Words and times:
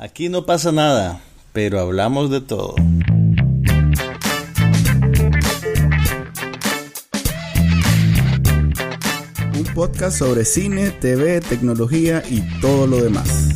Aquí 0.00 0.28
no 0.28 0.46
pasa 0.46 0.70
nada, 0.70 1.20
pero 1.52 1.80
hablamos 1.80 2.30
de 2.30 2.40
todo. 2.40 2.76
Un 9.56 9.64
podcast 9.74 10.16
sobre 10.16 10.44
cine, 10.44 10.92
TV, 10.92 11.40
tecnología 11.40 12.22
y 12.30 12.42
todo 12.60 12.86
lo 12.86 13.02
demás. 13.02 13.48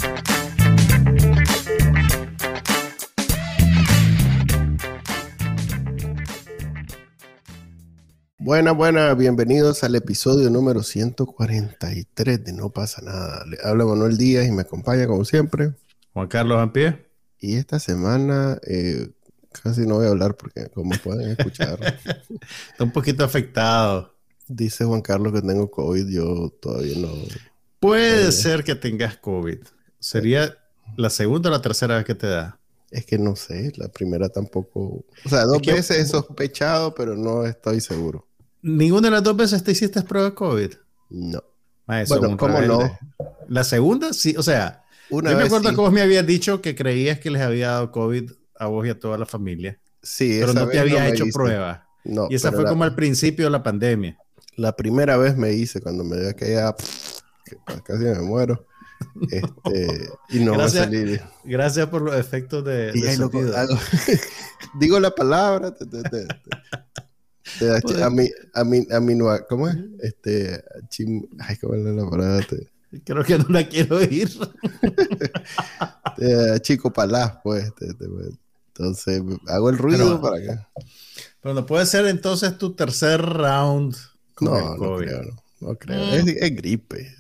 Buenas, 8.39 8.77
buenas, 8.77 9.17
bienvenidos 9.17 9.85
al 9.85 9.95
episodio 9.95 10.51
número 10.51 10.83
143 10.83 12.45
de 12.45 12.53
No 12.53 12.71
pasa 12.71 13.01
nada. 13.01 13.45
Le 13.47 13.59
habla 13.63 13.85
Manuel 13.85 14.19
Díaz 14.19 14.49
y 14.49 14.51
me 14.51 14.63
acompaña 14.63 15.07
como 15.07 15.25
siempre. 15.25 15.75
Juan 16.13 16.29
Carlos 16.29 16.59
Ampie. 16.59 17.07
Y 17.39 17.57
esta 17.57 17.79
semana 17.79 18.59
eh, 18.67 19.11
casi 19.51 19.87
no 19.87 19.97
voy 19.97 20.07
a 20.07 20.11
hablar 20.11 20.37
porque 20.37 20.69
como 20.71 20.93
pueden 21.03 21.31
escuchar. 21.31 21.79
Está 22.71 22.85
un 22.85 22.93
poquito 22.93 23.25
afectado. 23.25 24.15
Dice 24.49 24.85
Juan 24.85 25.03
Carlos 25.03 25.33
que 25.33 25.43
tengo 25.43 25.71
COVID, 25.71 26.09
yo 26.09 26.51
todavía 26.61 26.99
no. 26.99 27.11
Puede 27.81 28.29
eh, 28.29 28.33
ser 28.33 28.65
que 28.65 28.75
tengas 28.75 29.17
COVID. 29.17 29.59
Sería 29.99 30.57
la 30.97 31.11
segunda 31.11 31.49
o 31.49 31.53
la 31.53 31.63
tercera 31.63 31.97
vez 31.97 32.05
que 32.05 32.15
te 32.15 32.27
da. 32.27 32.59
Es 32.91 33.07
que 33.07 33.19
no 33.19 33.37
sé, 33.37 33.73
la 33.77 33.89
primera 33.89 34.29
tampoco. 34.29 35.05
O 35.25 35.29
sea, 35.29 35.45
dos 35.45 35.63
veces 35.63 35.99
he 35.99 36.07
sospechado, 36.07 36.95
pero 36.95 37.17
no 37.17 37.47
estoy 37.47 37.81
seguro. 37.81 38.29
¿Ninguna 38.61 39.09
de 39.09 39.13
las 39.13 39.23
dos 39.23 39.37
veces 39.37 39.65
te 39.65 39.73
hiciste 39.73 40.03
prueba 40.03 40.31
de 40.31 40.35
COVID? 40.35 40.71
No. 41.11 41.43
Ah, 41.87 42.05
bueno, 42.09 42.37
¿cómo 42.37 42.61
no? 42.61 42.99
La 43.49 43.65
segunda, 43.65 44.13
sí, 44.13 44.35
o 44.37 44.43
sea, 44.43 44.82
Una 45.13 45.33
yo 45.33 45.37
me 45.37 45.45
acuerdo 45.45 45.71
que 45.71 45.77
vos 45.77 45.93
me 45.93 46.01
habías 46.01 46.27
dicho 46.27 46.63
que 46.63 46.75
creías 46.75 47.19
que 47.19 47.31
les 47.31 47.43
había 47.43 47.69
dado 47.69 47.93
COVID 47.93 48.33
a 48.59 48.67
vos 48.67 48.87
y 48.87 48.91
a 48.91 48.99
toda 48.99 49.19
la 49.19 49.27
familia. 49.27 49.79
Sí, 50.03 50.39
pero 50.41 50.55
no 50.55 50.69
te 50.69 50.79
había 50.79 51.07
hecho 51.09 51.27
prueba. 51.33 51.87
No, 52.05 52.29
y 52.31 52.35
esa 52.35 52.51
fue 52.51 52.65
como 52.65 52.85
al 52.85 52.95
principio 52.95 53.45
de 53.45 53.51
la 53.51 53.63
pandemia. 53.63 54.19
La 54.57 54.75
primera 54.75 55.17
vez 55.19 55.37
me 55.37 55.53
hice 55.53 55.81
cuando 55.81 56.03
me 56.03 56.19
dio 56.19 56.31
aquella 56.31 56.75
que 57.45 57.57
casi 57.85 58.05
me 58.05 58.21
muero. 58.21 58.67
Este, 59.31 60.09
y 60.31 60.41
no 60.41 60.53
gracias, 60.53 60.83
va 60.83 60.83
a 60.83 60.87
salir. 60.87 61.23
Gracias 61.45 61.87
por 61.89 62.03
los 62.03 62.17
efectos 62.17 62.65
de, 62.65 62.93
de 62.93 63.79
Digo 64.79 64.99
la 64.99 65.15
palabra. 65.15 65.75
Te, 65.75 65.87
te, 65.87 66.03
te, 66.03 66.27
a 68.03 68.11
mí, 68.11 68.29
a 68.55 68.65
mí, 68.65 68.87
a 68.91 69.01
mí 69.01 69.15
no, 69.15 69.27
¿cómo 69.49 69.69
es? 69.69 69.77
Este, 70.01 70.65
chim, 70.89 71.27
ay, 71.39 71.57
¿cómo 71.57 71.75
es 71.75 71.83
la 71.83 72.09
palabra? 72.09 72.47
Creo 73.05 73.25
que 73.25 73.39
no 73.39 73.47
la 73.49 73.69
quiero 73.69 73.97
oír. 73.97 74.29
chico 76.63 76.93
palaz, 76.93 77.39
pues, 77.43 77.73
pues. 77.77 77.97
Entonces, 78.69 79.23
hago 79.49 79.71
el 79.71 79.79
ruido 79.79 80.21
para 80.21 80.37
acá. 80.37 80.69
Pero 81.41 81.55
no 81.55 81.67
puede 81.67 81.87
ser 81.87 82.07
entonces 82.07 82.57
tu 82.57 82.75
tercer 82.75 83.21
round 83.21 83.97
con 84.35 84.49
no, 84.49 84.77
No 84.77 84.97
creo, 84.97 85.23
no, 85.61 85.77
creo. 85.77 85.99
Mm. 85.99 86.29
Es, 86.29 86.57
gripe. 86.57 87.15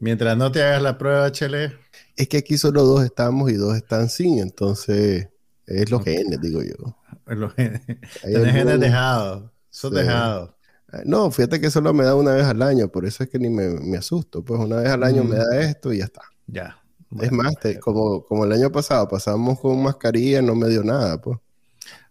Mientras 0.00 0.36
no 0.36 0.52
te 0.52 0.62
hagas 0.62 0.82
la 0.82 0.98
prueba, 0.98 1.32
Chele. 1.32 1.76
Es 2.16 2.28
que 2.28 2.38
aquí 2.38 2.58
solo 2.58 2.84
dos 2.84 3.04
estamos 3.04 3.50
y 3.50 3.54
dos 3.54 3.76
están 3.76 4.10
sin, 4.10 4.38
entonces 4.38 5.28
es 5.66 5.90
los 5.90 6.04
genes, 6.04 6.40
digo 6.40 6.62
yo. 6.62 6.96
Los 7.26 7.54
genes. 7.54 7.82
Tienes 8.22 8.52
genes 8.52 8.80
dejados. 8.80 9.50
Son 9.70 9.94
dejados. 9.94 10.50
Eh, 10.92 11.02
no, 11.04 11.30
fíjate 11.30 11.60
que 11.60 11.70
solo 11.70 11.92
me 11.94 12.04
da 12.04 12.14
una 12.14 12.32
vez 12.32 12.44
al 12.44 12.62
año, 12.62 12.88
por 12.88 13.06
eso 13.06 13.24
es 13.24 13.30
que 13.30 13.38
ni 13.38 13.48
me, 13.48 13.96
asusto. 13.96 14.44
Pues 14.44 14.60
una 14.60 14.76
vez 14.76 14.90
al 14.90 15.02
año 15.02 15.24
me 15.24 15.36
mm. 15.36 15.38
da 15.38 15.60
esto 15.60 15.92
y 15.92 15.98
ya 15.98 16.04
está. 16.04 16.22
Ya. 16.46 16.78
es 17.20 17.32
más, 17.32 17.54
como, 17.80 18.24
como 18.24 18.44
el 18.44 18.52
año 18.52 18.70
pasado 18.70 19.08
pasamos 19.08 19.60
con 19.60 19.82
mascarilla, 19.82 20.42
no 20.42 20.54
me 20.54 20.68
dio 20.68 20.82
nada, 20.82 21.20
pues. 21.20 21.38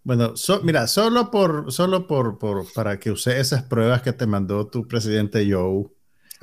Bueno, 0.03 0.33
mira, 0.63 0.87
solo 0.87 1.29
por, 1.29 1.71
solo 1.71 2.07
por, 2.07 2.39
por, 2.39 2.65
para 2.73 2.99
que 2.99 3.11
use 3.11 3.39
esas 3.39 3.61
pruebas 3.61 4.01
que 4.01 4.13
te 4.13 4.25
mandó 4.25 4.65
tu 4.65 4.87
presidente 4.87 5.47
Joe, 5.49 5.85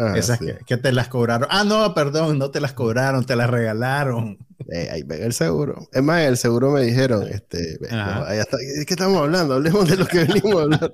Ah, 0.00 0.14
Esas 0.16 0.38
que, 0.38 0.76
te 0.76 0.92
las 0.92 1.08
cobraron. 1.08 1.48
Ah, 1.50 1.64
no, 1.64 1.92
perdón, 1.92 2.38
no 2.38 2.52
te 2.52 2.60
las 2.60 2.72
cobraron, 2.72 3.26
te 3.26 3.34
las 3.34 3.50
regalaron. 3.50 4.38
Eh, 4.72 4.88
ahí 4.92 5.02
ven 5.02 5.24
el 5.24 5.32
seguro. 5.32 5.88
Es 5.92 6.02
más, 6.04 6.22
el 6.22 6.36
seguro 6.36 6.70
me 6.70 6.82
dijeron, 6.82 7.26
este, 7.26 7.78
¿de 7.78 8.84
qué 8.86 8.94
estamos 8.94 9.20
hablando? 9.20 9.54
Hablemos 9.54 9.88
de 9.90 9.96
lo 9.96 10.06
que 10.06 10.18
venimos 10.24 10.54
a 10.54 10.62
hablar. 10.62 10.92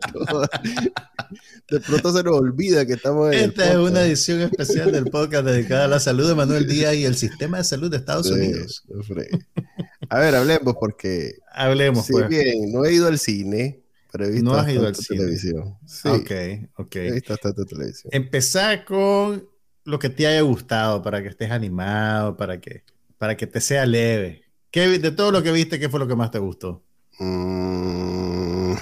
de 1.71 1.81
pronto 1.81 2.13
se 2.17 2.23
nos 2.23 2.35
olvida 2.35 2.87
que 2.87 2.95
estamos 2.95 3.31
en 3.35 3.51
Esta 3.51 3.73
es 3.73 3.77
una 3.77 4.05
edición 4.05 4.41
especial 4.41 4.91
del 4.91 5.05
podcast 5.11 5.45
dedicada 5.45 5.85
a 5.85 5.89
la 5.89 6.01
salud 6.01 6.27
de 6.27 6.35
Manuel 6.35 6.67
Díaz 6.67 6.95
y 6.95 7.05
el 7.05 7.17
sistema 7.17 7.59
de 7.59 7.65
salud 7.65 7.91
de 7.91 7.99
Estados 7.99 8.31
Unidos. 8.31 8.85
A 10.09 10.19
ver, 10.19 10.35
hablemos 10.35 10.77
porque... 10.81 11.35
Hablemos, 11.53 12.07
sí, 12.07 12.13
pues. 12.13 12.29
bien, 12.29 12.73
no 12.73 12.87
he 12.87 12.95
ido 12.95 13.09
al 13.09 13.19
cine 13.19 13.84
no 14.43 14.55
has 14.55 14.69
ido 14.69 14.87
al 14.87 14.95
cine. 14.95 15.21
televisión. 15.21 15.79
Sí. 15.87 16.09
Ok, 16.09 16.31
ok. 16.77 16.97
He 16.97 17.13
visto 17.13 17.33
bastante 17.33 17.65
televisión. 17.65 18.11
Empezar 18.13 18.85
con 18.85 19.49
lo 19.85 19.99
que 19.99 20.09
te 20.09 20.27
haya 20.27 20.41
gustado 20.41 21.03
para 21.03 21.23
que 21.23 21.29
estés 21.29 21.51
animado, 21.51 22.37
para 22.37 22.61
que, 22.61 22.85
para 23.19 23.37
que 23.37 23.47
te 23.47 23.61
sea 23.61 23.87
leve. 23.87 24.43
¿Qué, 24.71 24.99
de 24.99 25.11
todo 25.11 25.31
lo 25.31 25.43
que 25.43 25.53
viste, 25.53 25.79
¿qué 25.79 25.89
fue 25.89 26.01
lo 26.01 26.09
que 26.09 26.17
más 26.17 26.31
te 26.31 26.39
gustó? 26.39 26.83
Mm, 27.19 28.75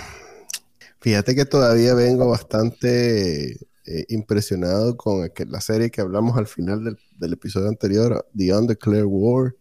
fíjate 1.01 1.35
que 1.35 1.45
todavía 1.45 1.95
vengo 1.95 2.29
bastante 2.29 3.53
eh, 3.85 4.05
impresionado 4.09 4.97
con 4.97 5.31
la 5.49 5.61
serie 5.61 5.91
que 5.91 6.01
hablamos 6.01 6.39
al 6.39 6.47
final 6.47 6.97
del, 7.19 7.33
episodio 7.33 7.69
anterior, 7.69 8.27
The 8.37 8.55
Undeclared 8.57 9.05
War. 9.07 9.55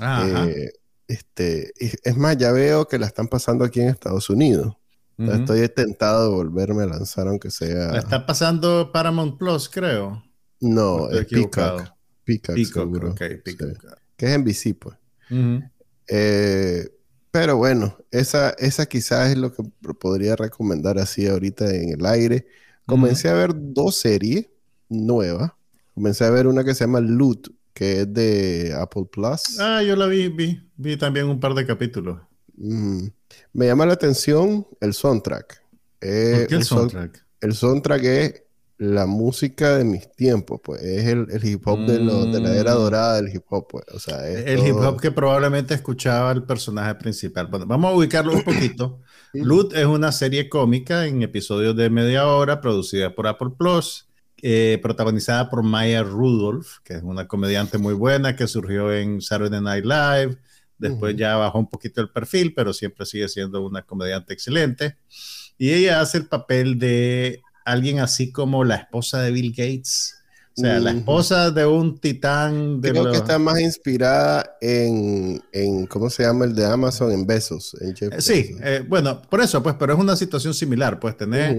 Eh, 0.00 0.72
este, 1.06 1.72
es 1.78 2.16
más, 2.16 2.36
ya 2.38 2.52
veo 2.52 2.86
que 2.86 2.98
la 2.98 3.06
están 3.06 3.28
pasando 3.28 3.64
aquí 3.64 3.80
en 3.80 3.88
Estados 3.88 4.30
Unidos. 4.30 4.76
Estoy 5.18 5.68
tentado 5.68 6.28
de 6.28 6.36
volverme 6.36 6.82
a 6.82 6.86
lanzar, 6.86 7.28
aunque 7.28 7.50
sea. 7.50 7.92
¿La 7.92 7.98
está 7.98 8.26
pasando 8.26 8.90
Paramount 8.92 9.38
Plus, 9.38 9.68
creo? 9.68 10.24
No, 10.60 11.10
es 11.10 11.26
Peacock. 11.26 11.92
Peacock, 12.24 12.56
seguro. 12.56 13.14
Que 13.14 13.42
es 14.18 14.38
NBC, 14.38 14.74
pues. 14.78 14.96
Eh, 16.08 16.88
pero 17.30 17.56
bueno, 17.56 17.96
esa, 18.10 18.50
esa 18.50 18.86
quizás 18.86 19.30
es 19.30 19.38
lo 19.38 19.52
que 19.52 19.62
podría 19.98 20.36
recomendar 20.36 20.98
así 20.98 21.26
ahorita 21.26 21.74
en 21.74 21.90
el 21.90 22.06
aire. 22.06 22.46
Comencé 22.86 23.28
a 23.28 23.34
ver 23.34 23.52
dos 23.54 23.96
series 23.96 24.46
nuevas. 24.88 25.52
Comencé 25.94 26.24
a 26.24 26.30
ver 26.30 26.46
una 26.46 26.64
que 26.64 26.74
se 26.74 26.84
llama 26.84 27.00
Loot, 27.00 27.48
que 27.72 28.02
es 28.02 28.12
de 28.12 28.74
Apple 28.78 29.06
Plus. 29.10 29.58
Ah, 29.60 29.82
yo 29.82 29.96
la 29.96 30.06
vi, 30.06 30.28
vi, 30.28 30.60
vi 30.76 30.96
también 30.96 31.26
un 31.26 31.40
par 31.40 31.54
de 31.54 31.66
capítulos. 31.66 32.20
Me 33.52 33.66
llama 33.66 33.86
la 33.86 33.94
atención 33.94 34.66
el 34.80 34.94
soundtrack. 34.94 35.62
Eh, 36.00 36.46
qué 36.48 36.56
el, 36.56 36.64
soundtrack? 36.64 37.24
el 37.40 37.54
soundtrack 37.54 38.04
es 38.04 38.42
la 38.78 39.06
música 39.06 39.76
de 39.76 39.84
mis 39.84 40.10
tiempos, 40.12 40.60
pues 40.62 40.82
es 40.82 41.06
el, 41.06 41.28
hip 41.42 41.66
hop 41.66 41.86
de, 41.86 42.00
la 42.00 42.56
era 42.56 42.74
mm. 42.74 42.78
dorada 42.78 43.16
del 43.16 43.34
hip 43.34 43.44
hop, 43.48 43.68
pues. 43.68 43.84
O 43.92 43.98
sea, 43.98 44.28
el 44.28 44.66
hip 44.66 44.76
hop 44.76 45.00
que 45.00 45.12
probablemente 45.12 45.74
escuchaba 45.74 46.32
el 46.32 46.42
personaje 46.42 46.94
principal. 46.96 47.46
Bueno, 47.46 47.66
vamos 47.66 47.92
a 47.92 47.96
ubicarlo 47.96 48.32
un 48.32 48.42
poquito. 48.42 49.00
Loot 49.32 49.74
es 49.74 49.86
una 49.86 50.12
serie 50.12 50.48
cómica 50.48 51.06
en 51.06 51.22
episodios 51.22 51.76
de 51.76 51.90
media 51.90 52.26
hora, 52.26 52.60
producida 52.60 53.14
por 53.14 53.26
Apple 53.26 53.50
Plus, 53.56 54.08
eh, 54.42 54.78
protagonizada 54.82 55.48
por 55.48 55.62
Maya 55.62 56.02
Rudolph, 56.02 56.78
que 56.84 56.94
es 56.94 57.02
una 57.02 57.26
comediante 57.26 57.78
muy 57.78 57.94
buena 57.94 58.36
que 58.36 58.46
surgió 58.46 58.92
en 58.92 59.20
Saturday 59.20 59.60
Night 59.60 59.84
Live 59.84 60.38
Después 60.78 61.16
ya 61.16 61.36
bajó 61.36 61.58
un 61.58 61.68
poquito 61.68 62.00
el 62.00 62.10
perfil, 62.10 62.52
pero 62.54 62.72
siempre 62.72 63.06
sigue 63.06 63.28
siendo 63.28 63.64
una 63.64 63.82
comediante 63.82 64.34
excelente. 64.34 64.96
Y 65.56 65.72
ella 65.72 66.00
hace 66.00 66.18
el 66.18 66.26
papel 66.26 66.78
de 66.78 67.42
alguien 67.64 68.00
así 68.00 68.32
como 68.32 68.64
la 68.64 68.76
esposa 68.76 69.22
de 69.22 69.30
Bill 69.30 69.50
Gates. 69.50 70.16
O 70.56 70.60
sea, 70.60 70.78
la 70.78 70.92
esposa 70.92 71.50
de 71.50 71.66
un 71.66 71.98
titán. 71.98 72.80
De 72.80 72.90
Creo 72.90 73.10
que 73.10 73.16
está 73.16 73.40
más 73.40 73.58
inspirada 73.60 74.56
en, 74.60 75.42
en, 75.50 75.86
¿cómo 75.86 76.08
se 76.08 76.22
llama 76.22 76.44
el 76.44 76.54
de 76.54 76.64
Amazon? 76.64 77.10
En 77.10 77.26
Besos. 77.26 77.76
En 77.80 77.90
eh, 77.90 78.20
sí, 78.20 78.54
eh, 78.62 78.84
bueno, 78.86 79.20
por 79.22 79.40
eso, 79.40 79.62
pues, 79.64 79.74
pero 79.76 79.94
es 79.94 79.98
una 79.98 80.14
situación 80.14 80.54
similar. 80.54 81.00
Pues 81.00 81.16
tener 81.16 81.58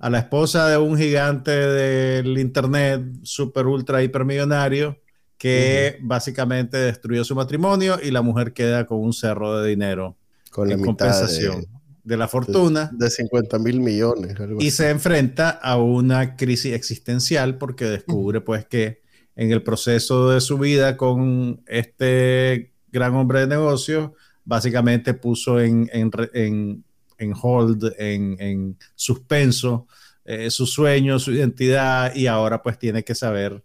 a 0.00 0.10
la 0.10 0.18
esposa 0.18 0.68
de 0.68 0.76
un 0.76 0.98
gigante 0.98 1.52
del 1.52 2.36
Internet, 2.36 3.02
super, 3.22 3.66
ultra, 3.66 4.02
hipermillonario, 4.02 4.98
que 5.42 5.98
básicamente 6.00 6.76
destruyó 6.76 7.24
su 7.24 7.34
matrimonio 7.34 7.98
y 8.00 8.12
la 8.12 8.22
mujer 8.22 8.52
queda 8.52 8.86
con 8.86 9.00
un 9.00 9.12
cerro 9.12 9.58
de 9.58 9.70
dinero 9.70 10.16
con 10.52 10.68
la 10.68 10.78
compensación 10.78 11.66
de, 12.04 12.16
la 12.16 12.28
fortuna. 12.28 12.88
De, 12.92 13.10
50 13.10 13.58
mil 13.58 13.80
millones. 13.80 14.36
y 14.60 14.70
se 14.70 14.90
enfrenta 14.90 15.50
a 15.50 15.78
una 15.78 16.36
crisis 16.36 16.72
existencial 16.74 17.58
porque 17.58 17.86
descubre 17.86 18.40
pues 18.40 18.66
que 18.66 19.02
en 19.34 19.50
el 19.50 19.64
proceso 19.64 20.30
de 20.30 20.40
su 20.40 20.58
vida 20.58 20.96
con 20.96 21.60
este 21.66 22.72
gran 22.92 23.12
hombre 23.16 23.40
de 23.40 23.48
negocios, 23.48 24.12
básicamente 24.44 25.12
puso 25.12 25.58
en, 25.58 25.90
en, 25.92 26.84
en, 27.18 27.34
hold, 27.42 27.94
en, 27.98 28.78
suspenso 28.94 29.88
eh, 30.24 30.52
su 30.52 30.66
sueño, 30.66 31.18
su 31.18 31.32
identidad 31.32 32.14
y 32.14 32.28
ahora 32.28 32.62
pues 32.62 32.78
tiene 32.78 33.02
que 33.02 33.16
saber 33.16 33.64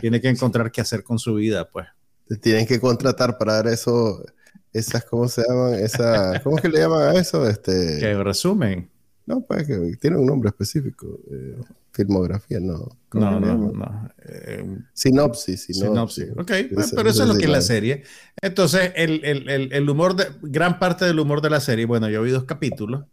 tiene 0.00 0.20
que 0.20 0.28
encontrar 0.28 0.70
qué 0.72 0.80
hacer 0.80 1.02
con 1.02 1.18
su 1.18 1.34
vida, 1.34 1.68
pues. 1.68 1.86
te 2.26 2.36
tienen 2.36 2.66
que 2.66 2.78
contratar 2.80 3.38
para 3.38 3.54
dar 3.54 3.66
eso, 3.68 4.24
esas, 4.72 5.04
¿cómo 5.04 5.28
se 5.28 5.42
llaman? 5.48 5.74
Esa, 5.74 6.40
¿Cómo 6.42 6.56
es 6.56 6.62
que 6.62 6.68
le 6.68 6.78
llaman 6.80 7.16
a 7.16 7.20
eso? 7.20 7.48
Este, 7.48 7.98
Que 8.00 8.14
resumen. 8.22 8.90
no, 9.26 9.40
pues 9.42 9.66
que 9.66 9.96
tiene 10.00 10.16
un 10.18 10.26
nombre 10.26 10.48
específico. 10.50 11.18
eh, 11.30 11.56
filmografía, 11.92 12.60
no. 12.60 12.96
¿Cómo 13.08 13.24
No, 13.28 13.40
no, 13.40 13.72
no. 13.72 14.08
Eh, 14.24 14.64
Sinopsis, 14.92 15.64
sinopsis. 15.64 16.26
Sinopsis. 16.26 16.28
Ok, 16.38 16.50
Ese- 16.50 16.94
pero 16.94 17.08
eso 17.10 17.22
es 17.24 17.28
lo 17.28 17.34
que 17.36 17.46
es 17.46 17.50
la 17.50 17.60
serie. 17.60 18.04
Entonces, 18.40 18.92
el, 18.94 19.24
el- 19.24 19.48
el- 19.48 19.72
el 19.72 19.90
humor, 19.90 20.14
de, 20.14 20.26
gran 20.42 20.78
parte 20.78 21.06
del 21.06 21.18
humor 21.18 21.40
de 21.42 21.50
la 21.50 21.60
serie, 21.60 21.86
bueno, 21.86 22.08
yo 22.08 22.22
vi 22.22 22.30
dos 22.30 22.44
capítulos, 22.44 23.04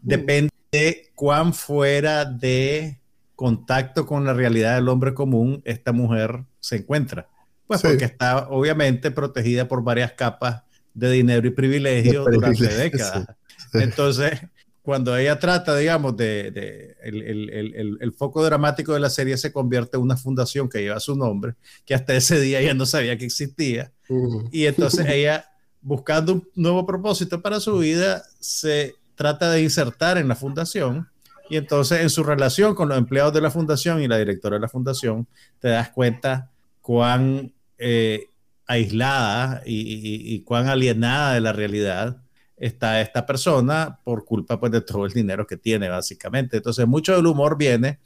depende 0.00 0.50
de 0.72 1.10
cuán 1.14 1.52
fuera 1.54 2.24
de 2.24 2.97
contacto 3.38 4.04
con 4.04 4.24
la 4.24 4.34
realidad 4.34 4.74
del 4.74 4.88
hombre 4.88 5.14
común 5.14 5.62
esta 5.64 5.92
mujer 5.92 6.42
se 6.58 6.74
encuentra. 6.78 7.28
Pues 7.68 7.80
Sí. 7.80 7.86
porque 7.86 8.04
está 8.04 8.48
obviamente 8.48 9.12
protegida 9.12 9.68
por 9.68 9.84
varias 9.84 10.10
capas 10.14 10.64
de 10.92 11.08
dinero 11.12 11.46
y 11.46 11.50
privilegio 11.50 12.24
De 12.24 12.32
durante 12.34 12.58
privilegio, 12.58 12.98
décadas. 12.98 13.26
sí. 13.70 13.78
Entonces, 13.78 14.40
cuando 14.82 15.16
ella 15.16 15.38
trata, 15.38 15.76
digamos, 15.76 16.16
de, 16.16 16.50
de- 16.50 16.96
el, 17.04 17.22
el- 17.22 17.50
el- 17.50 17.98
el- 18.00 18.12
foco 18.12 18.44
dramático 18.44 18.92
de 18.92 18.98
la 18.98 19.08
serie 19.10 19.36
se 19.36 19.52
convierte 19.52 19.98
en 19.98 20.02
una 20.02 20.16
fundación 20.16 20.68
que 20.68 20.80
lleva 20.80 20.98
su 20.98 21.14
nombre, 21.14 21.54
que 21.86 21.94
hasta 21.94 22.16
ese 22.16 22.40
día 22.40 22.58
ella 22.58 22.74
no 22.74 22.86
sabía 22.86 23.16
que 23.16 23.24
existía. 23.26 23.92
Ujú. 24.08 24.48
Y 24.50 24.66
entonces 24.66 25.06
ella, 25.06 25.44
buscando 25.80 26.32
un 26.32 26.48
nuevo 26.56 26.84
propósito 26.84 27.40
para 27.40 27.60
su 27.60 27.78
vida, 27.78 28.24
se 28.40 28.96
trata 29.14 29.48
de 29.52 29.62
insertar 29.62 30.18
en 30.18 30.26
la 30.26 30.34
fundación. 30.34 31.06
Y 31.50 31.56
entonces 31.56 32.00
en 32.02 32.10
su 32.10 32.22
relación 32.24 32.74
con 32.74 32.88
los 32.88 32.98
empleados 32.98 33.32
de 33.32 33.40
la 33.40 33.50
fundación 33.50 34.02
y 34.02 34.08
la 34.08 34.18
directora 34.18 34.56
de 34.56 34.60
la 34.60 34.68
fundación, 34.68 35.26
te 35.60 35.68
das 35.68 35.90
cuenta 35.90 36.50
cuán 36.82 37.52
eh, 37.78 38.26
aislada 38.66 39.62
y, 39.64 39.74
y- 39.80 40.34
y 40.34 40.40
cuán 40.42 40.68
alienada 40.68 41.34
de 41.34 41.40
la 41.40 41.52
realidad 41.52 42.18
está 42.56 43.00
esta 43.00 43.24
persona 43.24 43.98
por 44.04 44.24
culpa 44.24 44.58
pues, 44.58 44.72
de 44.72 44.80
todo 44.80 45.06
el 45.06 45.12
dinero 45.12 45.46
que 45.46 45.56
tiene, 45.56 45.88
básicamente. 45.88 46.56
Entonces, 46.58 46.86
mucho 46.86 47.14
del 47.14 47.26
humor 47.26 47.56
viene 47.56 48.00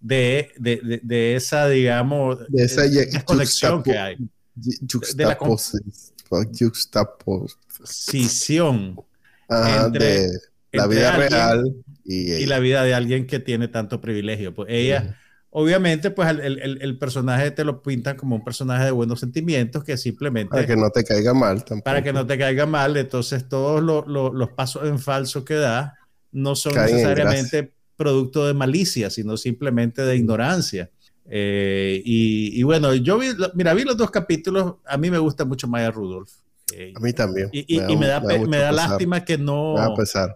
de, 0.00 0.50
de, 0.58 0.80
de- 0.82 1.00
de 1.02 1.36
esa, 1.36 1.68
digamos, 1.68 2.38
De 2.48 2.64
esa 2.64 2.82
conexión 3.24 3.82
que 3.82 3.96
hay. 3.96 4.16
De 4.54 5.24
la 5.24 5.38
con- 5.38 5.50
Juxtaposis- 5.50 6.12
juxtapos- 6.28 7.56
Scisión 7.84 8.96
Ajá, 9.48 9.86
entre- 9.86 10.04
de 10.28 10.38
la 10.72 10.86
vida 10.86 11.12
real 11.16 11.74
y, 12.04 12.32
y 12.32 12.46
la 12.46 12.58
vida 12.58 12.82
de 12.84 12.94
alguien 12.94 13.26
que 13.26 13.38
tiene 13.40 13.68
tanto 13.68 14.00
privilegio. 14.00 14.54
Pues 14.54 14.68
ella, 14.70 15.16
obviamente, 15.50 16.10
pues 16.10 16.28
el, 16.30 16.40
el- 16.40 16.78
el 16.80 16.98
personaje 16.98 17.50
te 17.50 17.64
lo 17.64 17.82
pintan 17.82 18.16
como 18.16 18.36
un 18.36 18.44
personaje 18.44 18.84
de 18.86 18.90
buenos 18.90 19.20
sentimientos 19.20 19.84
que 19.84 19.96
simplemente 19.96 20.50
para 20.50 20.66
que 20.66 20.76
no 20.76 20.90
te 20.90 21.04
caiga 21.04 21.34
mal 21.34 21.64
tampoco. 21.64 21.84
para 21.84 22.02
que 22.02 22.12
no 22.12 22.26
te 22.26 22.38
caiga 22.38 22.66
mal. 22.66 22.96
Entonces, 22.96 23.48
todos 23.48 23.82
lo- 23.82 24.04
lo- 24.06 24.32
los 24.32 24.50
pasos 24.52 24.88
en 24.88 24.98
falso 24.98 25.44
que 25.44 25.54
da 25.54 25.94
no 26.32 26.54
son 26.56 26.72
Caen 26.74 26.86
necesariamente 26.96 27.72
producto 27.96 28.46
de 28.46 28.54
malicia, 28.54 29.10
sino 29.10 29.36
simplemente 29.36 30.02
de 30.02 30.16
ignorancia. 30.16 30.90
Eh, 31.28 32.02
y, 32.04 32.58
y 32.58 32.62
bueno, 32.64 32.94
yo 32.94 33.18
vi, 33.18 33.28
mira, 33.54 33.74
vi 33.74 33.84
los 33.84 33.96
dos 33.96 34.10
capítulos. 34.10 34.74
A 34.86 34.96
mí 34.96 35.10
me 35.10 35.18
gusta 35.18 35.44
mucho 35.44 35.68
Maya 35.68 35.90
Rudolph. 35.90 36.30
Eh, 36.74 36.92
A 36.96 37.00
mí 37.00 37.12
también. 37.12 37.48
y, 37.52 37.60
y- 37.76 37.82
y 37.92 37.96
me 37.96 38.06
da, 38.06 38.20
me 38.20 38.58
da 38.58 38.72
lástima 38.72 39.24
que 39.24 39.38
no, 39.38 39.74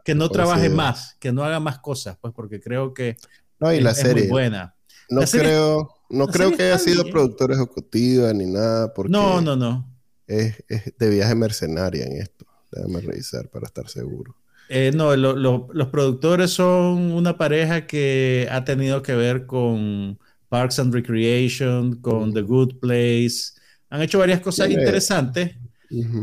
que 0.05 0.15
no 0.15 0.29
trabaje 0.29 0.69
más, 0.69 1.17
que 1.19 1.33
no 1.33 1.44
haga 1.44 1.61
más 1.61 1.79
cosas, 1.79 2.17
pues 2.21 2.33
porque 2.35 2.61
creo 2.61 2.93
que 2.94 3.17
No, 3.59 3.73
y 3.73 3.81
la 3.81 3.91
es, 3.93 3.99
es 3.99 4.05
muy 4.05 4.12
serie. 4.15 4.29
buena. 4.31 4.75
No 5.09 5.21
La 5.21 5.27
serie- 5.27 5.47
creo, 5.49 5.94
no 6.11 6.27
creo 6.27 6.49
serie 6.50 6.56
que 6.56 6.62
haya 6.65 6.79
sido 6.79 7.03
bien. 7.05 7.12
productora 7.15 7.55
ejecutiva 7.55 8.33
ni 8.33 8.47
nada, 8.47 8.93
porque 8.93 9.11
No, 9.12 9.41
no, 9.41 9.56
no. 9.56 9.88
Es, 10.27 10.62
es 10.69 10.93
de 10.99 11.09
viaje 11.11 11.35
mercenaria 11.35 12.05
en 12.05 12.21
esto. 12.21 12.44
Déjame 12.73 13.00
revisar 13.00 13.49
para 13.49 13.67
estar 13.67 13.89
seguro. 13.89 14.35
Eh, 14.69 14.91
no, 14.93 15.15
lo- 15.15 15.37
lo- 15.37 15.69
los 15.73 15.89
productores 15.89 16.50
son 16.50 17.12
una 17.12 17.39
pareja 17.39 17.87
que 17.87 18.49
ha 18.50 18.65
tenido 18.65 19.00
que 19.03 19.15
ver 19.15 19.47
con 19.47 20.19
Parks 20.49 20.81
and 20.81 20.93
Recreation, 20.93 22.00
con 22.00 22.31
Mm. 22.31 22.35
The 22.35 22.43
Good 22.43 22.75
Place. 22.81 23.53
Han 23.91 24.03
hecho 24.03 24.19
varias 24.19 24.41
cosas 24.41 24.67
Tiene- 24.67 24.82
interesantes, 24.82 25.56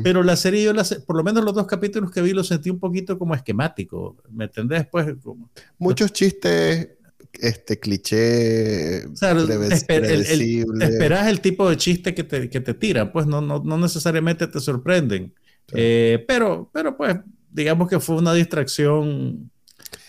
Pero 0.04 0.24
la 0.24 0.36
serie, 0.36 0.63
yo 0.63 0.74
la 0.74 0.86
por 1.06 1.15
lo 1.15 1.24
menos 1.24 1.44
los 1.44 1.54
dos 1.54 1.68
capítulos 1.68 2.12
que 2.12 2.21
vi, 2.21 2.31
los 2.33 2.48
sentí 2.48 2.69
un 2.69 2.80
poquito 2.80 3.18
como 3.18 3.33
esquemático. 3.36 4.18
¿Me 4.30 4.45
entendés? 4.45 4.86
Pues, 4.92 5.13
como, 5.24 5.50
Muchos 5.77 6.12
chistes, 6.13 6.89
este 7.33 7.80
cliché, 7.80 9.06
o 9.07 9.15
sea, 9.15 9.33
esper- 9.33 10.06
el- 10.06 10.81
esperas 10.81 11.27
el 11.27 11.42
tipo 11.42 11.69
de 11.69 11.77
chiste 11.77 12.13
que 12.13 12.24
te, 12.24 12.50
que 12.50 12.60
te 12.60 12.74
tiran, 12.74 13.12
pues 13.12 13.25
no, 13.25 13.42
no, 13.42 13.62
no 13.63 13.77
necesariamente 13.77 14.48
te 14.48 14.60
sorprenden. 14.60 15.33
Sí. 15.68 15.75
Eh, 15.77 16.25
pero, 16.27 16.69
pero 16.74 16.95
pues, 16.98 17.18
digamos 17.51 17.88
que 17.88 18.00
fue 18.00 18.18
una 18.18 18.33
distracción. 18.33 19.50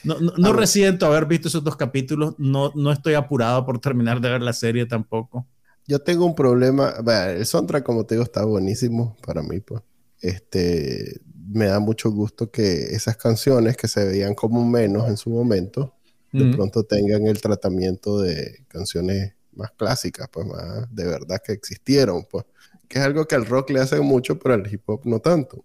No, 0.03 0.19
no, 0.21 0.33
no 0.37 0.49
Ah, 0.50 0.53
resiento 0.53 1.07
haber 1.07 1.25
visto 1.27 1.49
esos 1.49 1.65
dos 1.65 1.77
capítulos, 1.77 2.35
no, 2.39 2.73
no 2.75 2.93
estoy 2.93 3.15
apurado 3.15 3.65
por 3.65 3.79
terminar 3.79 4.21
de 4.21 4.31
ver 4.31 4.43
la 4.43 4.53
serie 4.53 4.85
tampoco. 4.87 5.47
Yo 5.87 5.99
tengo 6.01 6.25
un 6.25 6.35
problema. 6.35 6.95
bueno, 7.03 7.31
el 7.31 7.47
soundtrack, 7.47 7.85
como 7.85 8.05
te 8.07 8.15
digo, 8.15 8.25
está 8.25 8.45
buenísimo 8.45 9.17
para 9.25 9.43
mí, 9.43 9.61
pues. 9.61 9.83
Este, 10.21 11.21
me 11.49 11.67
da 11.67 11.79
mucho 11.79 12.11
gusto 12.11 12.51
que 12.51 12.95
esas 12.95 13.17
canciones 13.19 13.77
que 13.77 13.89
se 13.89 14.05
veían 14.05 14.35
como 14.35 14.65
menos 14.67 15.09
en 15.09 15.17
su 15.19 15.29
momento, 15.31 15.95
de 16.33 16.45
Mm. 16.45 16.53
pronto 16.53 16.85
tengan 16.85 17.27
el 17.27 17.41
tratamiento 17.41 18.21
de 18.21 18.65
canciones 18.69 19.35
más 19.53 19.71
clásicas, 19.73 20.29
pues 20.33 20.47
más 20.47 20.93
de 20.95 21.05
verdad 21.05 21.41
que 21.45 21.53
existieron, 21.53 22.25
pues. 22.31 22.45
Que 22.89 22.99
es 22.99 23.05
algo 23.05 23.27
que 23.27 23.35
al 23.35 23.47
rock 23.47 23.71
le 23.71 23.81
hace 23.81 24.01
mucho, 24.01 24.39
pero 24.39 24.55
al 24.55 24.73
hip 24.73 24.83
hop 24.87 25.03
no 25.05 25.21
tanto. 25.21 25.65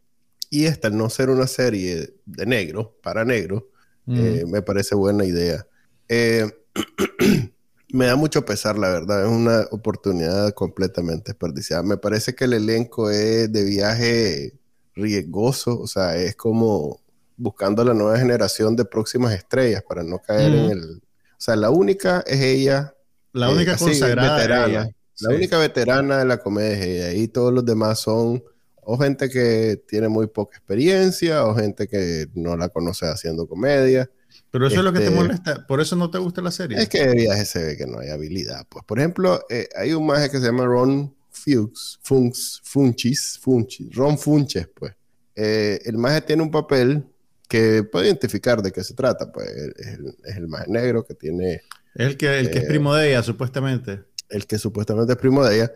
Y 0.49 0.65
esta, 0.65 0.87
al 0.89 0.97
no 0.97 1.09
ser 1.09 1.29
una 1.29 1.47
serie 1.47 2.15
de 2.25 2.45
negro, 2.45 2.97
para 3.01 3.23
negro, 3.23 3.69
Mm. 4.05 4.17
eh, 4.19 4.43
me 4.47 4.61
parece 4.61 4.95
buena 4.95 5.23
idea. 5.23 5.65
Eh, 6.07 6.49
me 7.91 8.05
da 8.05 8.15
mucho 8.15 8.45
pesar, 8.45 8.77
la 8.77 8.89
verdad. 8.89 9.25
Es 9.25 9.31
una 9.31 9.67
oportunidad 9.71 10.53
completamente 10.53 11.31
desperdiciada. 11.31 11.83
Me 11.83 11.97
parece 11.97 12.35
que 12.35 12.45
el 12.45 12.53
elenco 12.53 13.09
es 13.09 13.51
de 13.51 13.63
viaje 13.63 14.53
riesgoso, 14.95 15.79
o 15.79 15.87
sea, 15.87 16.15
es 16.17 16.35
como 16.35 16.99
buscando 17.37 17.83
la 17.83 17.93
nueva 17.93 18.17
generación 18.19 18.75
de 18.75 18.85
próximas 18.85 19.33
estrellas 19.33 19.83
para 19.87 20.03
no 20.03 20.19
caer 20.19 20.53
en 20.53 20.69
el... 20.71 21.01
O 21.01 21.41
sea, 21.41 21.55
la 21.55 21.69
única 21.69 22.23
es 22.27 22.41
ella, 22.41 22.93
la 23.31 23.49
eh, 23.49 23.53
única 23.53 23.77
consagrada 23.77 24.35
veterana. 24.35 24.67
ella. 24.67 24.83
la 24.83 25.29
Sí. 25.29 25.35
única 25.35 25.57
veterana 25.57 26.17
de 26.19 26.25
la 26.25 26.37
comedia 26.37 26.73
es 26.77 26.85
ella. 26.85 27.13
Y 27.13 27.27
todos 27.29 27.53
los 27.53 27.65
demás 27.65 27.99
son 27.99 28.43
o 28.81 28.97
gente 28.97 29.29
que 29.29 29.81
tiene 29.87 30.09
muy 30.09 30.27
poca 30.27 30.57
experiencia 30.57 31.45
o 31.45 31.55
gente 31.55 31.87
que 31.87 32.27
no 32.33 32.57
la 32.57 32.69
conoce 32.69 33.05
haciendo 33.07 33.47
comedia. 33.47 34.09
Pero 34.51 34.67
eso 34.67 34.77
es 34.77 34.83
lo 34.83 34.91
que 34.91 34.99
te 34.99 35.05
este- 35.05 35.15
molesta, 35.15 35.67
por 35.67 35.79
eso 35.79 35.95
no 35.95 36.09
te 36.09 36.17
gusta 36.17 36.41
la 36.41 36.51
serie. 36.51 36.77
Es 36.79 36.89
que 36.89 37.05
de 37.05 37.13
viaje 37.15 37.45
se 37.45 37.63
ve 37.63 37.77
que 37.77 37.85
no 37.85 37.99
hay 37.99 38.09
habilidad. 38.09 38.65
Pues, 38.67 38.83
por 38.85 38.99
ejemplo, 38.99 39.45
eh, 39.49 39.67
hay 39.75 39.93
un 39.93 40.05
maje 40.05 40.29
que 40.29 40.39
se 40.39 40.45
llama 40.45 40.65
Ron 40.65 41.15
Fuchs, 41.31 41.99
Funks, 42.01 42.61
Funchis, 42.63 43.39
Funchis, 43.41 43.93
Ron 43.95 44.17
Funches, 44.17 44.67
pues. 44.73 44.93
Eh, 45.35 45.79
el 45.85 45.97
maje 45.97 46.21
tiene 46.21 46.41
un 46.41 46.51
papel 46.51 47.05
que 47.47 47.83
puede 47.83 48.07
identificar 48.07 48.61
de 48.61 48.71
qué 48.71 48.83
se 48.83 48.93
trata, 48.93 49.31
pues. 49.31 49.47
Es 49.77 49.87
el, 49.87 50.15
es 50.25 50.35
el 50.35 50.47
maje 50.47 50.65
negro 50.69 51.03
que 51.05 51.13
tiene, 51.13 51.61
el 51.95 52.17
que, 52.17 52.39
el 52.39 52.49
que 52.49 52.59
es 52.59 52.63
eh, 52.65 52.67
primo 52.67 52.93
de 52.95 53.09
ella, 53.09 53.23
supuestamente. 53.23 54.03
el 54.29 54.45
que 54.47 54.57
supuestamente 54.57 55.13
es 55.13 55.19
primo 55.19 55.45
de 55.45 55.55
ella, 55.55 55.71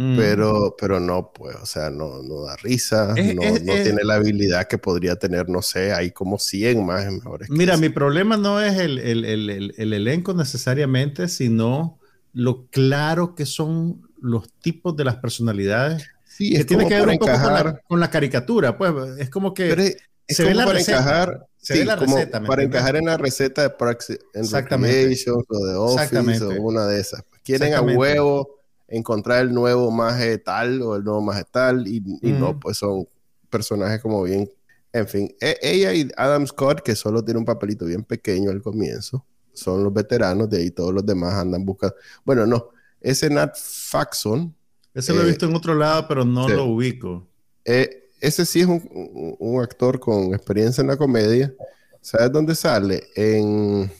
Mm. 0.00 0.16
pero, 0.16 0.76
pero 0.80 1.00
no, 1.00 1.32
pues, 1.32 1.56
o 1.56 1.66
sea, 1.66 1.90
no, 1.90 2.22
no 2.22 2.42
da 2.44 2.54
risa, 2.56 3.14
Es- 3.16 3.34
no, 3.34 3.42
es- 3.42 3.64
no 3.64 3.72
es- 3.72 3.82
tiene 3.82 4.04
la 4.04 4.14
habilidad 4.14 4.68
que 4.68 4.78
podría 4.78 5.16
tener, 5.16 5.48
no 5.48 5.60
sé, 5.60 5.92
hay 5.92 6.12
como 6.12 6.38
100 6.38 6.86
majes 6.86 7.10
mejores. 7.10 7.48
que 7.48 7.54
Mira, 7.54 7.76
mi 7.76 7.88
problema 7.88 8.36
no 8.36 8.60
es 8.60 8.78
el, 8.78 8.98
el- 9.00 9.24
el- 9.24 9.50
el- 9.50 9.74
el 9.76 9.92
elenco 9.92 10.34
necesariamente, 10.34 11.26
sino 11.26 11.98
lo 12.32 12.66
claro 12.70 13.34
que 13.34 13.44
son 13.44 14.02
los 14.20 14.52
tipos 14.60 14.96
de 14.96 15.02
las 15.04 15.16
personalidades. 15.16 16.04
Sí, 16.26 16.52
Que 16.52 16.58
es 16.58 16.66
tiene 16.66 16.84
como 16.84 16.88
que 16.90 17.00
ver 17.00 17.08
un 17.08 17.18
poco 17.18 17.32
con 17.32 17.52
la, 17.54 17.80
con 17.88 18.00
la 18.00 18.10
caricatura. 18.10 18.78
Pues 18.78 18.92
es 19.18 19.30
como 19.30 19.52
que 19.54 19.68
Pero 19.70 19.82
es, 19.82 19.96
es 20.28 20.36
se 20.36 20.44
ve 20.44 20.50
como 20.50 20.60
la 20.60 20.66
para 20.66 20.78
receta. 20.78 20.98
encajar, 20.98 21.46
Se 21.56 21.72
sí, 21.74 21.78
ve 21.80 21.84
la 21.86 21.96
como 21.96 22.16
receta, 22.16 22.38
¿me 22.40 22.46
para 22.46 22.62
encajar 22.62 22.94
en 22.96 23.06
la 23.06 23.16
receta 23.16 23.62
de 23.62 23.70
Parks 23.70 24.10
and 24.10 24.44
Exactamente. 24.44 25.24
O 25.32 25.66
de 25.66 25.74
Office 25.74 26.04
Exactamente. 26.04 26.44
o 26.44 26.62
una 26.62 26.86
de 26.86 27.00
esas. 27.00 27.24
Quieren 27.42 27.74
a 27.74 27.80
huevo 27.80 28.57
encontrar 28.88 29.42
el 29.42 29.52
nuevo 29.54 29.90
maje 29.90 30.38
tal 30.38 30.82
o 30.82 30.96
el 30.96 31.04
nuevo 31.04 31.20
maje 31.22 31.44
tal 31.50 31.86
y, 31.86 32.02
y 32.22 32.32
no, 32.32 32.54
Ujú. 32.54 32.60
pues 32.60 32.78
son 32.78 33.08
personajes 33.50 34.00
como 34.02 34.22
bien, 34.24 34.50
en 34.92 35.08
fin, 35.08 35.34
e- 35.40 35.58
ella 35.62 35.92
y 35.94 36.10
Adam 36.16 36.46
Scott 36.46 36.80
que 36.82 36.96
solo 36.96 37.24
tiene 37.24 37.38
un 37.40 37.44
papelito 37.46 37.84
bien 37.86 38.04
pequeño 38.04 38.50
al 38.50 38.62
comienzo, 38.62 39.24
son 39.52 39.84
los 39.84 39.92
veteranos, 39.92 40.48
de 40.50 40.58
ahí 40.58 40.70
todos 40.70 40.92
los 40.94 41.04
demás 41.06 41.34
andan 41.34 41.64
buscando. 41.64 41.96
Bueno, 42.24 42.46
no, 42.46 42.70
ese 43.00 43.30
Nat 43.30 43.56
Faxon, 43.56 44.54
ese 44.92 45.14
lo 45.14 45.22
he 45.22 45.26
eh, 45.26 45.28
visto 45.28 45.46
en 45.46 45.54
otro 45.56 45.74
lado, 45.74 46.06
pero 46.06 46.24
no 46.26 46.46
sí. 46.46 46.52
lo 46.52 46.64
ubico. 46.66 47.26
eh, 47.64 48.10
ese 48.20 48.44
sí 48.46 48.60
es 48.60 48.66
un, 48.66 48.82
un- 48.92 49.36
un 49.38 49.62
actor 49.62 50.00
con 50.00 50.34
experiencia 50.34 50.80
en 50.82 50.88
la 50.88 50.96
comedia. 50.96 51.54
¿Sabes 52.00 52.32
dónde 52.32 52.54
sale? 52.54 53.04
En. 53.14 53.90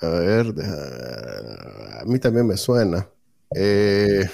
A 0.00 0.08
ver, 0.08 0.54
deja- 0.54 2.00
a 2.02 2.04
mí 2.06 2.18
también 2.18 2.46
me 2.46 2.56
suena. 2.56 3.08
Eh, 3.54 4.28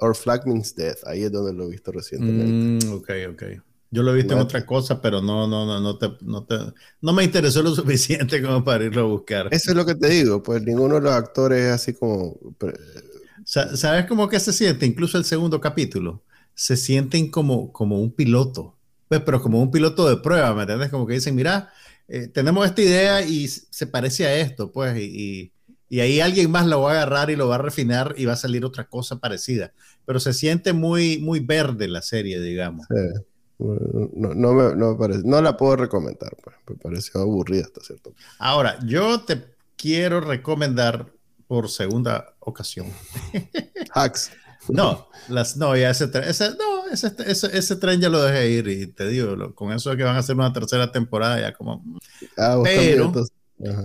Our 0.00 0.14
Flag 0.14 0.46
Means 0.46 0.74
Death. 0.74 0.98
Ahí 1.06 1.22
es 1.22 1.32
donde 1.32 1.52
lo 1.52 1.64
he 1.64 1.70
visto 1.70 1.92
recientemente. 1.92 2.86
Mm, 2.86 2.92
ok, 2.92 3.10
ok. 3.32 3.42
Yo 3.90 4.02
lo 4.02 4.12
he 4.12 4.16
visto 4.16 4.34
en 4.34 4.40
otra 4.40 4.66
cosa, 4.66 5.00
pero 5.00 5.22
no, 5.22 5.46
no, 5.46 5.64
no, 5.64 5.80
no 5.80 5.96
te, 5.96 6.10
no 6.22 6.44
te, 6.44 6.56
no 7.00 7.12
me 7.12 7.24
interesó 7.24 7.62
lo 7.62 7.70
suficiente 7.74 8.42
como 8.42 8.64
para 8.64 8.84
irlo 8.84 9.02
a 9.02 9.04
buscar. 9.04 9.48
Eso 9.50 9.70
es 9.70 9.76
lo 9.76 9.86
que 9.86 9.94
te 9.94 10.08
digo, 10.08 10.42
pues 10.42 10.62
ninguno 10.62 10.96
de 10.96 11.02
los 11.02 11.12
actores 11.12 11.62
es 11.62 11.72
así 11.72 11.94
como. 11.94 12.38
¿Sabes 13.44 14.06
cómo 14.06 14.28
que 14.28 14.40
se 14.40 14.52
siente? 14.52 14.86
Incluso 14.86 15.18
el 15.18 15.24
segundo 15.24 15.60
capítulo. 15.60 16.24
Se 16.54 16.76
sienten 16.76 17.30
como, 17.30 17.72
como 17.72 18.00
un 18.00 18.12
piloto. 18.12 18.76
Pues, 19.08 19.20
pero 19.20 19.40
como 19.40 19.62
un 19.62 19.70
piloto 19.70 20.08
de 20.08 20.16
prueba, 20.16 20.52
¿me 20.52 20.62
entiendes? 20.62 20.90
Como 20.90 21.06
que 21.06 21.14
dicen, 21.14 21.36
mira, 21.36 21.70
eh, 22.08 22.26
tenemos 22.26 22.66
esta 22.66 22.82
idea 22.82 23.22
y 23.22 23.46
se 23.46 23.86
parece 23.86 24.26
a 24.26 24.36
esto, 24.36 24.72
pues, 24.72 24.96
y, 24.98 25.04
y, 25.04 25.52
ahí 26.00 26.20
alguien 26.20 26.50
más 26.50 26.66
lo 26.66 26.82
va 26.82 26.90
a 26.90 26.94
agarrar 26.94 27.30
y 27.30 27.36
lo 27.36 27.48
va 27.48 27.56
a 27.56 27.58
refinar 27.58 28.14
y 28.16 28.24
va 28.24 28.32
a 28.32 28.36
salir 28.36 28.64
otra 28.64 28.88
cosa 28.88 29.18
parecida. 29.18 29.72
Pero 30.04 30.20
se 30.20 30.32
siente 30.32 30.72
muy, 30.72 31.18
muy 31.18 31.40
verde 31.40 31.88
la 31.88 32.02
serie, 32.02 32.40
digamos. 32.40 32.86
Sí. 32.88 33.22
No, 33.58 34.34
no, 34.34 34.52
me, 34.52 34.76
no, 34.76 34.98
parece, 34.98 35.22
no 35.24 35.40
la 35.40 35.56
puedo 35.56 35.76
recomendar, 35.76 36.36
pues. 36.42 36.56
me 36.68 36.76
pareció 36.76 37.20
aburrida 37.22 37.62
hasta 37.62 37.80
cierto 37.80 38.10
punto. 38.10 38.26
Ahora, 38.38 38.78
yo 38.84 39.20
te 39.22 39.44
quiero 39.76 40.20
recomendar 40.20 41.10
por 41.46 41.70
segunda 41.70 42.34
ocasión. 42.40 42.88
Hacks. 43.94 44.30
No, 44.68 45.08
las, 45.28 45.56
no, 45.56 45.76
ya 45.76 45.90
ese, 45.90 46.10
ese, 46.24 46.50
no, 46.50 46.88
ese, 46.90 47.12
ese, 47.24 47.56
ese, 47.56 47.76
tren 47.76 48.00
ya 48.00 48.08
lo 48.08 48.20
dejé 48.20 48.50
ir 48.50 48.68
y 48.68 48.86
te 48.88 49.06
digo, 49.06 49.54
con 49.54 49.72
eso 49.72 49.90
de 49.90 49.96
que 49.96 50.02
van 50.02 50.16
a 50.16 50.18
hacer 50.18 50.34
una 50.34 50.52
tercera 50.52 50.90
temporada 50.90 51.40
ya 51.40 51.52
como... 51.52 51.84
Ah, 52.36 52.60
pero 52.64 53.12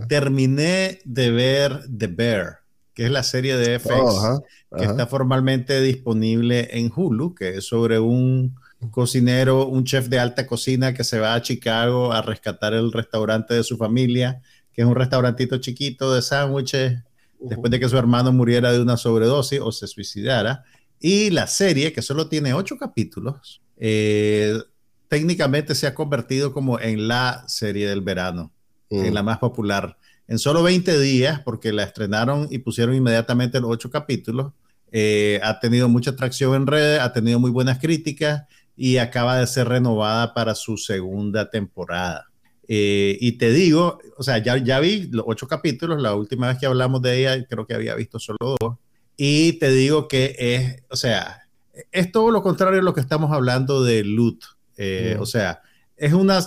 terminé 0.07 0.99
de 1.05 1.31
ver 1.31 1.81
The 1.95 2.07
Bear, 2.07 2.59
que 2.93 3.05
es 3.05 3.11
la 3.11 3.23
serie 3.23 3.55
de 3.55 3.79
FX, 3.79 3.91
oh, 3.93 4.43
que 4.77 4.83
está 4.83 5.07
formalmente 5.07 5.81
disponible 5.81 6.69
en 6.71 6.91
Hulu, 6.93 7.35
que 7.35 7.57
es 7.57 7.65
sobre 7.65 7.99
un 7.99 8.55
cocinero, 8.89 9.67
un 9.67 9.83
chef 9.83 10.07
de 10.07 10.19
alta 10.19 10.47
cocina 10.47 10.93
que 10.93 11.03
se 11.03 11.19
va 11.19 11.35
a 11.35 11.41
Chicago 11.41 12.11
a 12.11 12.21
rescatar 12.21 12.73
el 12.73 12.91
restaurante 12.91 13.53
de 13.53 13.63
su 13.63 13.77
familia, 13.77 14.41
que 14.73 14.81
es 14.81 14.87
un 14.87 14.95
restaurantito 14.95 15.57
chiquito 15.57 16.13
de 16.13 16.21
sándwiches, 16.21 16.99
después 17.39 17.71
de 17.71 17.79
que 17.79 17.89
su 17.89 17.97
hermano 17.97 18.31
muriera 18.31 18.71
de 18.71 18.81
una 18.81 18.97
sobredosis 18.97 19.59
o 19.59 19.71
se 19.71 19.87
suicidara. 19.87 20.63
Y 20.99 21.29
la 21.31 21.47
serie, 21.47 21.93
que 21.93 22.01
solo 22.01 22.27
tiene 22.27 22.53
ocho 22.53 22.77
capítulos, 22.77 23.61
eh, 23.77 24.57
técnicamente 25.07 25.75
se 25.75 25.87
ha 25.87 25.95
convertido 25.95 26.53
como 26.53 26.79
en 26.79 27.07
la 27.07 27.43
serie 27.47 27.89
del 27.89 28.01
verano, 28.01 28.51
en 28.91 29.13
la 29.13 29.23
más 29.23 29.39
popular. 29.39 29.97
En 30.27 30.39
solo 30.39 30.63
20 30.63 30.99
días, 30.99 31.41
porque 31.41 31.73
la 31.73 31.83
estrenaron 31.83 32.47
y 32.51 32.59
pusieron 32.59 32.95
inmediatamente 32.95 33.59
los 33.59 33.71
ocho 33.71 33.89
capítulos, 33.89 34.53
eh, 34.91 35.39
ha 35.43 35.59
tenido 35.59 35.89
mucha 35.89 36.11
atracción 36.11 36.53
en 36.55 36.67
redes, 36.67 36.99
ha 36.99 37.13
tenido 37.13 37.39
muy 37.39 37.51
buenas 37.51 37.79
críticas 37.79 38.43
y 38.75 38.97
acaba 38.97 39.37
de 39.37 39.47
ser 39.47 39.67
renovada 39.67 40.33
para 40.33 40.55
su 40.55 40.77
segunda 40.77 41.49
temporada. 41.49 42.27
Eh, 42.67 43.17
y 43.19 43.33
te 43.33 43.51
digo, 43.51 43.99
o 44.17 44.23
sea, 44.23 44.37
ya, 44.37 44.57
ya 44.57 44.79
vi 44.79 45.07
los 45.11 45.25
ocho 45.27 45.47
capítulos, 45.47 46.01
la 46.01 46.15
última 46.15 46.47
vez 46.47 46.57
que 46.57 46.65
hablamos 46.65 47.01
de 47.01 47.19
ella 47.19 47.45
creo 47.47 47.65
que 47.65 47.73
había 47.73 47.95
visto 47.95 48.19
solo 48.19 48.37
dos, 48.59 48.77
y 49.17 49.53
te 49.59 49.71
digo 49.71 50.07
que 50.07 50.35
es, 50.37 50.83
o 50.89 50.95
sea, 50.95 51.41
es 51.91 52.11
todo 52.11 52.31
lo 52.31 52.41
contrario 52.41 52.79
a 52.79 52.83
lo 52.83 52.93
que 52.93 53.01
estamos 53.01 53.31
hablando 53.31 53.83
de 53.83 54.03
Loot. 54.03 54.43
Eh, 54.77 55.17
o 55.19 55.25
sea, 55.25 55.61
es 55.95 56.13
una, 56.13 56.39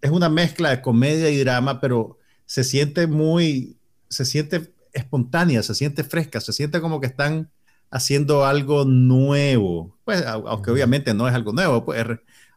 es 0.00 0.10
una 0.10 0.28
mezcla 0.28 0.70
de 0.70 0.80
comedia 0.80 1.30
y 1.30 1.38
drama, 1.38 1.80
pero 1.80 2.18
se 2.46 2.64
siente 2.64 3.06
muy, 3.06 3.76
se 4.08 4.24
siente 4.24 4.72
espontánea, 4.92 5.62
se 5.62 5.74
siente 5.74 6.04
fresca, 6.04 6.40
se 6.40 6.52
siente 6.52 6.80
como 6.80 7.00
que 7.00 7.06
están 7.06 7.50
haciendo 7.90 8.44
algo 8.44 8.84
nuevo. 8.84 9.98
Pues, 10.04 10.24
aunque 10.26 10.70
obviamente 10.70 11.14
no 11.14 11.28
es 11.28 11.34
algo 11.34 11.52
nuevo, 11.52 11.84
pues 11.84 12.04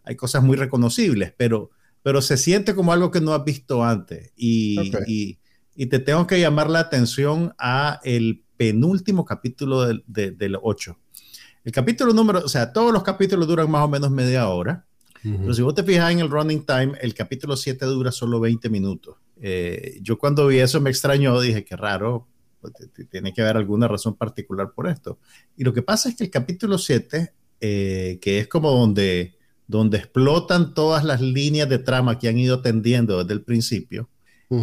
hay 0.03 0.15
cosas 0.15 0.43
muy 0.43 0.57
reconocibles, 0.57 1.33
pero, 1.37 1.71
pero 2.01 2.21
se 2.21 2.37
siente 2.37 2.75
como 2.75 2.93
algo 2.93 3.11
que 3.11 3.21
no 3.21 3.33
has 3.33 3.43
visto 3.43 3.83
antes. 3.83 4.31
Y, 4.35 4.91
y, 5.75 5.85
te 5.87 5.99
tengo 5.99 6.27
que 6.27 6.39
llamar 6.39 6.69
la 6.69 6.79
atención 6.79 7.53
a 7.57 7.99
el 8.03 8.43
penúltimo 8.57 9.25
capítulo 9.25 9.85
del, 9.85 10.03
del 10.07 10.57
8. 10.61 10.97
El 11.63 11.71
capítulo 11.71 12.13
número, 12.13 12.39
o 12.39 12.49
sea, 12.49 12.73
todos 12.73 12.91
los 12.91 13.03
capítulos 13.03 13.47
duran 13.47 13.71
más 13.71 13.83
o 13.83 13.87
menos 13.87 14.11
media 14.11 14.47
hora. 14.49 14.85
Pero 15.23 15.53
si 15.53 15.61
vos 15.61 15.73
te 15.73 15.83
fijas 15.83 16.11
en 16.11 16.19
el 16.19 16.29
running 16.29 16.65
time, 16.65 16.93
el 17.01 17.13
capítulo 17.13 17.55
7 17.55 17.85
dura 17.85 18.11
solo 18.11 18.41
20 18.41 18.69
minutos. 18.69 19.15
Eh, 19.41 19.99
yo 20.01 20.17
cuando 20.17 20.47
vi 20.47 20.59
eso 20.59 20.81
me 20.81 20.89
extrañó, 20.89 21.39
dije, 21.39 21.63
qué 21.63 21.77
raro, 21.77 22.27
pues, 22.59 22.73
tiene 23.09 23.33
que 23.33 23.41
haber 23.41 23.57
alguna 23.57 23.87
razón 23.87 24.15
particular 24.15 24.71
por 24.75 24.87
esto. 24.87 25.19
Y 25.55 25.63
lo 25.63 25.73
que 25.73 25.81
pasa 25.81 26.09
es 26.09 26.15
que 26.15 26.25
el 26.25 26.29
capítulo 26.29 26.77
7, 26.77 27.33
eh, 27.61 28.19
que 28.21 28.39
es 28.39 28.47
como 28.47 28.71
donde, 28.71 29.35
donde 29.67 29.97
explotan 29.97 30.73
todas 30.73 31.05
las 31.05 31.21
líneas 31.21 31.69
de 31.69 31.79
trama 31.79 32.19
que 32.19 32.27
han 32.27 32.37
ido 32.37 32.61
tendiendo 32.61 33.19
desde 33.19 33.33
el 33.33 33.43
principio, 33.43 34.09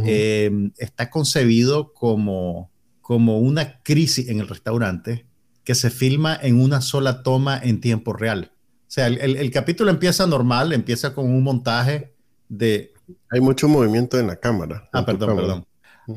eh, 0.07 0.71
está 0.79 1.11
concebido 1.11 1.93
como, 1.93 2.71
como 3.01 3.41
una 3.41 3.83
crisis 3.83 4.29
en 4.29 4.39
el 4.39 4.47
restaurante 4.47 5.27
que 5.65 5.75
se 5.75 5.91
filma 5.91 6.39
en 6.41 6.61
una 6.61 6.81
sola 6.81 7.23
toma 7.23 7.59
en 7.59 7.81
tiempo 7.81 8.13
real. 8.13 8.53
O 8.91 8.93
sea, 8.93 9.07
el, 9.07 9.37
el 9.37 9.51
capítulo 9.53 9.89
empieza 9.89 10.27
normal, 10.27 10.73
empieza 10.73 11.15
con 11.15 11.27
un 11.27 11.45
montaje 11.45 12.13
de... 12.49 12.93
Hay 13.31 13.41
mucho 13.41 13.69
movimiento 13.69 14.19
en 14.19 14.27
la 14.27 14.35
cámara. 14.35 14.89
Ah, 14.93 15.07
perdón, 15.07 15.37
perdón. 15.37 15.67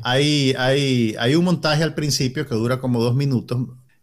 Hay, 0.02 0.56
hay, 0.58 1.14
hay 1.20 1.36
un 1.36 1.44
montaje 1.44 1.84
al 1.84 1.94
principio 1.94 2.48
que 2.48 2.54
dura 2.56 2.80
como 2.80 3.00
dos 3.00 3.14
minutos. 3.14 3.58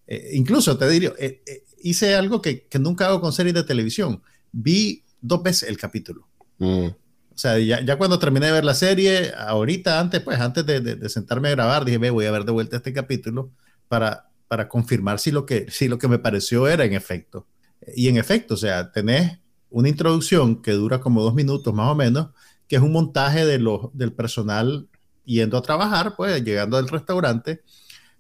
Eh, 0.08 0.30
incluso 0.36 0.78
te 0.78 0.88
diría, 0.88 1.12
eh, 1.20 1.44
eh, 1.46 1.64
hice 1.84 2.16
algo 2.16 2.42
que, 2.42 2.66
que, 2.68 2.80
nunca 2.80 3.08
hago 3.08 3.20
con 3.20 3.34
series 3.34 3.56
de 3.56 3.66
televisión. 3.66 4.22
Vi 4.54 5.04
dos 5.20 5.44
veces 5.44 5.68
el 5.68 5.78
capítulo. 5.78 6.30
Mm. 6.60 6.86
O 6.86 7.38
sea, 7.38 7.60
ya, 7.60 7.82
ya, 7.82 7.98
cuando 7.98 8.20
terminé 8.20 8.46
de 8.46 8.52
ver 8.54 8.64
la 8.64 8.74
serie, 8.74 9.34
ahorita 9.38 10.00
antes, 10.00 10.22
pues 10.22 10.40
antes 10.40 10.66
de, 10.66 10.80
de, 10.80 11.10
sentarme 11.10 11.50
a 11.50 11.52
grabar, 11.52 11.84
dije, 11.84 12.10
voy 12.10 12.26
a 12.26 12.32
ver 12.32 12.46
de 12.46 12.54
vuelta 12.54 12.78
este 12.78 12.94
capítulo 12.94 13.52
para, 13.90 14.30
para 14.48 14.70
confirmar 14.70 15.20
si 15.20 15.32
lo, 15.32 15.46
que, 15.46 15.70
si 15.70 15.90
lo 15.90 15.98
que 15.98 16.08
me 16.08 16.20
pareció 16.20 16.70
era 16.70 16.86
en 16.86 16.94
efecto. 16.94 17.48
Y 17.96 18.08
en 18.08 18.18
efecto, 18.18 18.54
o 18.54 18.58
sea, 18.58 18.92
tenés 18.92 19.40
una 19.70 19.90
introducción 19.90 20.62
que 20.62 20.72
dura 20.72 21.00
como 21.00 21.24
dos 21.24 21.34
minutos 21.34 21.74
más 21.74 21.92
o 21.92 21.96
menos, 21.96 22.28
que 22.68 22.76
es 22.76 22.82
un 22.82 22.92
montaje 22.92 23.46
de 23.46 23.60
los, 23.60 23.90
del 23.94 24.14
personal 24.14 24.88
yendo 25.26 25.58
a 25.58 25.62
trabajar, 25.62 26.16
pues 26.16 26.44
llegando 26.44 26.78
al 26.78 26.88
restaurante. 26.88 27.62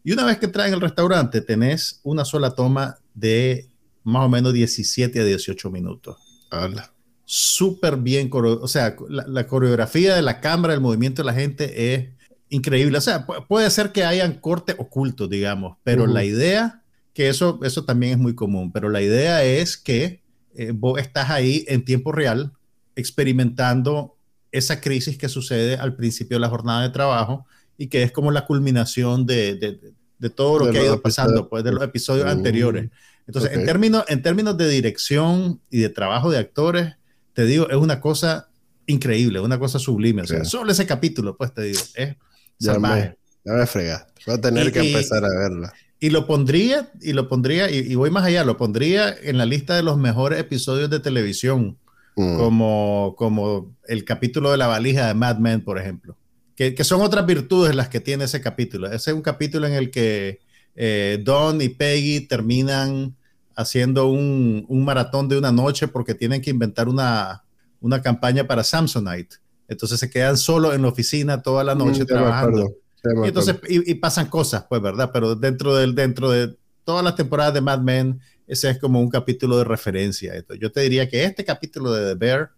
Y 0.03 0.13
una 0.13 0.25
vez 0.25 0.37
que 0.39 0.47
traen 0.47 0.73
el 0.73 0.81
restaurante, 0.81 1.41
tenés 1.41 1.99
una 2.03 2.25
sola 2.25 2.51
toma 2.55 2.97
de 3.13 3.69
más 4.03 4.25
o 4.25 4.29
menos 4.29 4.53
17 4.53 5.19
a 5.19 5.23
18 5.23 5.69
minutos. 5.69 6.17
Habla. 6.49 6.91
Súper 7.25 7.97
bien, 7.97 8.29
o 8.33 8.67
sea, 8.67 8.95
la, 9.07 9.47
coreografía 9.47 10.15
de 10.15 10.21
la 10.21 10.41
cámara, 10.41 10.73
el 10.73 10.81
movimiento 10.81 11.21
de 11.21 11.27
la 11.27 11.33
gente 11.33 11.93
es 11.93 12.09
increíble. 12.49 12.97
O 12.97 13.01
sea, 13.01 13.25
puede 13.25 13.69
ser 13.69 13.91
que 13.93 14.03
hayan 14.03 14.33
cortes 14.33 14.75
ocultos, 14.77 15.29
digamos, 15.29 15.77
pero 15.83 16.07
la 16.07 16.25
idea, 16.25 16.80
que 17.13 17.29
eso, 17.29 17.59
eso 17.63 17.85
también 17.85 18.13
es 18.13 18.17
muy 18.17 18.35
común, 18.35 18.71
pero 18.71 18.89
la 18.89 19.01
idea 19.01 19.43
es 19.43 19.77
que 19.77 20.21
eh, 20.55 20.71
vos 20.73 20.99
estás 20.99 21.29
ahí 21.29 21.65
en 21.67 21.85
tiempo 21.85 22.11
real 22.11 22.53
experimentando 22.95 24.15
esa 24.51 24.81
crisis 24.81 25.17
que 25.17 25.29
sucede 25.29 25.75
al 25.75 25.95
principio 25.95 26.37
de 26.37 26.41
la 26.41 26.49
jornada 26.49 26.83
de 26.83 26.89
trabajo 26.89 27.45
y 27.77 27.87
que 27.87 28.03
es 28.03 28.11
como 28.11 28.31
la 28.31 28.45
culminación 28.45 29.25
de, 29.25 29.55
de, 29.55 30.29
todo 30.29 30.59
lo 30.59 30.71
que 30.71 30.79
ha 30.79 30.83
ido 30.83 31.01
pasando 31.01 31.49
pues, 31.49 31.63
de 31.63 31.71
los 31.71 31.83
episodios 31.83 32.27
anteriores. 32.27 32.89
Entonces, 33.25 33.53
en, 33.53 33.65
términos, 33.65 34.03
en 34.07 34.21
términos 34.21 34.57
de 34.57 34.67
dirección 34.67 35.61
y 35.69 35.79
de 35.79 35.89
trabajo 35.89 36.29
de 36.29 36.37
actores, 36.37 36.95
te 37.33 37.45
digo, 37.45 37.69
es 37.69 37.77
una 37.77 38.01
cosa 38.01 38.49
increíble, 38.85 39.39
una 39.39 39.57
cosa 39.57 39.79
sublime. 39.79 40.23
O 40.23 40.27
sea, 40.27 40.43
solo 40.43 40.71
ese 40.71 40.85
capítulo, 40.85 41.37
pues 41.37 41.53
te 41.53 41.63
digo, 41.63 41.79
es 41.95 42.15
ya 42.59 42.73
salvaje. 42.73 43.17
Me, 43.45 43.51
ya 43.51 43.57
me 43.57 43.65
fregaste. 43.65 44.13
Voy 44.27 44.35
a 44.35 44.41
tener 44.41 44.71
que 44.71 44.79
empezar 44.79 45.23
a 45.23 45.29
verla. 45.39 45.73
Y 46.01 46.09
lo 46.09 46.27
pondría, 46.27 46.91
y 46.99 47.13
lo 47.13 47.29
pondría, 47.29 47.71
y, 47.71 47.77
y, 47.77 47.95
voy 47.95 48.09
más 48.09 48.25
allá, 48.25 48.43
lo 48.43 48.57
pondría 48.57 49.15
en 49.23 49.37
la 49.37 49.45
lista 49.45 49.77
de 49.77 49.83
los 49.83 49.97
mejores 49.97 50.39
episodios 50.39 50.89
de 50.89 50.99
televisión 50.99 51.77
Mm. 52.15 52.37
como, 52.37 53.15
como 53.17 53.75
el 53.87 54.03
capítulo 54.03 54.51
de 54.51 54.57
la 54.57 54.67
valija 54.67 55.07
de 55.07 55.13
Mad 55.13 55.37
Men, 55.37 55.63
por 55.63 55.79
ejemplo, 55.79 56.17
que, 56.55 56.75
que, 56.75 56.83
son 56.83 57.01
otras 57.01 57.25
virtudes 57.25 57.73
las 57.73 57.87
que 57.87 58.01
tiene 58.01 58.25
ese 58.25 58.41
capítulo. 58.41 58.87
Ese 58.87 59.11
es 59.11 59.15
un 59.15 59.21
capítulo 59.21 59.65
en 59.65 59.73
el 59.73 59.91
que 59.91 60.39
eh, 60.75 61.21
Don 61.23 61.61
y 61.61 61.69
Peggy 61.69 62.27
terminan 62.27 63.15
haciendo 63.55 64.07
un, 64.07 64.65
un, 64.67 64.83
maratón 64.83 65.29
de 65.29 65.37
una 65.37 65.51
noche 65.51 65.87
porque 65.87 66.13
tienen 66.13 66.41
que 66.41 66.49
inventar 66.49 66.89
una, 66.89 67.43
una 67.79 68.01
campaña 68.01 68.45
para 68.45 68.63
Samsonite. 68.63 69.37
Entonces 69.69 69.99
se 69.99 70.09
quedan 70.09 70.37
solo 70.37 70.73
en 70.73 70.81
la 70.81 70.89
oficina 70.89 71.41
toda 71.41 71.63
la 71.63 71.75
noche 71.75 72.03
mm, 72.03 72.07
trabajando. 72.07 72.75
Y 73.03 73.27
entonces 73.27 73.57
y, 73.67 73.95
pasan 73.95 74.27
cosas, 74.27 74.65
pues, 74.69 74.81
¿verdad? 74.81 75.11
Pero 75.13 75.35
dentro 75.35 75.75
del 75.75 75.95
dentro 75.95 76.29
de 76.29 76.55
todas 76.83 77.03
las 77.03 77.15
temporadas 77.15 77.53
de 77.53 77.61
Mad 77.61 77.81
Men 77.81 78.19
ese 78.47 78.69
es 78.69 78.79
como 78.79 78.99
un 78.99 79.09
capítulo 79.09 79.57
de 79.57 79.63
referencia. 79.63 80.33
Yo 80.59 80.71
te 80.71 80.81
diría 80.81 81.07
que 81.07 81.23
este 81.23 81.45
capítulo 81.45 81.93
de 81.93 82.13
The 82.13 82.15
Bear 82.15 82.51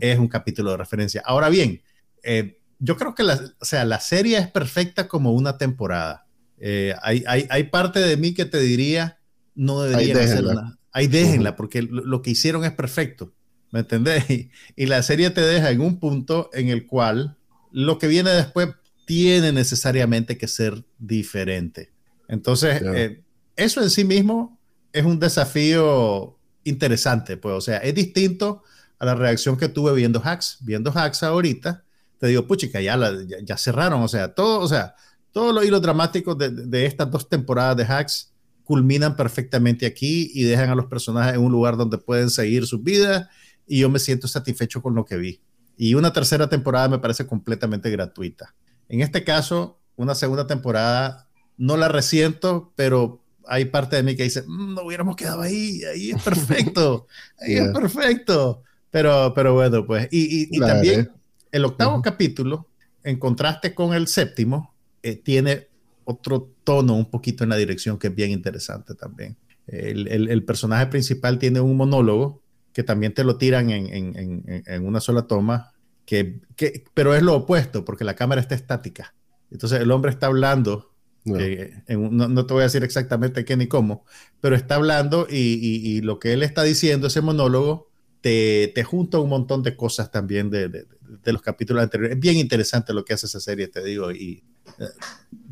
es 0.00 0.18
un 0.18 0.28
capítulo 0.28 0.72
de 0.72 0.76
referencia. 0.76 1.22
Ahora 1.24 1.48
bien, 1.48 1.80
eh, 2.22 2.58
yo 2.78 2.96
creo 2.96 3.14
que 3.14 3.22
la, 3.22 3.40
o 3.58 3.64
sea, 3.64 3.86
la 3.86 3.98
serie 4.00 4.36
es 4.36 4.48
perfecta 4.48 5.08
como 5.08 5.32
una 5.32 5.56
temporada. 5.56 6.26
Eh, 6.58 6.94
hay, 7.00 7.24
hay, 7.26 7.46
hay, 7.48 7.64
parte 7.64 8.00
de 8.00 8.16
mí 8.18 8.34
que 8.34 8.44
te 8.44 8.58
diría 8.58 9.18
no 9.54 9.80
deberían 9.82 10.18
hacer 10.18 10.44
nada. 10.44 10.78
Ahí 10.92 11.06
déjenla, 11.06 11.56
porque 11.56 11.80
lo, 11.80 12.20
que 12.20 12.30
hicieron 12.30 12.64
es 12.64 12.72
perfecto. 12.72 13.32
¿Me 13.70 13.80
entendés? 13.80 14.24
Y, 14.76 14.86
la 14.86 15.02
serie 15.02 15.30
te 15.30 15.40
deja 15.40 15.70
en 15.70 15.80
un 15.80 15.98
punto 15.98 16.50
en 16.52 16.68
el 16.68 16.86
cual 16.86 17.38
lo 17.70 17.98
que 17.98 18.06
viene 18.06 18.30
después 18.30 18.68
tiene 19.12 19.52
necesariamente 19.52 20.38
que 20.38 20.48
ser 20.48 20.86
diferente. 20.98 21.92
Entonces, 22.28 22.80
eh, 22.82 23.22
eso 23.56 23.82
en 23.82 23.90
sí 23.90 24.04
mismo 24.04 24.58
es 24.90 25.04
un 25.04 25.20
desafío 25.20 26.38
interesante, 26.64 27.36
pues, 27.36 27.54
o 27.54 27.60
sea, 27.60 27.76
es 27.76 27.94
distinto 27.94 28.62
a 28.98 29.04
la 29.04 29.14
reacción 29.14 29.58
que 29.58 29.68
tuve 29.68 29.92
viendo 29.92 30.18
Hacks. 30.24 30.56
Viendo 30.62 30.90
Hacks 30.90 31.24
ahorita, 31.24 31.84
te 32.16 32.28
digo, 32.28 32.46
puchica, 32.46 32.80
ya, 32.80 32.98
ya, 33.44 33.58
cerraron, 33.58 34.00
o 34.00 34.08
sea, 34.08 34.32
todo, 34.34 34.60
o 34.60 34.66
sea, 34.66 34.94
todos 35.30 35.54
los 35.54 35.62
hilos 35.62 35.82
dramáticos 35.82 36.38
de, 36.38 36.48
de, 36.48 36.86
estas 36.86 37.10
dos 37.10 37.28
temporadas 37.28 37.76
de 37.76 37.84
Hacks 37.84 38.32
culminan 38.64 39.14
perfectamente 39.14 39.84
aquí 39.84 40.30
y 40.32 40.44
dejan 40.44 40.70
a 40.70 40.74
los 40.74 40.86
personajes 40.86 41.34
en 41.34 41.42
un 41.42 41.52
lugar 41.52 41.76
donde 41.76 41.98
pueden 41.98 42.30
seguir 42.30 42.66
sus 42.66 42.82
vidas 42.82 43.28
y 43.66 43.80
yo 43.80 43.90
me 43.90 43.98
siento 43.98 44.26
satisfecho 44.26 44.80
con 44.80 44.94
lo 44.94 45.04
que 45.04 45.18
vi. 45.18 45.42
Y 45.76 45.92
una 45.96 46.14
tercera 46.14 46.48
temporada 46.48 46.88
me 46.88 46.98
parece 46.98 47.26
completamente 47.26 47.90
gratuita. 47.90 48.54
En 48.88 49.00
este 49.00 49.24
caso, 49.24 49.78
una 49.96 50.14
segunda 50.14 50.46
temporada 50.46 51.28
no 51.56 51.76
la 51.76 51.88
resiento, 51.88 52.72
pero 52.76 53.20
hay 53.46 53.66
parte 53.66 53.96
de 53.96 54.02
mí 54.02 54.16
que 54.16 54.24
dice, 54.24 54.42
mm, 54.46 54.74
no 54.74 54.82
hubiéramos 54.82 55.16
quedado 55.16 55.42
ahí, 55.42 55.82
ahí 55.84 56.10
es 56.10 56.22
perfecto, 56.22 57.06
ahí 57.38 57.54
es 57.54 57.68
perfecto. 57.68 58.62
Pero, 58.90 59.32
pero 59.34 59.54
bueno, 59.54 59.86
pues, 59.86 60.08
y, 60.10 60.54
y, 60.54 60.60
también 60.60 61.10
el 61.50 61.64
octavo 61.64 62.02
capítulo, 62.02 62.68
en 63.02 63.18
contraste 63.18 63.74
con 63.74 63.94
el 63.94 64.06
séptimo, 64.06 64.74
eh, 65.02 65.16
tiene 65.16 65.68
otro 66.04 66.50
tono 66.64 66.94
un 66.94 67.10
poquito 67.10 67.44
en 67.44 67.50
la 67.50 67.56
dirección 67.56 67.98
que 67.98 68.08
es 68.08 68.14
bien 68.14 68.30
interesante 68.30 68.94
también. 68.94 69.36
El, 69.66 70.08
el, 70.08 70.28
el 70.28 70.44
personaje 70.44 70.86
principal 70.86 71.38
tiene 71.38 71.60
un 71.60 71.76
monólogo 71.76 72.42
que 72.72 72.82
también 72.82 73.14
te 73.14 73.24
lo 73.24 73.36
tiran 73.36 73.70
en, 73.70 74.16
en, 74.16 74.64
en, 74.66 74.86
una 74.86 75.00
sola 75.00 75.22
toma, 75.22 75.71
que, 76.12 76.42
que, 76.56 76.84
pero 76.92 77.14
es 77.14 77.22
lo 77.22 77.34
opuesto, 77.34 77.86
porque 77.86 78.04
la 78.04 78.14
cámara 78.14 78.42
está 78.42 78.54
estática. 78.54 79.14
Entonces 79.50 79.80
el 79.80 79.90
hombre 79.90 80.10
está 80.10 80.26
hablando 80.26 80.92
no. 81.24 82.28
no. 82.28 82.46
te 82.46 82.52
voy 82.52 82.60
a 82.60 82.64
decir 82.64 82.84
exactamente 82.84 83.46
qué 83.46 83.56
ni 83.56 83.66
cómo, 83.66 84.04
pero 84.42 84.56
está 84.56 84.74
hablando 84.74 85.26
y, 85.30 86.02
lo 86.02 86.18
que 86.18 86.34
él 86.34 86.42
está 86.42 86.64
diciendo, 86.64 87.06
ese 87.06 87.22
monólogo, 87.22 87.88
te, 88.20 88.70
te 88.74 88.84
junta 88.84 89.20
un 89.20 89.30
montón 89.30 89.62
de 89.62 89.74
cosas 89.74 90.10
también 90.10 90.50
de, 90.50 90.68
de, 90.68 91.32
los 91.32 91.40
capítulos 91.40 91.82
anteriores. 91.82 92.16
Es 92.16 92.20
bien 92.20 92.36
interesante 92.36 92.92
lo 92.92 93.06
que 93.06 93.14
hace 93.14 93.24
esa 93.24 93.40
serie, 93.40 93.68
te 93.68 93.82
digo, 93.82 94.12
y 94.12 94.44
eh, 94.80 94.84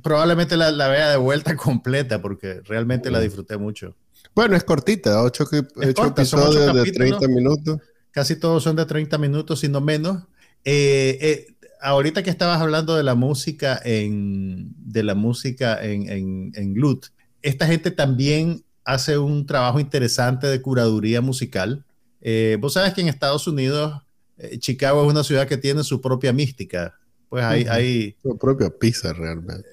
probablemente 0.02 0.59
la, 0.59 0.71
la, 0.73 0.88
vea 0.88 1.09
de 1.09 1.17
vuelta 1.17 1.57
completa 1.57 2.21
porque 2.21 2.61
realmente 2.67 3.11
la 3.11 3.21
disfruté 3.21 3.57
mucho. 3.57 3.97
Bueno, 4.35 4.57
es 4.57 4.64
cortita, 4.64 5.23
ocho, 5.23 5.49
episodios 5.81 6.75
de 6.75 6.93
30 6.93 7.29
minutos. 7.29 7.79
Casi 8.11 8.37
todos 8.37 8.62
son 8.62 8.76
de 8.76 8.85
30 8.85 9.17
minutos, 9.19 9.61
sino 9.61 9.81
menos. 9.81 10.25
Eh, 10.64 11.19
eh, 11.21 11.47
ahorita 11.81 12.23
que 12.23 12.31
estabas 12.31 12.61
hablando 12.61 12.97
de 12.97 13.02
la 13.02 13.14
música 13.14 13.81
en, 13.85 14.73
de 14.76 15.02
la 15.02 15.14
música 15.14 15.83
en, 15.83 16.09
en, 16.09 16.52
en 16.55 16.75
Glut, 16.75 17.07
esta 17.43 17.67
gente 17.67 17.90
también 17.90 18.64
hace 18.85 19.19
un 19.19 19.47
trabajo 19.47 19.81
interesante 19.81 20.47
de 20.47 20.61
curaduría 20.61 21.21
musical. 21.21 21.85
Eh, 22.21 22.59
vos 22.61 22.75
sabes 22.75 22.93
que 22.93 23.00
en 23.00 23.09
Estados 23.09 23.47
Unidos, 23.47 24.02
eh, 24.38 24.59
Chicago 24.59 25.05
es 25.05 25.11
una 25.11 25.25
ciudad 25.25 25.47
que 25.47 25.57
tiene 25.57 25.85
su 25.85 26.00
propia 26.00 26.33
mística. 26.33 26.95
Pues 27.29 27.45
hay... 27.45 27.64
hay 27.64 28.17
su 28.23 28.37
propia 28.37 28.71
pizza 28.71 29.12
realmente. 29.12 29.69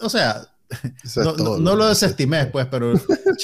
O 0.00 0.08
sea, 0.08 0.46
no, 1.16 1.58
no, 1.58 1.76
lo 1.76 1.88
desestimé, 1.88 2.46
pues, 2.46 2.66
pero 2.66 2.92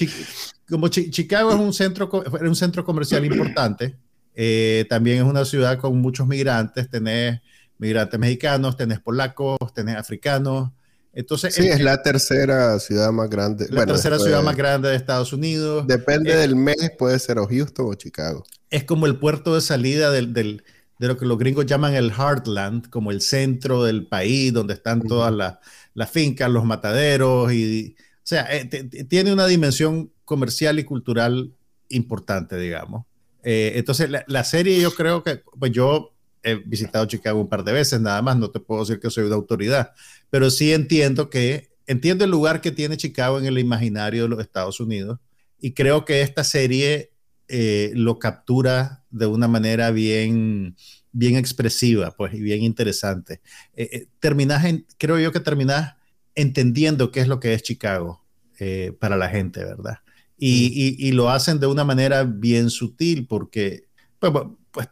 como 0.68 0.88
Chicago 0.88 1.50
es 1.50 1.56
un 1.56 1.72
centro, 1.72 2.10
un 2.10 2.56
centro 2.56 2.84
comercial 2.84 3.24
importante, 3.24 3.96
eh, 4.34 4.86
también 4.88 5.18
es 5.18 5.24
una 5.24 5.44
ciudad 5.44 5.78
con 5.78 6.00
muchos 6.00 6.26
migrantes, 6.26 6.90
tenés 6.90 7.40
migrantes 7.78 8.18
mexicanos, 8.18 8.76
tenés 8.76 9.00
polacos, 9.00 9.58
tenés 9.74 9.96
africanos. 9.96 10.70
Entonces, 11.12 11.54
sí, 11.54 11.68
es 11.68 11.80
la 11.80 12.02
tercera 12.02 12.78
ciudad 12.80 13.12
más 13.12 13.30
grande. 13.30 13.66
La 13.70 13.86
tercera 13.86 14.18
ciudad 14.18 14.42
más 14.42 14.56
grande 14.56 14.88
de 14.88 14.96
Estados 14.96 15.32
Unidos. 15.32 15.86
Depende 15.86 16.32
eh, 16.32 16.36
del 16.36 16.56
mes, 16.56 16.92
puede 16.98 17.18
ser 17.20 17.38
o 17.38 17.46
Houston 17.46 17.86
o 17.88 17.94
Chicago. 17.94 18.44
Es 18.70 18.82
como 18.82 19.06
el 19.06 19.16
puerto 19.18 19.54
de 19.54 19.60
salida 19.60 20.10
del, 20.10 20.32
del, 20.32 20.64
de 20.98 21.06
lo 21.06 21.16
que 21.16 21.26
los 21.26 21.38
gringos 21.38 21.66
llaman 21.66 21.94
el 21.94 22.10
heartland, 22.10 22.90
como 22.90 23.12
el 23.12 23.20
centro 23.20 23.84
del 23.84 24.08
país, 24.08 24.52
donde 24.52 24.74
están 24.74 25.02
todas 25.02 25.32
las, 25.32 25.58
las, 25.94 26.10
fincas, 26.10 26.50
los 26.50 26.64
mataderos. 26.64 27.52
Y, 27.52 27.94
o 27.98 28.20
sea, 28.24 28.48
eh, 28.50 28.64
tiene 29.08 29.32
una 29.32 29.46
dimensión 29.46 30.10
comercial 30.24 30.80
y 30.80 30.84
cultural 30.84 31.52
importante, 31.90 32.58
digamos. 32.58 33.06
Eh, 33.44 33.72
entonces, 33.76 34.10
la, 34.10 34.24
la, 34.26 34.44
serie 34.44 34.80
yo 34.80 34.94
creo 34.94 35.22
que, 35.22 35.42
pues 35.58 35.72
yo 35.72 36.14
he 36.42 36.56
visitado 36.56 37.06
Chicago 37.06 37.40
un 37.40 37.48
par 37.48 37.64
de 37.64 37.72
veces, 37.72 38.00
nada 38.00 38.20
más, 38.22 38.36
no 38.36 38.50
te 38.50 38.60
puedo 38.60 38.80
decir 38.80 39.00
que 39.00 39.10
soy 39.10 39.24
una 39.24 39.34
autoridad, 39.34 39.92
pero 40.30 40.50
sí 40.50 40.72
entiendo 40.72 41.30
que, 41.30 41.70
entiendo 41.86 42.24
el 42.24 42.30
lugar 42.30 42.60
que 42.60 42.70
tiene 42.70 42.96
Chicago 42.96 43.38
en 43.38 43.46
el 43.46 43.58
imaginario 43.58 44.24
de 44.24 44.28
los 44.28 44.40
Estados 44.40 44.80
Unidos 44.80 45.18
y 45.58 45.72
creo 45.72 46.04
que 46.04 46.20
esta 46.20 46.44
serie 46.44 47.12
eh, 47.48 47.92
lo 47.94 48.18
captura 48.18 49.04
de 49.10 49.26
una 49.26 49.48
manera 49.48 49.90
bien, 49.90 50.76
bien 51.12 51.36
expresiva, 51.36 52.10
pues, 52.10 52.34
y 52.34 52.40
bien 52.40 52.62
interesante. 52.62 53.40
Eh, 53.74 53.88
eh 53.92 54.06
terminas 54.20 54.64
en, 54.64 54.86
creo 54.98 55.18
yo 55.18 55.32
que 55.32 55.40
terminas 55.40 55.94
entendiendo 56.34 57.10
qué 57.10 57.20
es 57.20 57.28
lo 57.28 57.40
que 57.40 57.54
es 57.54 57.62
Chicago 57.62 58.24
eh, 58.58 58.92
para 58.98 59.16
la 59.16 59.28
gente, 59.28 59.64
¿verdad? 59.64 59.98
Y, 60.46 60.98
y, 60.98 61.08
y, 61.08 61.12
lo 61.12 61.30
hacen 61.30 61.58
de 61.58 61.66
una 61.66 61.84
manera 61.84 62.22
bien 62.22 62.68
sutil 62.68 63.26
porque, 63.26 63.88
pues, 64.18 64.30
pues 64.70 64.88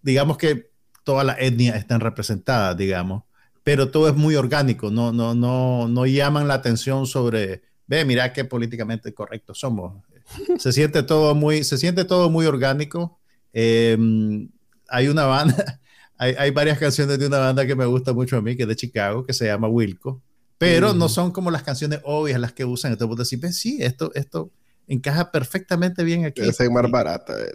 digamos 0.00 0.38
que 0.38 0.70
todas 1.04 1.26
las 1.26 1.36
etnias 1.38 1.76
están 1.76 2.00
representadas, 2.00 2.78
digamos, 2.78 3.24
pero 3.62 3.90
todo 3.90 4.08
es 4.08 4.16
muy 4.16 4.36
orgánico, 4.36 4.90
no, 4.90 5.12
no, 5.12 5.34
no, 5.34 5.86
no 5.86 6.06
llaman 6.06 6.48
la 6.48 6.54
atención 6.54 7.06
sobre, 7.06 7.60
ve, 7.86 8.06
mira 8.06 8.32
qué 8.32 8.46
políticamente 8.46 9.12
correctos 9.12 9.58
somos. 9.58 10.02
Se 10.58 10.72
siente 10.72 11.02
todo 11.02 11.34
muy, 11.34 11.62
se 11.62 11.76
siente 11.76 12.06
todo 12.06 12.30
muy 12.30 12.46
orgánico. 12.46 13.18
Em, 13.52 14.48
hay 14.88 15.08
una 15.08 15.26
banda, 15.26 15.78
hay, 16.16 16.34
hay, 16.38 16.50
varias 16.52 16.78
canciones 16.78 17.18
de 17.18 17.26
una 17.26 17.38
banda 17.38 17.66
que 17.66 17.76
me 17.76 17.84
gusta 17.84 18.14
mucho 18.14 18.38
a 18.38 18.40
mí, 18.40 18.56
que 18.56 18.62
es 18.62 18.68
de 18.68 18.76
Chicago, 18.76 19.26
que 19.26 19.34
se 19.34 19.44
llama 19.44 19.68
Wilco, 19.68 20.22
pero 20.56 20.94
no 20.94 21.10
son 21.10 21.32
como 21.32 21.50
las 21.50 21.62
canciones 21.62 22.00
obvias 22.02 22.40
las 22.40 22.54
que 22.54 22.64
usan. 22.64 22.92
Entonces, 22.92 23.38
decir, 23.38 23.52
sí, 23.52 23.76
esto, 23.82 24.10
esto 24.14 24.50
encaja 24.86 25.30
perfectamente 25.30 26.04
bien 26.04 26.24
aquí. 26.24 26.42
Es 26.42 26.58
más 26.70 26.90
barata. 26.90 27.38
Eh, 27.40 27.52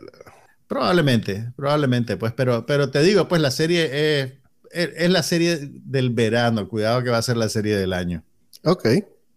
Probablemente, 0.72 1.52
probablemente, 1.58 2.16
pues, 2.16 2.32
pero, 2.32 2.66
pero 2.66 2.90
te 2.90 3.04
digo, 3.04 3.28
pues 3.28 3.42
la 3.42 3.52
serie 3.52 4.22
es, 4.22 4.32
es, 4.72 5.10
la 5.10 5.22
serie 5.22 5.60
del 5.60 6.12
verano, 6.12 6.70
cuidado 6.70 7.04
que 7.04 7.10
va 7.10 7.18
a 7.18 7.22
ser 7.22 7.36
la 7.36 7.50
serie 7.50 7.76
del 7.76 7.92
año. 7.92 8.24
Ok, 8.64 8.88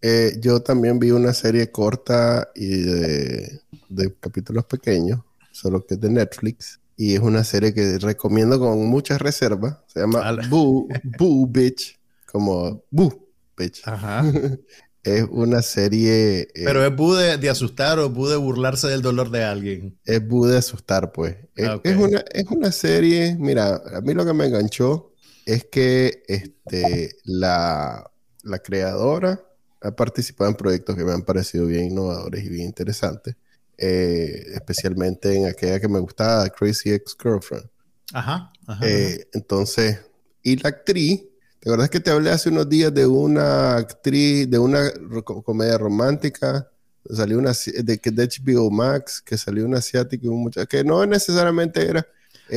eh, 0.00 0.36
yo 0.38 0.62
también 0.62 1.00
vi 1.00 1.10
una 1.10 1.32
serie 1.32 1.72
corta 1.72 2.50
y 2.54 2.82
de, 2.82 3.60
de, 3.88 4.14
capítulos 4.20 4.64
pequeños, 4.66 5.22
solo 5.50 5.84
que 5.84 5.94
es 5.94 6.00
de 6.00 6.10
Netflix, 6.10 6.78
y 6.96 7.14
es 7.14 7.20
una 7.20 7.42
serie 7.42 7.74
que 7.74 7.98
recomiendo 7.98 8.60
con 8.60 8.86
muchas 8.86 9.20
reservas, 9.20 9.78
se 9.88 9.98
llama 9.98 10.36
Boo, 10.48 10.86
Boo 11.18 11.48
Bitch, 11.48 11.98
como 12.30 12.84
Boo 12.92 13.26
Bitch. 13.56 13.82
Ajá. 13.86 14.22
Es 15.04 15.24
una 15.30 15.60
serie. 15.60 16.48
Eh, 16.54 16.64
Pero 16.64 16.84
es 16.84 16.96
bu 16.96 17.14
de, 17.14 17.48
asustar 17.50 17.98
o 17.98 18.08
bu 18.08 18.26
de 18.26 18.36
burlarse 18.36 18.88
del 18.88 19.02
dolor 19.02 19.30
de 19.30 19.44
alguien. 19.44 19.98
Es 20.04 20.26
bu 20.26 20.46
de 20.46 20.58
asustar, 20.58 21.12
pues. 21.12 21.36
Es, 21.54 21.68
ah, 21.68 21.80
una, 21.98 22.24
es 22.32 22.46
una 22.50 22.72
serie. 22.72 23.36
Mira, 23.38 23.82
a 23.94 24.00
mí 24.00 24.14
lo 24.14 24.24
que 24.24 24.32
me 24.32 24.46
enganchó 24.46 25.12
es 25.44 25.64
que 25.64 26.22
este, 26.26 27.16
la, 27.24 28.10
la 28.42 28.58
creadora 28.60 29.44
ha 29.82 29.90
participado 29.94 30.48
en 30.48 30.56
proyectos 30.56 30.96
que 30.96 31.04
me 31.04 31.12
han 31.12 31.22
parecido 31.22 31.66
bien 31.66 31.84
innovadores 31.84 32.42
y 32.42 32.48
bien 32.48 32.64
interesantes. 32.64 33.36
Eh, 33.76 34.44
especialmente 34.54 35.34
en 35.34 35.46
aquella 35.46 35.80
que 35.80 35.88
me 35.88 35.98
gustaba, 35.98 36.48
Crazy 36.48 36.92
Ex 36.92 37.14
Girlfriend. 37.20 37.68
Ajá. 38.14 38.52
Eh, 38.80 39.28
entonces, 39.34 40.00
y 40.42 40.56
la 40.56 40.70
actriz 40.70 41.24
¿Te 41.64 41.70
acuerdas 41.70 41.88
que 41.88 42.00
te 42.00 42.10
hablé 42.10 42.28
hace 42.28 42.50
unos 42.50 42.68
días 42.68 42.92
de 42.92 43.06
una 43.06 43.76
actriz, 43.78 44.50
de 44.50 44.58
una 44.58 44.92
comedia 45.22 45.78
romántica? 45.78 46.70
Salió 47.08 47.38
una 47.38 47.52
de, 47.52 47.96
de 47.96 48.28
HBO 48.28 48.70
Max, 48.70 49.22
que 49.22 49.38
salió 49.38 49.64
una 49.64 49.78
asiática 49.78 50.26
y 50.26 50.28
un 50.28 50.42
muchacho, 50.42 50.68
que 50.68 50.84
no 50.84 51.06
necesariamente 51.06 51.88
era. 51.88 52.06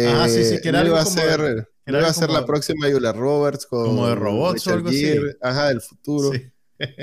ah, 0.10 0.28
sí, 0.28 0.44
sí, 0.44 0.60
que 0.60 0.68
era 0.68 0.86
iba 0.86 1.00
a 1.00 1.06
ser, 1.06 1.70
iba 1.86 2.06
a 2.06 2.14
ser 2.14 2.30
la 2.30 2.46
próxima 2.46 2.92
Julia 2.92 3.14
Roberts 3.14 3.66
con 3.66 3.86
como 3.86 4.10
de 4.10 4.16
robots 4.16 4.68
o 4.68 4.74
algo 4.74 4.90
así. 4.90 5.16
Ajá, 5.40 5.70
del 5.70 5.80
futuro. 5.80 6.38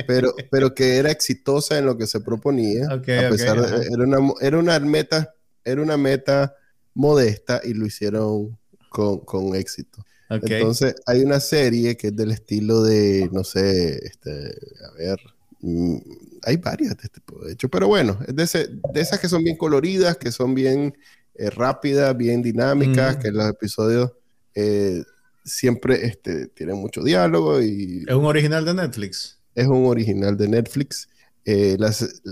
pero, 0.06 0.34
pero 0.50 0.74
que 0.74 0.98
era 0.98 1.10
exitosa 1.10 1.78
en 1.78 1.86
lo 1.86 1.96
que 1.96 2.06
se 2.06 2.20
proponía. 2.20 2.86
a 2.86 3.00
pesar 3.00 3.62
de, 3.62 3.86
era 3.86 4.04
una, 4.04 4.34
era 4.42 4.58
una 4.58 4.78
meta, 4.78 5.34
era 5.64 5.80
una 5.80 5.96
meta 5.96 6.54
modesta 6.92 7.62
y 7.64 7.72
lo 7.72 7.86
hicieron 7.86 8.58
con, 8.90 9.20
con 9.20 9.54
éxito. 9.54 10.04
Entonces, 10.42 10.94
hay 11.06 11.22
una 11.22 11.40
serie 11.40 11.96
que 11.96 12.08
es 12.08 12.16
del 12.16 12.30
estilo 12.32 12.82
de, 12.82 13.28
no 13.32 13.44
sé, 13.44 13.98
este, 14.06 14.30
a 14.30 14.92
ver, 14.98 15.18
mm, 15.60 15.96
hay 16.42 16.56
varias 16.58 16.90
de 16.96 17.02
este 17.04 17.20
tipo, 17.20 17.44
de 17.44 17.52
hecho, 17.52 17.68
pero 17.68 17.88
bueno, 17.88 18.18
es 18.26 18.34
de, 18.36 18.42
ese- 18.42 18.68
de 18.92 19.00
esas 19.00 19.18
que 19.20 19.28
son 19.28 19.42
bien 19.44 19.56
coloridas, 19.56 20.16
que 20.18 20.30
son 20.32 20.54
bien 20.54 20.94
eh, 21.36 21.50
rápidas, 21.50 22.16
bien 22.16 22.42
dinámicas, 22.42 23.16
Mm. 23.16 23.20
que 23.20 23.30
los 23.32 23.48
episodios 23.50 24.12
eh, 24.54 25.02
siempre 25.44 26.06
este, 26.06 26.46
tienen 26.48 26.76
mucho 26.76 27.02
diálogo 27.02 27.60
y 27.60 28.04
Es 28.06 28.14
un 28.14 28.24
original 28.26 28.64
de 28.64 28.72
Netflix. 28.74 29.40
es 29.54 29.66
un 29.66 29.86
original 29.86 30.36
de 30.36 30.46
Netflix. 30.48 31.08
Eh, 31.44 31.76
las- 31.78 32.22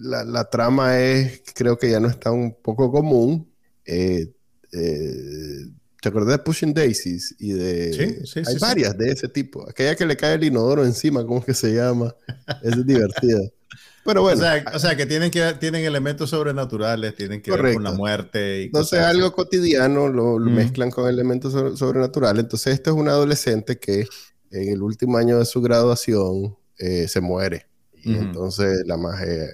la, 0.00 0.22
la 0.24 0.48
trama 0.50 1.00
es, 1.00 1.42
creo 1.54 1.78
que 1.78 1.90
ya 1.90 1.98
no 2.00 2.08
está 2.08 2.30
un 2.30 2.54
poco 2.62 2.90
común. 2.92 3.50
Eh, 3.86 4.32
eh, 4.72 5.66
¿Te 6.06 6.10
acuerdas 6.10 6.38
de 6.38 6.44
Pushing 6.44 6.72
Daisies? 6.72 7.34
Y 7.40 7.50
de... 7.52 7.92
Sí, 7.92 8.26
sí, 8.26 8.38
hay 8.46 8.54
sí, 8.54 8.60
varias 8.60 8.96
de 8.96 9.10
ese 9.10 9.26
tipo. 9.26 9.68
Aquella 9.68 9.96
que 9.96 10.06
le 10.06 10.16
cae 10.16 10.34
el 10.34 10.44
inodoro 10.44 10.84
encima, 10.84 11.26
¿cómo 11.26 11.40
es 11.40 11.46
que 11.46 11.52
se 11.52 11.74
llama? 11.74 12.14
Es 12.62 12.86
divertida. 12.86 13.40
Pero 14.04 14.22
bueno, 14.22 14.38
o, 14.38 14.40
sea, 14.40 14.64
o 14.72 14.78
sea, 14.78 14.96
que 14.96 15.04
tienen, 15.04 15.32
que 15.32 15.42
tienen 15.58 15.84
elementos 15.84 16.30
sobrenaturales, 16.30 17.16
tienen 17.16 17.42
que 17.42 17.50
ver 17.50 17.74
con 17.74 17.82
la 17.82 17.90
Correcto. 17.90 17.96
muerte. 17.96 18.60
Y 18.62 18.64
entonces 18.66 18.90
cosas 19.00 19.06
algo 19.06 19.32
cotidiano 19.32 20.06
lo, 20.08 20.38
lo 20.38 20.48
Mm. 20.48 20.54
mezclan 20.54 20.90
con 20.92 21.08
elementos 21.08 21.52
sobre- 21.52 21.76
sobrenaturales. 21.76 22.44
Entonces 22.44 22.74
este 22.74 22.90
es 22.90 22.94
un 22.96 23.08
adolescente 23.08 23.78
que 23.80 24.06
en 24.52 24.68
el 24.68 24.80
último 24.82 25.18
año 25.18 25.40
de 25.40 25.44
su 25.44 25.60
graduación 25.60 26.56
eh, 26.78 27.08
se 27.08 27.20
muere. 27.20 27.66
Y 27.94 28.14
entonces 28.14 28.82
la 28.86 28.96
magia 28.96 29.26
eh, 29.46 29.48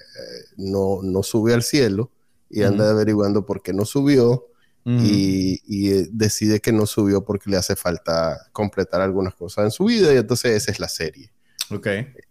no, 0.59 1.01
no 1.03 1.23
sube 1.23 1.55
al 1.55 1.63
cielo 1.63 2.11
y 2.51 2.63
anda 2.63 2.91
averiguando 2.91 3.47
por 3.47 3.63
qué 3.63 3.73
no 3.73 3.87
subió 3.87 4.49
Ujú. 4.85 4.99
y, 5.05 5.61
y, 5.67 5.93
eh, 5.93 6.09
decide 6.13 6.61
que 6.61 6.73
no 6.73 6.87
subió 6.87 7.25
porque 7.25 7.51
le 7.51 7.57
hace 7.57 7.77
falta 7.77 8.49
completar 8.53 9.01
algunas 9.01 9.35
cosas 9.35 9.65
en 9.67 9.71
su 9.71 9.85
vida 9.85 10.13
y 10.13 10.17
entonces 10.17 10.53
esa 10.53 10.71
es 10.73 10.81
la 10.81 10.89
serie. 10.89 11.31
Ok. 11.71 11.87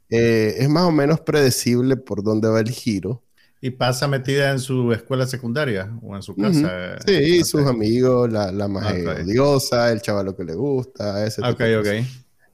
Eh, 0.09 0.55
es 0.57 0.69
más 0.69 0.83
o 0.83 0.91
menos 0.91 1.21
predecible 1.21 1.95
por 1.95 2.23
dónde 2.23 2.49
va 2.49 2.59
el 2.59 2.69
giro. 2.69 3.23
¿Y 3.61 3.69
pasa 3.71 4.07
metida 4.07 4.51
en 4.51 4.59
su 4.59 4.91
escuela 4.91 5.27
secundaria 5.27 5.95
o 6.01 6.15
en 6.15 6.23
su 6.23 6.35
casa? 6.35 6.97
Sí, 7.05 7.39
Ok. 7.39 7.45
sus 7.45 7.67
amigos, 7.67 8.31
la, 8.31 8.51
la 8.51 8.67
más 8.67 8.91
Ok. 8.91 9.19
odiosa, 9.23 9.91
el 9.91 10.01
chavalo 10.01 10.35
que 10.35 10.43
le 10.43 10.55
gusta, 10.55 11.25
ese 11.25 11.41
Ok, 11.41 11.59
tipo 11.59 11.79
ok. 11.79 12.05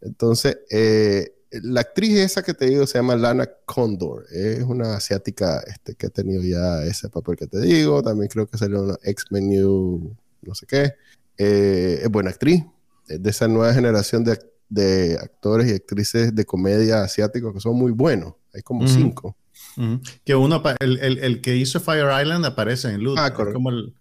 Entonces, 0.01 0.60
eh, 0.69 1.33
la 1.51 1.81
actriz 1.81 2.17
esa 2.19 2.43
que 2.43 2.53
te 2.53 2.65
digo 2.67 2.86
se 2.88 2.97
llama 2.97 3.15
Lana 3.15 3.49
Condor. 3.65 4.25
Es 4.31 4.63
una 4.63 4.95
asiática 4.95 5.62
este, 5.67 5.95
que 5.95 6.07
ha 6.07 6.10
tenido 6.10 6.43
ya 6.43 6.83
ese 6.83 7.10
papel 7.10 7.36
que 7.38 7.47
te 7.47 7.60
digo. 7.62 8.01
También 8.03 8.29
creo 8.29 8.47
que 8.47 8.57
salió 8.57 8.89
en 8.89 8.97
X-Men 9.03 9.49
New, 9.49 10.15
no 10.41 10.55
sé 10.55 10.65
qué. 10.65 10.93
Eh, 11.38 11.99
es 12.03 12.10
buena 12.10 12.31
actriz. 12.31 12.63
Es 13.07 13.21
de 13.23 13.29
esa 13.29 13.47
nueva 13.47 13.73
generación 13.73 14.23
de, 14.23 14.38
de 14.69 15.17
actores 15.21 15.71
y 15.71 15.75
actrices 15.75 16.36
de 16.36 16.45
comedia 16.45 17.03
asiáticos 17.03 17.53
que 17.53 17.60
son 17.62 17.75
muy 17.77 17.91
buenos. 17.91 18.33
Hay 18.53 18.62
como 18.62 18.83
Ujú. 18.86 18.93
cinco. 18.93 19.38
Ujú. 19.77 20.01
Que 20.25 20.36
uno, 20.36 20.62
el, 20.79 20.99
el, 20.99 21.17
el 21.19 21.41
que 21.41 21.55
hizo 21.55 21.79
Fire 21.79 22.10
Island 22.21 22.45
aparece 22.45 22.89
en 22.89 23.03
Loot. 23.03 23.17
Ah, 23.19 23.33
correcto. 23.33 23.53
como 23.57 23.69
el, 23.69 23.93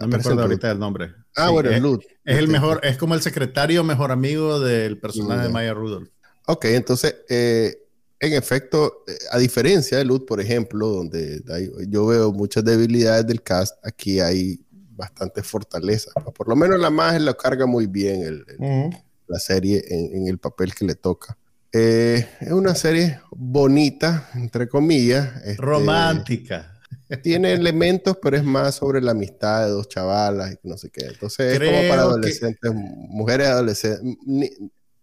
no 0.00 0.06
me 0.06 0.16
acuerdo 0.16 0.42
ahorita 0.42 0.70
el 0.70 0.78
nombre. 0.78 1.12
Ah, 1.36 1.46
Sí, 1.48 1.52
bueno, 1.52 1.70
es, 1.70 1.82
es 2.24 2.38
el 2.38 2.48
mejor, 2.48 2.80
es 2.84 2.96
como 2.98 3.14
el 3.14 3.22
secretario 3.22 3.82
mejor 3.82 4.12
amigo 4.12 4.60
del 4.60 4.98
personaje 4.98 5.40
Ya. 5.40 5.46
de 5.48 5.52
Maya 5.52 5.74
Rudolph. 5.74 6.08
Ok, 6.46 6.64
entonces, 6.66 7.14
eh, 7.28 7.76
en 8.20 8.32
efecto, 8.34 9.04
eh, 9.08 9.12
a 9.30 9.38
diferencia 9.38 9.98
de 9.98 10.04
Loot, 10.04 10.26
por 10.26 10.40
ejemplo, 10.40 10.86
donde 10.88 11.42
hay- 11.52 11.70
yo 11.88 12.06
veo 12.06 12.32
muchas 12.32 12.64
debilidades 12.64 13.26
del 13.26 13.42
cast, 13.42 13.76
aquí 13.84 14.20
hay 14.20 14.60
bastante 14.94 15.42
fortaleza. 15.42 16.10
Por 16.36 16.48
lo 16.48 16.54
menos 16.56 16.78
la 16.78 16.90
magia 16.90 17.18
lo 17.18 17.36
carga 17.36 17.66
muy 17.66 17.86
bien 17.86 18.22
el- 18.22 18.44
el- 18.48 18.90
la 19.26 19.38
serie 19.38 19.82
en, 19.88 20.16
en 20.18 20.26
el 20.28 20.38
papel 20.38 20.74
que 20.74 20.84
le 20.84 20.94
toca. 20.94 21.36
Eh, 21.72 22.26
es 22.40 22.52
una 22.52 22.74
serie 22.74 23.18
bonita, 23.30 24.28
entre 24.34 24.68
comillas. 24.68 25.36
este, 25.44 25.62
Romántica. 25.62 26.68
Tiene 27.22 27.52
elementos, 27.54 28.16
pero 28.22 28.36
es 28.36 28.44
más 28.44 28.74
sobre 28.76 29.00
la 29.00 29.12
amistad 29.12 29.64
de 29.66 29.70
dos 29.72 29.88
chavalas 29.88 30.52
y 30.62 30.68
no 30.68 30.76
sé 30.78 30.90
qué. 30.90 31.06
Entonces, 31.06 31.52
es 31.54 31.58
como 31.58 31.70
Creo 31.70 31.88
para 31.90 32.02
que- 32.02 32.08
adolescentes, 32.08 32.72
mujeres 32.74 33.48
adolescentes, 33.48 34.16
ni- 34.26 34.50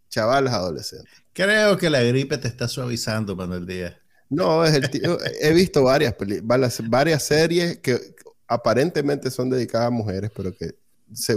chavalas 0.09 0.53
adolescentes. 0.53 1.13
Creo 1.33 1.77
que 1.77 1.89
la 1.89 2.01
gripe 2.03 2.37
te 2.37 2.47
está 2.47 2.67
suavizando, 2.67 3.35
Manuel 3.35 3.65
Díaz. 3.65 3.95
No, 4.29 4.63
es 4.65 4.73
el 4.73 4.89
tío. 4.89 5.17
He 5.41 5.53
visto 5.53 5.83
varias, 5.83 6.15
varias, 6.43 6.81
varias 6.89 7.23
series 7.23 7.77
que 7.77 7.99
aparentemente 8.47 9.31
son 9.31 9.49
dedicadas 9.49 9.87
a 9.87 9.91
mujeres, 9.91 10.31
pero 10.35 10.51
que 10.55 10.75
se 11.13 11.35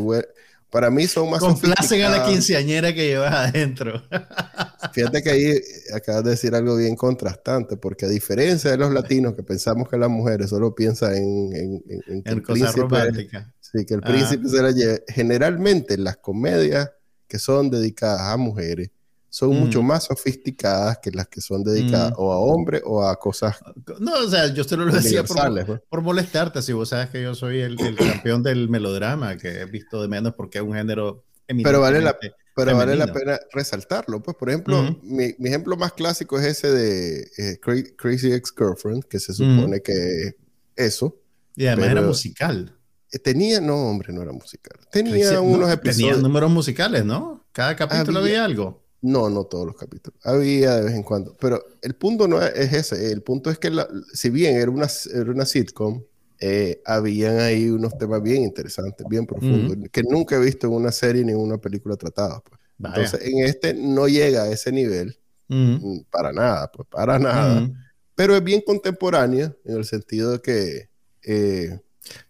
para 0.70 0.90
mí 0.90 1.06
son 1.06 1.28
más 1.28 1.40
Complacen 1.40 2.00
a 2.02 2.08
la 2.08 2.24
quinceañera 2.24 2.94
que 2.94 3.06
llevas 3.06 3.34
adentro. 3.34 4.02
Fíjate 4.94 5.22
que 5.22 5.30
ahí 5.30 5.52
acabas 5.94 6.24
de 6.24 6.30
decir 6.30 6.54
algo 6.54 6.76
bien 6.76 6.96
contrastante, 6.96 7.76
porque 7.76 8.06
a 8.06 8.08
diferencia 8.08 8.70
de 8.70 8.78
los 8.78 8.90
latinos 8.90 9.34
que 9.34 9.42
pensamos 9.42 9.86
que 9.88 9.98
las 9.98 10.08
mujeres 10.08 10.48
solo 10.48 10.74
piensan 10.74 11.14
en, 11.14 11.52
en- 11.54 11.82
en- 11.88 12.02
en 12.14 12.22
que 12.22 12.30
el 12.30 12.42
cosas 12.42 12.72
príncipe, 12.72 12.80
románticas. 12.82 13.46
sí, 13.60 13.84
que 13.84 13.94
el 13.94 14.00
Ajá. 14.02 14.12
príncipe 14.12 14.48
se 14.48 14.62
la 14.62 14.70
lleve. 14.70 15.04
Generalmente 15.08 15.98
las 15.98 16.16
comedias 16.16 16.90
que 17.32 17.38
son 17.38 17.70
dedicadas 17.70 18.20
a 18.20 18.36
mujeres 18.36 18.90
son 19.30 19.48
Mm. 19.56 19.60
mucho 19.60 19.82
más 19.82 20.04
sofisticadas 20.04 20.98
que 21.02 21.10
las 21.10 21.26
que 21.26 21.40
son 21.40 21.64
dedicadas 21.64 22.10
Mm. 22.10 22.14
o 22.18 22.32
a 22.32 22.38
hombres 22.38 22.82
o 22.84 23.02
a 23.02 23.18
cosas 23.18 23.56
No, 23.98 24.12
o 24.26 24.28
sea, 24.28 24.52
yo 24.52 24.62
solo 24.64 24.84
lo 24.84 24.92
decía 24.92 25.22
por, 25.24 25.30
universales. 25.38 25.64
pues. 25.64 25.80
por 25.88 26.02
molestarte, 26.02 26.60
si 26.60 26.74
vos 26.74 26.90
sabes 26.90 27.08
que 27.08 27.22
yo 27.22 27.34
soy 27.34 27.60
el, 27.60 27.80
el 27.80 27.96
campeón 27.96 28.42
del 28.42 28.68
melodrama, 28.68 29.38
que 29.38 29.60
he 29.62 29.64
visto 29.64 30.02
de 30.02 30.08
menos 30.08 30.34
porque 30.34 30.58
es 30.58 30.64
un 30.64 30.74
género 30.74 31.24
Pero 31.46 31.80
vale 31.80 32.02
la- 32.02 32.18
Pero 32.54 32.76
vale 32.76 32.94
la 32.96 33.06
femenino. 33.06 33.12
pena 33.14 33.40
resaltarlo. 33.52 34.22
Pues, 34.22 34.36
por 34.36 34.50
ejemplo, 34.50 34.98
mi, 35.02 35.34
mi 35.38 35.48
ejemplo 35.48 35.76
más 35.78 35.94
clásico 35.94 36.38
es 36.38 36.44
ese 36.46 36.70
de 36.70 37.20
eh, 37.38 37.58
Cra- 37.62 37.94
Crazy 37.96 38.32
Ex-Girlfriend, 38.34 39.04
que 39.04 39.18
se 39.18 39.32
supone 39.32 39.80
que 39.80 39.92
es 40.28 40.34
eso. 40.76 41.16
Y 41.56 41.66
además 41.66 41.86
era 41.86 41.94
pero- 42.00 42.08
musical. 42.08 42.76
Eh, 43.12 43.18
Tenía, 43.18 43.60
no, 43.60 43.90
hombre, 43.90 44.12
no 44.12 44.22
era 44.22 44.32
musical. 44.32 44.78
Tenía 44.90 45.40
unos 45.40 45.60
no, 45.68 45.70
episodios. 45.72 46.10
Tenía 46.12 46.22
números 46.22 46.50
musicales, 46.50 47.04
¿no? 47.04 47.44
Cada 47.52 47.76
capítulo 47.76 48.18
Había- 48.20 48.30
había 48.42 48.44
algo. 48.46 48.82
No, 49.02 49.28
no 49.28 49.44
todos 49.44 49.66
los 49.66 49.76
capítulos. 49.76 50.18
Había 50.24 50.76
de 50.76 50.84
vez 50.84 50.94
en 50.94 51.02
cuando. 51.02 51.36
Pero 51.38 51.62
el 51.82 51.94
punto 51.94 52.28
no 52.28 52.40
es, 52.40 52.52
es 52.54 52.72
ese. 52.72 53.12
El 53.12 53.22
punto 53.22 53.50
es 53.50 53.58
que, 53.58 53.68
la- 53.70 53.88
si 54.12 54.30
bien 54.30 54.56
era 54.56 54.70
una, 54.70 54.86
era 55.12 55.30
una 55.30 55.44
sitcom, 55.44 56.02
eh, 56.40 56.80
habían 56.86 57.38
ahí 57.40 57.68
unos 57.68 57.96
temas 57.98 58.22
bien 58.22 58.42
interesantes, 58.42 59.06
bien 59.08 59.26
profundos, 59.26 59.76
que 59.92 60.02
nunca 60.02 60.36
he 60.36 60.40
visto 60.40 60.66
en 60.66 60.72
una 60.72 60.90
serie 60.92 61.24
ni 61.24 61.32
en 61.32 61.38
una 61.38 61.58
película 61.58 61.96
tratados. 61.96 62.42
pues. 62.48 62.60
Entonces, 62.84 63.20
en 63.28 63.44
este 63.44 63.74
no 63.74 64.08
llega 64.08 64.42
a 64.44 64.50
ese 64.50 64.72
nivel. 64.72 65.16
Mm, 65.48 66.00
Para 66.10 66.32
nada, 66.32 66.70
pues 66.72 66.88
para 66.88 67.18
nada. 67.18 67.62
Ujú. 67.62 67.74
Pero 68.14 68.34
es 68.36 68.42
bien 68.42 68.60
contemporánea 68.64 69.54
en 69.64 69.76
el 69.76 69.84
sentido 69.84 70.32
de 70.32 70.40
que 70.40 70.88
eh, 71.24 71.80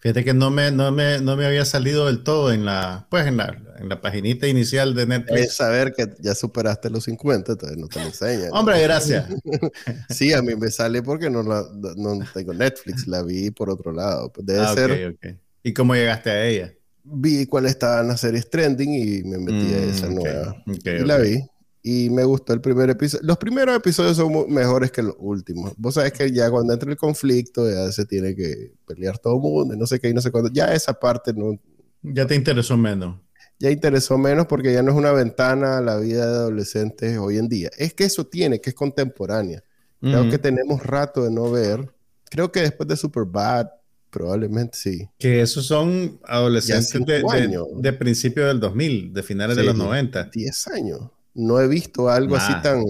Fíjate 0.01 0.25
que 0.25 0.35
no 0.35 0.51
me, 0.51 0.71
no, 0.71 0.93
me, 0.93 1.21
no 1.21 1.37
me 1.37 1.47
había 1.47 1.65
salido 1.65 2.07
del 2.07 2.23
todo 2.25 2.53
en 2.53 2.65
la, 2.65 3.07
pues 3.11 3.27
en 3.27 3.39
la, 3.39 3.57
en 3.79 3.89
la 3.89 4.01
paginita 4.01 4.47
inicial 4.47 4.95
de 4.95 5.03
es 5.03 5.09
Netflix. 5.09 5.55
saber 5.57 5.93
que 5.95 6.09
ya 6.21 6.35
superaste 6.35 6.91
los 6.91 7.05
50, 7.05 7.53
entonces 7.53 7.79
no 7.79 7.89
te 7.89 8.01
lo 8.01 8.07
enseñan. 8.07 8.51
Hombre, 8.53 8.81
gracias. 8.83 9.27
Sí, 10.09 10.33
a 10.33 10.43
mí 10.43 10.55
me 10.57 10.71
sale 10.71 11.03
porque 11.03 11.31
no, 11.31 11.43
la, 11.43 11.65
no 11.97 12.19
tengo 12.35 12.53
Netflix, 12.53 13.07
la 13.07 13.23
vi 13.23 13.51
por 13.51 13.71
otro 13.71 13.93
lado. 13.93 14.31
Pues 14.33 14.47
debe 14.47 14.61
Ah, 14.61 14.75
ser. 14.75 15.17
¿Y 15.63 15.73
cómo 15.73 15.95
llegaste 15.95 16.31
a 16.31 16.45
ella? 16.47 16.73
vi 17.05 17.47
cuáles 17.47 17.73
estaban 17.73 18.07
las 18.09 18.21
series 18.21 18.49
trending 18.49 18.95
y 18.95 19.23
me 19.25 19.39
metí 19.39 19.73
a 19.75 19.83
esa 19.83 20.07
Mm, 20.07 20.13
ok, 20.19 20.25
nueva. 20.25 20.57
y 20.67 21.05
la 21.05 21.19
vi. 21.19 21.41
Y 21.85 22.11
me 22.11 22.23
gustó 22.25 22.53
el 22.53 22.61
primer 22.61 22.91
episodio. 22.91 23.27
Los 23.27 23.39
primeros 23.39 23.77
episodios 23.77 24.17
son 24.17 24.33
mejores 24.53 24.93
que 24.93 25.03
los 25.03 25.17
últimos. 25.19 25.73
Vos 25.77 25.95
sabés 25.95 26.13
que 26.13 26.31
ya 26.31 26.49
cuando 26.51 26.73
entra 26.73 26.89
el 26.91 26.97
conflicto, 26.97 27.69
ya 27.69 27.91
se 27.91 28.05
tiene 28.07 28.37
que 28.37 28.73
pelear 28.87 29.19
todo 29.19 29.35
el 29.35 29.41
mundo 29.41 29.75
no 29.77 29.87
sé 29.87 29.99
qué 29.99 30.09
y 30.09 30.15
no 30.15 30.21
sé 30.21 30.31
cuándo. 30.31 30.49
Ya 30.53 30.73
esa 30.73 30.93
parte 30.95 31.33
no, 31.35 31.59
Ya 32.03 32.25
te 32.27 32.37
interesó 32.37 32.77
menos. 32.77 33.17
ya 33.59 33.71
interesó 33.71 34.17
menos 34.17 34.47
porque 34.47 34.73
ya 34.73 34.83
no 34.83 34.93
es 34.93 34.97
una 34.97 35.11
ventana 35.13 35.79
a 35.79 35.81
la 35.81 35.97
vida 35.97 36.25
de 36.27 36.37
adolescentes 36.37 37.19
hoy 37.19 37.39
en 37.39 37.49
día. 37.49 37.71
Es 37.77 37.95
que 37.95 38.05
eso 38.05 38.25
tiene, 38.27 38.61
que 38.61 38.71
es 38.71 38.77
contemporánea. 38.77 39.63
Creo 40.01 40.21
Ujú. 40.23 40.31
que 40.31 40.39
tenemos 40.39 40.83
rato 40.85 41.25
de 41.25 41.31
no 41.33 41.51
ver. 41.51 41.93
Creo 42.31 42.51
que 42.53 42.61
después 42.61 42.89
de 42.89 42.97
Superbad, 42.97 43.67
probablemente 44.11 44.79
sí. 44.79 45.09
Que 45.19 45.41
esos 45.43 45.67
son 45.67 46.21
adolescentes 46.25 46.93
de, 47.07 47.23
de, 47.23 47.65
de 47.77 47.93
principios 47.93 48.47
del 48.47 48.61
2000, 48.61 49.13
de 49.13 49.23
finales 49.25 49.57
de 49.57 49.63
Sí. 49.63 49.67
los 49.69 49.77
90. 49.77 50.25
10 50.33 50.67
años. 50.69 51.01
No 51.35 51.61
he 51.61 51.69
visto 51.69 52.09
algo 52.09 52.37
así 52.37 52.53
Más. 52.53 52.63
tan, 52.63 52.85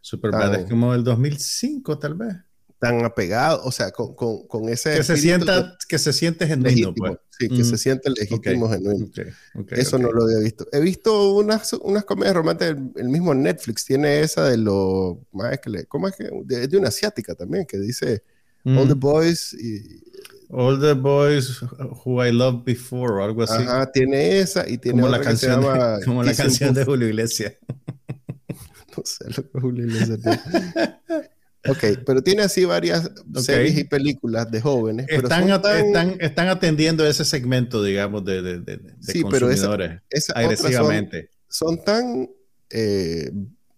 Superbad 0.00 0.52
Tan- 0.52 0.60
es 0.62 0.70
como 0.70 0.92
del 0.92 1.04
2005, 1.04 1.98
tal 1.98 2.14
vez. 2.14 2.34
tan 2.80 3.04
apegado, 3.04 3.60
o 3.64 3.72
sea, 3.72 3.90
con, 3.90 4.14
con, 4.14 4.46
con 4.46 4.68
ese 4.68 4.94
Que 4.94 5.02
se, 5.02 5.16
sienta, 5.16 5.76
que 5.88 5.98
se 5.98 6.12
siente 6.12 6.46
genuino, 6.46 6.68
legítimo. 6.70 7.06
pues. 7.08 7.18
Sí, 7.36 7.48
que 7.48 7.62
Mm. 7.62 7.64
se 7.64 7.76
siente 7.78 8.10
legítimo, 8.10 8.68
genuino. 8.68 9.06
Ok, 9.06 9.18
ok, 9.56 9.72
Eso 9.72 9.98
no 9.98 10.12
lo 10.12 10.22
había 10.24 10.38
visto. 10.38 10.64
He 10.70 10.78
visto 10.80 11.34
unas, 11.34 11.72
unas 11.72 12.04
comedias 12.04 12.36
románticas, 12.36 12.76
el, 12.76 12.92
el 13.02 13.08
mismo 13.08 13.34
Netflix 13.34 13.84
tiene 13.84 14.20
esa 14.20 14.44
de 14.48 14.58
lo, 14.58 15.20
más 15.32 15.58
que 15.58 15.70
le- 15.70 15.86
¿cómo 15.86 16.06
es 16.06 16.14
que? 16.14 16.30
De, 16.44 16.68
de 16.68 16.76
una 16.76 16.88
asiática 16.88 17.34
también, 17.34 17.66
que 17.66 17.78
dice 17.78 18.22
Mm. 18.64 18.76
All 18.78 18.88
the 18.88 18.94
Boys 18.94 19.54
y, 19.54 20.02
All 20.50 20.80
the 20.80 20.94
boys 20.94 21.60
who 22.04 22.24
I 22.24 22.30
loved 22.32 22.64
before 22.64 23.20
o 23.20 23.24
algo 23.24 23.42
así. 23.42 23.62
Ajá, 23.62 23.90
tiene 23.92 24.38
esa 24.38 24.68
y 24.68 24.78
tiene 24.78 25.00
como 25.00 25.12
la 25.12 25.18
otra 25.18 25.32
que 25.32 25.36
se 25.36 25.46
canción, 25.46 25.98
de- 25.98 26.04
como 26.06 26.22
la 26.22 26.34
canción 26.34 26.74
de. 26.74 26.84
Julio 26.84 27.08
Iglesias. 27.08 27.54
No 28.96 29.04
sé 29.04 29.26
lo 29.28 29.48
que 29.48 29.60
Julio 29.60 29.86
Iglesias 29.86 30.18
tiene. 30.20 30.98
Ok, 31.68 32.02
pero 32.04 32.22
tiene 32.22 32.42
así 32.42 32.64
varias 32.64 33.10
series 33.36 33.78
y 33.78 33.84
películas 33.84 34.50
de 34.50 34.60
jóvenes. 34.60 35.06
Están, 35.08 35.48
están, 35.50 36.16
están, 36.20 36.48
atendiendo 36.48 37.06
ese 37.06 37.24
segmento, 37.24 37.82
digamos, 37.82 38.24
de, 38.24 38.42
de, 38.42 38.60
de, 38.60 38.80
sí, 39.00 39.22
consumidores 39.22 40.02
pero 40.08 40.38
agresivamente. 40.38 41.30
Son, 41.48 41.82
tan 41.84 42.28
eh, 42.70 43.30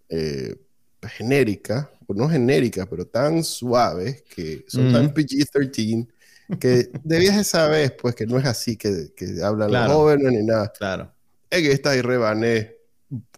eh, 0.08 0.56
genéricas, 1.02 1.88
no 2.08 2.28
genéricas, 2.28 2.86
pero 2.88 3.06
tan 3.06 3.44
suaves, 3.44 4.22
que 4.34 4.64
son 4.68 4.92
tan 4.92 5.14
PG-13, 5.14 6.08
que 6.58 6.90
debías 7.04 7.46
saber, 7.46 7.96
pues, 7.96 8.14
que 8.14 8.26
no 8.26 8.38
es 8.38 8.46
así 8.46 8.76
que, 8.76 9.12
que 9.16 9.42
hablan 9.42 9.70
los 9.72 9.86
jóvenes 9.92 10.32
ni 10.32 10.44
nada. 10.44 10.72
Claro. 10.76 11.12
Es 11.50 11.62
que 11.62 11.72
está 11.72 11.96
y 11.96 12.00
rebané 12.02 12.76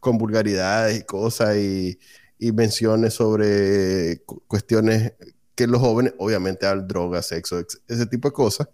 con 0.00 0.18
vulgaridades 0.18 1.00
y 1.00 1.04
cosas 1.04 1.56
y 1.56 1.98
y 2.42 2.50
menciones 2.50 3.14
sobre 3.14 4.20
cuestiones 4.48 5.12
que 5.54 5.68
los 5.68 5.80
jóvenes, 5.80 6.12
obviamente, 6.18 6.66
al 6.66 6.88
droga, 6.88 7.22
sexo, 7.22 7.64
ese 7.86 8.06
tipo 8.06 8.28
de 8.28 8.32
cosas, 8.32 8.68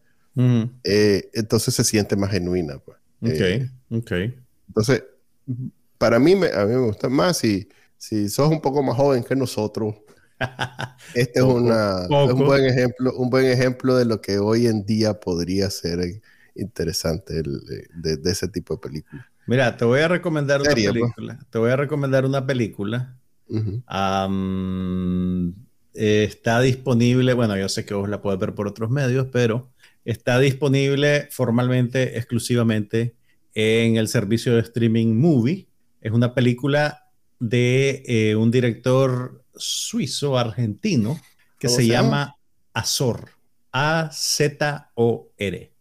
eh, 0.84 1.28
entonces 1.34 1.74
se 1.74 1.84
siente 1.84 2.16
más 2.16 2.30
genuina. 2.30 2.78
Pues. 2.78 2.96
Ok, 3.20 3.40
eh, 3.40 3.70
ok. 3.90 4.12
Entonces, 4.68 5.04
para 5.98 6.18
mí, 6.18 6.34
me, 6.34 6.46
a 6.46 6.64
mí 6.64 6.76
me 6.76 6.86
gusta 6.86 7.10
más 7.10 7.36
si, 7.36 7.68
si 7.98 8.30
sos 8.30 8.48
un 8.48 8.62
poco 8.62 8.82
más 8.82 8.96
joven 8.96 9.22
que 9.22 9.36
nosotros. 9.36 9.96
Este 11.14 11.40
es, 11.40 11.44
una, 11.44 12.06
un 12.08 12.38
buen 12.44 12.64
ejemplo, 12.64 13.12
un 13.16 13.30
buen 13.30 13.46
ejemplo 13.46 13.96
de 13.96 14.04
lo 14.04 14.20
que 14.20 14.38
hoy 14.38 14.66
en 14.66 14.84
día 14.84 15.20
podría 15.20 15.70
ser 15.70 16.20
interesante 16.54 17.42
de, 17.42 18.20
ese 18.24 18.48
tipo 18.48 18.74
de 18.74 18.80
películas. 18.80 19.26
Mira, 19.46 19.76
te 19.76 19.84
voy 19.84 20.00
a 20.00 20.08
recomendar 20.08 20.60
una 20.60 20.70
pues? 20.70 20.84
película. 20.84 21.38
Te 21.50 21.58
voy 21.58 21.70
a 21.70 21.76
recomendar 21.76 22.24
una 22.26 22.46
película 22.46 23.16
está 25.98 26.60
disponible, 26.60 27.34
bueno, 27.34 27.56
yo 27.56 27.68
sé 27.68 27.84
que 27.84 27.94
vos 27.94 28.08
la 28.08 28.20
puedes 28.22 28.38
ver 28.38 28.54
por 28.54 28.68
otros 28.68 28.90
medios, 28.90 29.26
pero 29.32 29.70
está 30.04 30.38
disponible 30.38 31.28
formalmente, 31.30 32.16
exclusivamente 32.16 33.16
en 33.54 33.96
el 33.96 34.08
servicio 34.08 34.54
de 34.54 34.60
streaming 34.60 35.14
Movie. 35.14 35.68
Es 36.00 36.12
una 36.12 36.34
película 36.34 37.10
de 37.40 38.02
eh, 38.06 38.36
un 38.36 38.50
director 38.50 39.44
suizo 39.58 40.38
argentino 40.38 41.20
que 41.58 41.68
se, 41.68 41.86
llama 41.86 42.36
Azor. 42.72 43.30
A-Z-O-R. 43.72 45.72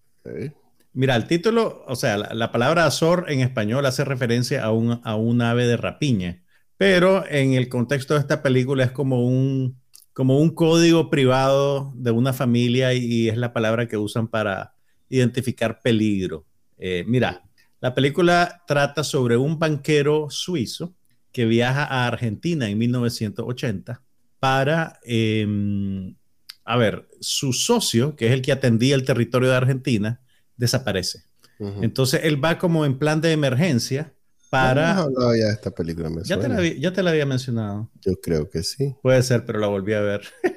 Mira, 0.93 1.15
el 1.15 1.27
título, 1.27 1.83
o 1.87 1.95
sea, 1.95 2.17
la, 2.17 2.51
palabra 2.51 2.85
Azor 2.85 3.25
en 3.29 3.41
español 3.41 3.85
hace 3.85 4.03
referencia 4.03 4.63
a 4.63 4.71
un, 4.71 4.99
a 5.03 5.15
un 5.15 5.41
ave 5.41 5.65
de 5.65 5.77
rapiña 5.77 6.43
pero 6.77 7.27
en 7.27 7.53
el 7.53 7.69
contexto 7.69 8.13
de 8.13 8.19
esta 8.19 8.43
película 8.43 8.83
es 8.83 8.91
como 8.91 9.25
un, 9.25 9.79
como 10.13 10.39
un 10.39 10.51
código 10.51 11.09
privado 11.09 11.91
de 11.95 12.11
una 12.11 12.33
familia 12.33 12.93
y, 12.93 13.29
es 13.29 13.37
la 13.37 13.51
palabra 13.51 13.87
que 13.87 13.97
usan 13.97 14.27
para 14.27 14.75
identificar 15.09 15.81
peligro. 15.81 16.45
Eh, 16.77 17.03
mira, 17.07 17.43
la 17.81 17.95
película 17.95 18.63
trata 18.67 19.03
sobre 19.03 19.37
un 19.37 19.57
banquero 19.57 20.29
suizo 20.29 20.93
que 21.31 21.45
viaja 21.45 21.83
a 21.83 22.07
Argentina 22.07 22.69
en 22.69 22.77
1980 22.77 24.01
para, 24.39 24.99
em, 25.03 26.15
a 26.63 26.77
ver, 26.77 27.07
su 27.19 27.53
socio, 27.53 28.15
que 28.15 28.27
es 28.27 28.33
el 28.33 28.41
que 28.41 28.51
atendía 28.51 28.95
el 28.95 29.05
territorio 29.05 29.49
de 29.49 29.55
Argentina, 29.55 30.21
desaparece. 30.55 31.23
Entonces 31.59 32.21
él 32.23 32.43
va 32.43 32.59
como 32.59 32.85
en 32.85 32.99
plan 32.99 33.19
de 33.19 33.31
emergencia 33.31 34.13
para... 34.51 35.07
ya 35.35 35.49
esta 35.49 35.71
película, 35.71 36.09
ya, 36.23 36.39
te 36.39 36.47
la 36.47 36.63
ya 36.63 36.93
te 36.93 37.01
la 37.01 37.09
había 37.09 37.25
mencionado. 37.25 37.89
Yo 38.01 38.13
creo 38.21 38.49
que 38.49 38.61
sí. 38.63 38.95
Puede 39.01 39.23
ser, 39.23 39.43
pero 39.45 39.59
la 39.59 39.67
volví 39.67 39.93
a 39.93 40.01
ver. 40.01 40.21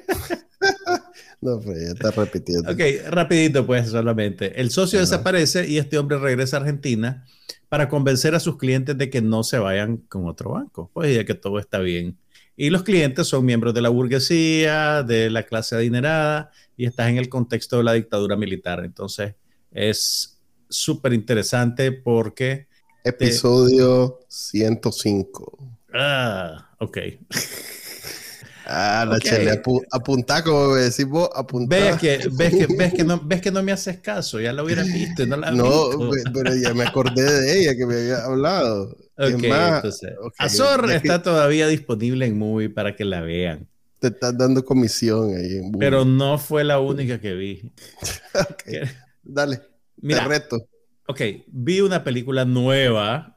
no, 1.41 1.59
pues 1.59 1.77
ya 1.81 1.91
está 1.91 2.11
repitiendo. 2.11 2.71
Ok, 2.71 2.79
rapidito 3.09 3.65
pues 3.65 3.89
solamente. 3.89 4.59
El 4.61 4.69
socio 4.69 4.99
desaparece 4.99 5.67
y 5.67 5.77
este 5.77 5.97
hombre 5.97 6.19
regresa 6.19 6.57
a 6.57 6.59
Argentina 6.61 7.25
para 7.67 7.89
convencer 7.89 8.35
a 8.35 8.39
sus 8.39 8.57
clientes 8.57 8.97
de 8.97 9.09
que 9.09 9.21
no 9.21 9.43
se 9.43 9.57
vayan 9.57 9.97
con 9.97 10.27
otro 10.27 10.51
banco, 10.51 10.91
pues 10.93 11.15
ya 11.15 11.25
que 11.25 11.33
todo 11.33 11.57
está 11.57 11.79
bien. 11.79 12.17
Y 12.55 12.69
los 12.69 12.83
clientes 12.83 13.27
son 13.27 13.45
miembros 13.45 13.73
de 13.73 13.81
la 13.81 13.89
burguesía, 13.89 15.03
de 15.03 15.31
la 15.31 15.43
clase 15.43 15.75
adinerada, 15.75 16.51
y 16.77 16.85
estás 16.85 17.09
en 17.09 17.17
el 17.17 17.27
contexto 17.27 17.77
de 17.77 17.85
la 17.85 17.93
dictadura 17.93 18.35
militar. 18.35 18.83
Entonces, 18.85 19.35
es 19.71 20.39
súper 20.69 21.13
interesante 21.13 21.91
porque 21.91 22.67
Episodio 23.03 24.19
105. 24.27 25.57
Ah, 25.93 26.69
ok. 26.79 26.97
Ah, 28.73 29.05
la 29.05 29.19
chile, 29.19 29.61
apunta 29.91 30.41
como 30.43 30.75
decís 30.75 31.05
vos, 31.05 31.29
apunta. 31.35 31.75
Ves 31.75 31.97
que, 31.97 32.19
ves, 32.31 32.55
que, 32.55 32.67
ves, 32.73 32.93
que 32.93 33.03
no, 33.03 33.19
ves 33.21 33.41
que 33.41 33.51
no 33.51 33.61
me 33.61 33.73
haces 33.73 33.99
caso, 33.99 34.39
ya 34.39 34.53
la 34.53 34.63
hubiera 34.63 34.83
visto, 34.83 35.25
no 35.25 35.35
la 35.35 35.51
No, 35.51 35.89
pero 36.33 36.55
ya 36.55 36.73
me 36.73 36.85
acordé 36.85 37.23
de 37.23 37.59
ella 37.59 37.75
que 37.75 37.85
me 37.85 37.95
había 37.95 38.23
hablado. 38.23 38.97
Ok, 39.17 39.43
entonces, 39.43 40.13
Azor 40.37 40.89
está 40.91 41.21
todavía 41.21 41.67
disponible 41.67 42.25
en 42.25 42.37
Movie 42.37 42.69
para 42.69 42.95
que 42.95 43.03
la 43.03 43.21
vean. 43.21 43.67
Te 43.99 44.07
estás 44.07 44.35
dando 44.37 44.63
comisión 44.63 45.35
ahí 45.35 45.57
en 45.57 45.65
Movie. 45.65 45.79
Pero 45.79 46.05
no 46.05 46.37
fue 46.37 46.63
la 46.63 46.79
única 46.79 47.19
que 47.19 47.33
vi. 47.33 47.71
okay. 48.51 48.83
Dale, 49.21 49.61
Mira, 49.97 50.23
te 50.23 50.29
reto. 50.29 50.67
Ok, 51.07 51.21
vi 51.47 51.81
una 51.81 52.03
película 52.03 52.45
nueva, 52.45 53.35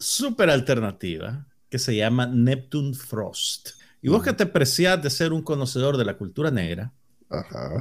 súper 0.00 0.50
alternativa, 0.50 1.46
que 1.68 1.78
se 1.78 1.94
llama 1.94 2.26
Neptune 2.26 2.92
Frost. 2.92 3.83
Y 4.04 4.10
vos 4.10 4.22
que 4.22 4.34
te 4.34 4.44
precias 4.44 5.02
de 5.02 5.08
ser 5.08 5.32
un 5.32 5.40
conocedor 5.40 5.96
de 5.96 6.04
la 6.04 6.18
cultura 6.18 6.50
negra, 6.50 6.92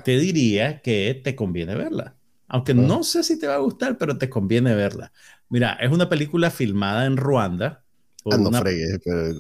te 0.05 0.17
diría 0.17 0.81
que 0.81 1.19
te 1.21 1.35
conviene 1.35 1.75
verla. 1.75 2.15
Aunque 2.47 2.73
no 2.73 3.03
sé 3.03 3.23
si 3.23 3.37
te 3.37 3.45
va 3.45 3.55
a 3.55 3.57
gustar, 3.57 3.97
pero 3.97 4.17
te 4.17 4.29
conviene 4.29 4.73
verla. 4.73 5.11
Mira, 5.49 5.73
es 5.81 5.91
una 5.91 6.07
película 6.07 6.49
filmada 6.49 7.05
en 7.05 7.17
Ruanda. 7.17 7.83
Ah, 8.31 8.37
no 8.37 8.53
fregues, 8.53 9.01
pero... 9.03 9.33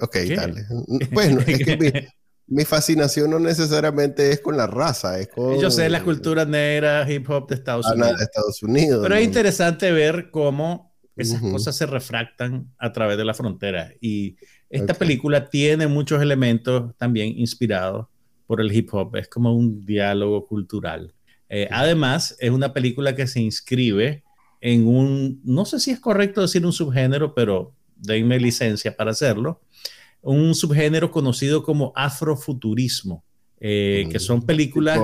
Ok, 0.00 0.16
dale. 0.36 0.66
Bueno, 1.12 1.38
es 1.46 1.58
que 1.64 2.08
mi 2.48 2.64
fascinación 2.64 3.30
no 3.30 3.38
necesariamente 3.38 4.32
es 4.32 4.40
con 4.40 4.56
la 4.56 4.66
raza, 4.66 5.20
es 5.20 5.28
con... 5.28 5.60
Yo 5.60 5.70
sé 5.70 5.88
la 5.88 6.02
cultura 6.02 6.44
negra, 6.44 7.08
hip 7.08 7.30
hop 7.30 7.48
de 7.48 7.54
Estados 7.54 7.86
ah, 7.88 7.94
Unidos. 7.94 8.18
De 8.18 8.24
Estados 8.24 8.60
Unidos. 8.60 9.00
Pero 9.04 9.14
es 9.14 9.24
interesante 9.24 9.92
ver 9.92 10.32
cómo 10.32 10.96
esas 11.16 11.40
cosas 11.40 11.76
se 11.76 11.86
refractan 11.86 12.74
a 12.76 12.92
través 12.92 13.16
de 13.16 13.24
la 13.24 13.34
frontera. 13.34 13.92
Y 14.00 14.36
esta 14.70 14.94
película 14.94 15.48
tiene 15.48 15.86
muchos 15.86 16.20
elementos 16.20 16.94
también 16.96 17.38
inspirados 17.38 18.06
por 18.46 18.60
el 18.60 18.72
hip 18.72 18.92
hop. 18.92 19.16
Es 19.16 19.28
como 19.28 19.54
un 19.54 19.84
diálogo 19.84 20.46
cultural. 20.46 21.12
Eh, 21.48 21.68
además, 21.70 22.36
es 22.40 22.50
una 22.50 22.72
película 22.72 23.14
que 23.14 23.26
se 23.26 23.40
inscribe 23.40 24.24
en 24.60 24.86
un, 24.86 25.40
no 25.44 25.64
sé 25.64 25.78
si 25.78 25.90
es 25.90 26.00
correcto 26.00 26.40
decir 26.40 26.64
un 26.64 26.72
subgénero, 26.72 27.34
pero 27.34 27.74
denme 27.96 28.40
licencia 28.40 28.96
para 28.96 29.10
hacerlo, 29.10 29.60
un 30.22 30.54
subgénero 30.54 31.10
conocido 31.10 31.62
como 31.62 31.92
afrofuturismo, 31.94 33.24
eh, 33.60 34.08
que 34.10 34.18
son 34.18 34.42
películas... 34.42 34.98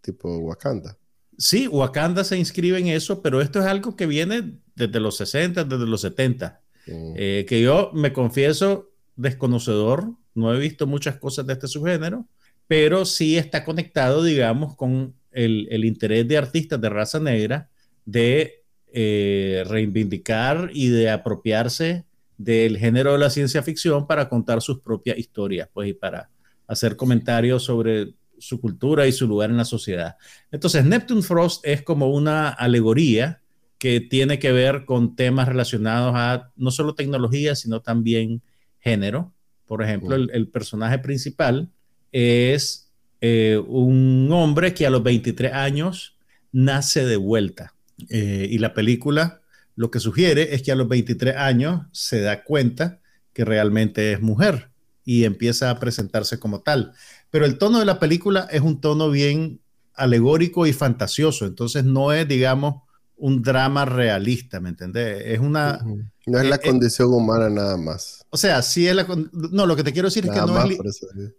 Tipo, 0.00 0.38
Wakanda. 0.38 0.96
Sí, 1.36 1.66
Wakanda 1.66 2.22
se 2.22 2.38
inscribe 2.38 2.78
en 2.78 2.88
eso, 2.88 3.20
pero 3.20 3.40
esto 3.40 3.58
es 3.60 3.66
algo 3.66 3.96
que 3.96 4.06
viene 4.06 4.58
desde 4.76 5.00
los 5.00 5.16
60, 5.16 5.64
desde 5.64 5.86
los 5.86 6.00
70, 6.02 6.60
mm. 6.86 7.14
eh, 7.16 7.46
que 7.48 7.62
yo 7.62 7.90
me 7.94 8.12
confieso 8.12 8.90
desconocedor, 9.16 10.12
no 10.34 10.54
he 10.54 10.58
visto 10.58 10.86
muchas 10.86 11.18
cosas 11.18 11.46
de 11.46 11.52
este 11.54 11.68
subgénero, 11.68 12.26
pero 12.66 13.04
sí 13.04 13.36
está 13.36 13.64
conectado, 13.64 14.22
digamos, 14.22 14.76
con 14.76 15.14
el, 15.32 15.84
interés 15.84 16.26
de 16.26 16.38
artistas 16.38 16.80
de 16.80 16.88
raza 16.88 17.20
negra 17.20 17.68
de 18.04 18.62
eh, 18.92 19.64
reivindicar 19.66 20.70
y 20.72 20.88
de 20.88 21.10
apropiarse 21.10 22.04
del 22.36 22.78
género 22.78 23.12
de 23.12 23.18
la 23.18 23.30
ciencia 23.30 23.62
ficción 23.62 24.06
para 24.06 24.28
contar 24.28 24.60
sus 24.62 24.80
propias 24.80 25.18
historias, 25.18 25.68
pues, 25.72 25.90
y 25.90 25.94
para 25.94 26.30
hacer 26.66 26.96
comentarios 26.96 27.64
sobre 27.64 28.14
su 28.38 28.60
cultura 28.60 29.06
y 29.06 29.12
su 29.12 29.26
lugar 29.26 29.50
en 29.50 29.56
la 29.56 29.64
sociedad. 29.64 30.16
Entonces, 30.50 30.84
Neptune 30.84 31.22
Frost 31.22 31.64
es 31.66 31.82
como 31.82 32.10
una 32.10 32.48
alegoría 32.48 33.40
que 33.84 34.00
tiene 34.00 34.38
que 34.38 34.50
ver 34.50 34.86
con 34.86 35.14
temas 35.14 35.46
relacionados 35.46 36.14
a 36.16 36.50
no 36.56 36.70
solo 36.70 36.94
tecnología, 36.94 37.54
sino 37.54 37.82
también 37.82 38.40
género. 38.80 39.34
Por 39.66 39.82
ejemplo, 39.82 40.14
el, 40.14 40.48
personaje 40.48 40.98
principal 41.00 41.68
es 42.10 42.90
eh, 43.20 43.62
un 43.68 44.26
hombre 44.32 44.72
que 44.72 44.86
a 44.86 44.90
los 44.90 45.02
23 45.02 45.52
años 45.52 46.16
nace 46.50 47.04
de 47.04 47.18
vuelta. 47.18 47.74
Eh, 48.08 48.48
y 48.50 48.56
la 48.56 48.72
película 48.72 49.42
lo 49.76 49.90
que 49.90 50.00
sugiere 50.00 50.54
es 50.54 50.62
que 50.62 50.72
a 50.72 50.76
los 50.76 50.88
23 50.88 51.36
años 51.36 51.82
se 51.92 52.22
da 52.22 52.42
cuenta 52.42 53.00
que 53.34 53.44
realmente 53.44 54.14
es 54.14 54.22
mujer 54.22 54.70
y 55.04 55.24
empieza 55.24 55.68
a 55.68 55.78
presentarse 55.78 56.38
como 56.38 56.62
tal. 56.62 56.94
Pero 57.28 57.44
el 57.44 57.58
tono 57.58 57.80
de 57.80 57.84
la 57.84 57.98
película 57.98 58.48
es 58.50 58.62
un 58.62 58.80
tono 58.80 59.10
bien 59.10 59.60
alegórico 59.92 60.66
y 60.66 60.72
fantasioso, 60.72 61.44
entonces 61.44 61.84
no 61.84 62.14
es, 62.14 62.26
digamos, 62.26 62.76
un 63.16 63.42
drama 63.42 63.84
realista, 63.84 64.60
¿me 64.60 64.68
entendés? 64.70 65.22
Es 65.26 65.38
una, 65.38 65.78
No 66.26 66.38
es 66.38 66.46
la 66.48 66.56
Eh, 66.56 66.60
eh, 66.62 66.68
condición 66.68 67.12
humana 67.12 67.48
nada 67.48 67.76
más. 67.76 68.24
O 68.30 68.36
sea, 68.36 68.60
sí 68.62 68.86
es 68.88 68.94
la... 68.94 69.06
No, 69.32 69.66
lo 69.66 69.76
que 69.76 69.84
te 69.84 69.92
quiero 69.92 70.08
decir 70.08 70.24
es 70.24 70.30
que 70.32 70.38
no 70.40 70.62
es... 70.64 70.78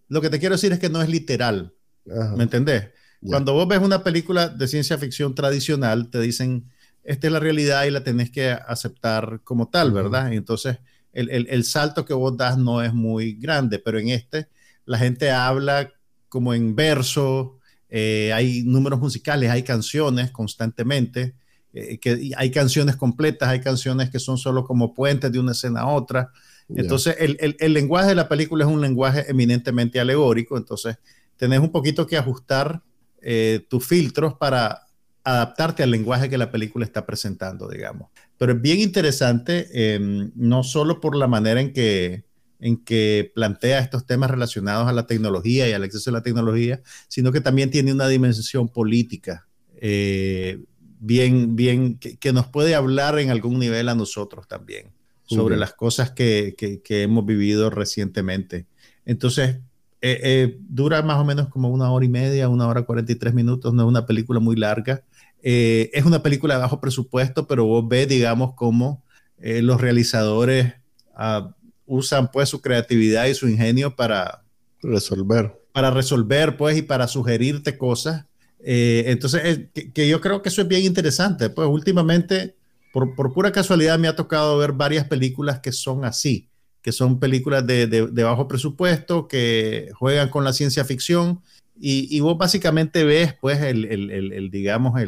Lo 0.08 0.22
que 0.22 0.30
te 0.30 0.40
quiero 0.40 0.56
decir 0.56 0.72
es 0.72 0.80
que 0.80 0.90
no 0.90 1.02
es 1.02 1.10
literal. 1.10 1.74
Ajá. 2.10 2.36
¿Me 2.36 2.44
entendés? 2.44 2.90
Cuando 3.22 3.54
vos 3.54 3.68
ves 3.68 3.80
una 3.80 4.04
película 4.04 4.48
de 4.50 4.68
ciencia 4.68 4.98
ficción 5.00 5.34
tradicional, 5.34 6.10
te 6.12 6.20
dicen, 6.22 6.70
esta 7.04 7.28
es 7.28 7.34
la 7.34 7.40
realidad 7.40 7.86
y 7.86 7.92
la 7.92 8.04
tenés 8.04 8.30
que 8.30 8.52
aceptar 8.52 9.42
como 9.44 9.70
tal. 9.70 9.92
¿verdad? 9.92 10.32
Y 10.32 10.38
entonces, 10.38 10.78
el, 11.12 11.30
el- 11.30 11.48
el 11.50 11.64
salto 11.66 12.06
que 12.06 12.14
vos 12.14 12.38
das 12.38 12.58
no 12.58 12.82
es 12.84 12.94
muy 12.94 13.34
grande, 13.34 13.80
pero 13.80 14.00
en 14.00 14.10
este, 14.10 14.48
la 14.86 14.98
gente 15.00 15.32
habla 15.32 15.92
como 16.30 16.54
en 16.54 16.76
verso, 16.76 17.60
eh, 17.90 18.32
hay 18.34 18.64
números 18.64 19.00
musicales, 19.00 19.50
hay 19.50 19.64
canciones 19.64 20.32
constantemente, 20.32 21.36
eh, 21.76 22.00
que, 22.00 22.32
hay 22.38 22.52
canciones 22.52 22.96
completas, 22.96 23.50
hay 23.50 23.62
canciones 23.62 24.10
que 24.10 24.20
son 24.20 24.38
solo 24.38 24.64
como 24.66 24.94
puentes 24.94 25.32
de 25.32 25.40
una 25.40 25.52
escena 25.52 25.82
a 25.82 25.88
otra. 25.88 26.32
Entonces, 26.70 27.16
el, 27.20 27.38
el- 27.40 27.56
el 27.60 27.74
lenguaje 27.74 28.10
de 28.10 28.16
la 28.16 28.28
película 28.30 28.66
es 28.66 28.72
un 28.72 28.82
lenguaje 28.82 29.26
eminentemente 29.30 30.00
alegórico, 30.00 30.58
entonces 30.58 30.98
tenés 31.38 31.60
un 31.60 31.72
poquito 31.72 32.08
que 32.08 32.18
ajustar 32.18 32.82
eh, 33.22 33.66
tus 33.70 33.86
filtros 33.88 34.36
para 34.36 34.82
adaptarte 35.24 35.84
al 35.84 35.92
lenguaje 35.92 36.30
que 36.30 36.38
la 36.38 36.52
película 36.52 36.86
está 36.86 37.06
presentando, 37.06 37.68
digamos. 37.68 38.10
Pero 38.38 38.54
es 38.54 38.62
bien 38.62 38.80
interesante, 38.80 39.68
eh, 39.74 40.00
no 40.36 40.64
solo 40.64 41.00
por 41.02 41.16
la 41.16 41.28
manera 41.28 41.62
en 41.62 41.74
que, 41.74 42.26
en 42.60 42.78
que 42.84 43.32
plantea 43.36 43.80
estos 43.80 44.06
temas 44.06 44.30
relacionados 44.32 44.88
a 44.88 44.94
la 44.94 45.08
tecnología 45.08 45.68
y 45.70 45.74
al 45.74 45.84
acceso 45.84 46.10
a 46.12 46.14
la 46.14 46.24
tecnología, 46.24 46.82
sino 47.08 47.32
que 47.32 47.42
también 47.42 47.72
tiene 47.72 47.92
una 47.94 48.08
dimensión 48.08 48.70
política 48.70 49.48
eh, 49.82 50.60
bien, 50.99 51.55
bien, 51.55 51.97
que, 51.97 52.17
que 52.17 52.34
nos 52.34 52.47
puede 52.47 52.75
hablar 52.75 53.19
en 53.19 53.29
algún 53.29 53.60
nivel 53.60 53.89
a 53.89 53.95
nosotros 53.95 54.47
también 54.47 54.88
sobre 55.27 55.58
las 55.58 55.73
cosas 55.73 56.12
que, 56.12 56.53
que- 56.58 56.81
que 56.81 57.01
hemos 57.03 57.25
vivido 57.25 57.69
recientemente. 57.71 58.67
Entonces, 59.05 59.58
eh, 60.01 60.19
eh, 60.23 60.58
dura 60.69 61.01
más 61.01 61.17
o 61.19 61.25
menos 61.25 61.47
como 61.49 61.69
una 61.69 61.91
hora 61.91 62.05
y 62.05 62.10
media, 62.10 62.47
una 62.47 62.67
hora 62.67 62.84
43 62.84 63.34
minutos, 63.34 63.73
no 63.73 63.81
es 63.84 63.88
una 63.88 64.05
película 64.05 64.39
muy 64.39 64.55
larga. 64.55 65.03
Eh, 65.41 65.89
es 65.93 66.05
una 66.05 66.21
película 66.21 66.55
de 66.55 66.62
bajo 66.62 66.79
presupuesto, 66.79 67.47
pero 67.47 67.65
vos 67.65 67.88
ves, 67.88 68.08
digamos, 68.08 68.53
cómo 68.55 69.03
los 69.39 69.81
realizadores 69.81 70.73
ah, 71.15 71.53
usan 71.88 72.29
pues 72.31 72.49
su 72.49 72.62
creatividad 72.62 73.25
y 73.25 73.34
su 73.34 73.47
ingenio 73.49 73.95
para, 73.95 74.43
Resolver. 74.81 75.60
para 75.71 75.89
resolver, 75.91 76.55
pues, 76.58 76.77
y 76.77 76.81
para 76.84 77.08
sugerirte 77.08 77.77
cosas. 77.77 78.25
Eh, 78.67 79.04
entonces, 79.08 79.69
es- 79.75 79.91
que, 79.93 80.08
yo 80.08 80.19
creo 80.21 80.41
que 80.41 80.49
eso 80.49 80.62
es 80.62 80.67
bien 80.67 80.84
interesante. 80.84 81.49
Pues, 81.51 81.67
últimamente, 81.69 82.56
por, 82.91 83.15
pura 83.34 83.51
casualidad, 83.51 83.99
me 83.99 84.08
ha 84.08 84.15
tocado 84.15 84.58
ver 84.58 84.71
varias 84.73 85.08
películas 85.08 85.60
que 85.60 85.71
son 85.71 86.04
así, 86.04 86.49
que 86.82 86.91
son 86.91 87.19
películas 87.19 87.65
de, 87.67 87.86
bajo 88.23 88.47
presupuesto, 88.47 89.28
que 89.28 89.89
juegan 89.93 90.30
con 90.30 90.43
la 90.43 90.54
ciencia 90.54 90.84
ficción, 90.86 91.41
y, 91.80 92.08
y 92.15 92.21
vos 92.21 92.38
básicamente 92.38 93.04
ves, 93.04 93.36
pues, 93.39 93.62
el, 93.62 94.49
digamos, 94.51 94.99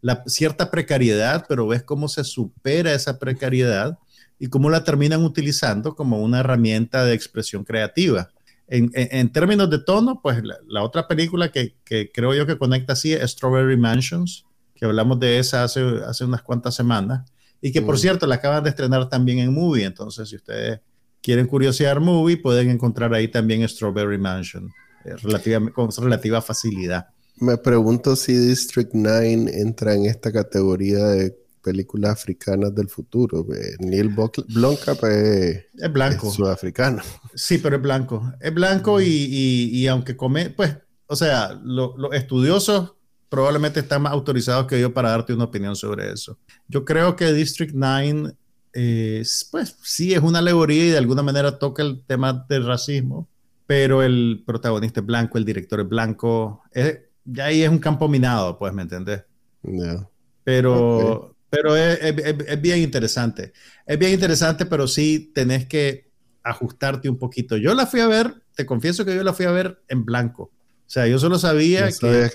la 0.00 0.22
cierta 0.26 0.70
precariedad, 0.70 1.44
pero 1.48 1.66
ves 1.66 1.82
cómo 1.82 2.08
se 2.08 2.24
supera 2.24 2.94
esa 2.94 3.18
precariedad 3.18 3.98
y 4.38 4.48
cómo 4.48 4.70
la 4.70 4.84
terminan 4.84 5.24
utilizando 5.24 5.94
como 5.94 6.22
una 6.22 6.40
herramienta 6.40 7.04
de 7.04 7.14
expresión 7.14 7.64
creativa. 7.64 8.33
En, 8.68 8.90
en- 8.94 9.08
en 9.10 9.32
términos 9.32 9.68
de 9.70 9.78
tono, 9.78 10.20
pues 10.22 10.42
la, 10.42 10.56
la 10.66 10.82
otra 10.82 11.06
película 11.06 11.50
que, 11.52 11.76
que 11.84 12.10
creo 12.12 12.34
yo 12.34 12.46
que 12.46 12.56
conecta 12.58 12.94
así 12.94 13.12
es 13.12 13.30
Strawberry 13.32 13.76
Mansions, 13.76 14.46
que 14.74 14.84
hablamos 14.86 15.20
de 15.20 15.38
esa 15.38 15.64
hace, 15.64 15.80
hace 16.06 16.24
unas 16.24 16.42
cuantas 16.42 16.74
semanas, 16.74 17.30
y 17.60 17.72
que 17.72 17.82
por 17.82 17.94
Mm. 17.94 17.98
cierto 17.98 18.26
la 18.26 18.36
acaban 18.36 18.64
de 18.64 18.70
estrenar 18.70 19.08
también 19.08 19.38
en 19.38 19.52
Movie, 19.52 19.84
entonces 19.84 20.28
si 20.28 20.36
ustedes 20.36 20.80
quieren 21.22 21.46
curiosear 21.46 22.00
Movie, 22.00 22.36
pueden 22.38 22.70
encontrar 22.70 23.12
ahí 23.14 23.28
también 23.28 23.66
Strawberry 23.68 24.18
Mansion, 24.18 24.70
eh, 25.04 25.14
relativa- 25.22 25.70
con 25.70 25.90
relativa 25.98 26.40
facilidad. 26.42 27.06
Me 27.36 27.56
pregunto 27.58 28.14
si 28.16 28.32
District 28.36 28.90
9 28.92 29.32
entra 29.60 29.94
en 29.94 30.06
esta 30.06 30.30
categoría 30.32 31.04
de 31.06 31.36
películas 31.64 32.12
africanas 32.12 32.74
del 32.74 32.88
futuro. 32.88 33.44
Eh, 33.54 33.74
Neil 33.80 34.10
Blomkamp 34.10 35.02
es, 35.04 35.64
Es 35.76 35.92
blanco. 35.92 36.28
es 36.28 36.34
sudafricano. 36.34 37.02
Sí, 37.34 37.58
pero 37.58 37.76
es 37.76 37.82
blanco. 37.82 38.32
Es 38.40 38.54
blanco 38.54 39.00
y, 39.00 39.06
y- 39.08 39.70
y 39.78 39.86
aunque 39.88 40.16
come, 40.16 40.50
pues, 40.50 40.76
o 41.06 41.16
sea, 41.16 41.58
lo- 41.64 41.96
los 41.98 42.14
estudiosos 42.14 42.92
probablemente 43.28 43.80
están 43.80 44.02
más 44.02 44.12
autorizados 44.12 44.66
que 44.66 44.80
yo 44.80 44.94
para 44.94 45.10
darte 45.10 45.32
una 45.34 45.44
opinión 45.44 45.74
sobre 45.74 46.12
eso. 46.12 46.38
Yo 46.68 46.84
creo 46.84 47.16
que 47.16 47.32
District 47.32 47.72
9, 47.74 48.32
eh, 48.74 49.24
pues 49.50 49.76
sí, 49.82 50.14
es 50.14 50.20
una 50.20 50.38
alegoría 50.40 50.84
y 50.86 50.90
de 50.90 50.98
alguna 50.98 51.22
manera 51.22 51.58
toca 51.58 51.82
el 51.82 52.04
tema 52.06 52.46
del 52.48 52.64
racismo, 52.66 53.26
pero 53.66 54.02
el 54.02 54.42
protagonista 54.46 55.00
es 55.00 55.06
blanco, 55.06 55.38
el 55.38 55.44
director 55.44 55.80
es 55.80 55.88
blanco. 55.88 56.62
Es- 56.72 56.98
ya 57.24 57.46
ahí 57.46 57.62
es 57.62 57.70
un 57.70 57.78
campo 57.78 58.06
minado, 58.06 58.58
pues, 58.58 58.72
¿me 58.74 58.82
entendés? 58.82 59.22
Ya. 59.62 60.06
Pero, 60.44 61.33
pero 61.54 61.76
es, 61.76 61.98
es- 62.02 62.18
es- 62.24 62.48
es 62.48 62.60
bien 62.60 62.78
interesante. 62.80 63.52
Es 63.86 63.98
bien 63.98 64.12
interesante, 64.12 64.66
pero 64.66 64.86
sí 64.88 65.32
tenés 65.34 65.66
que 65.66 66.10
ajustarte 66.42 67.08
un 67.08 67.18
poquito. 67.18 67.56
Yo 67.56 67.74
la 67.74 67.86
fui 67.86 68.00
a 68.00 68.06
ver, 68.08 68.42
te 68.54 68.66
confieso 68.66 69.04
que 69.04 69.14
yo 69.14 69.22
la 69.24 69.32
fui 69.34 69.46
a 69.46 69.50
ver 69.52 69.82
en 69.88 70.04
blanco. 70.04 70.44
O 70.86 70.90
sea, 70.90 71.06
yo 71.06 71.18
solo 71.18 71.38
sabía 71.38 71.96
que, 71.98 72.28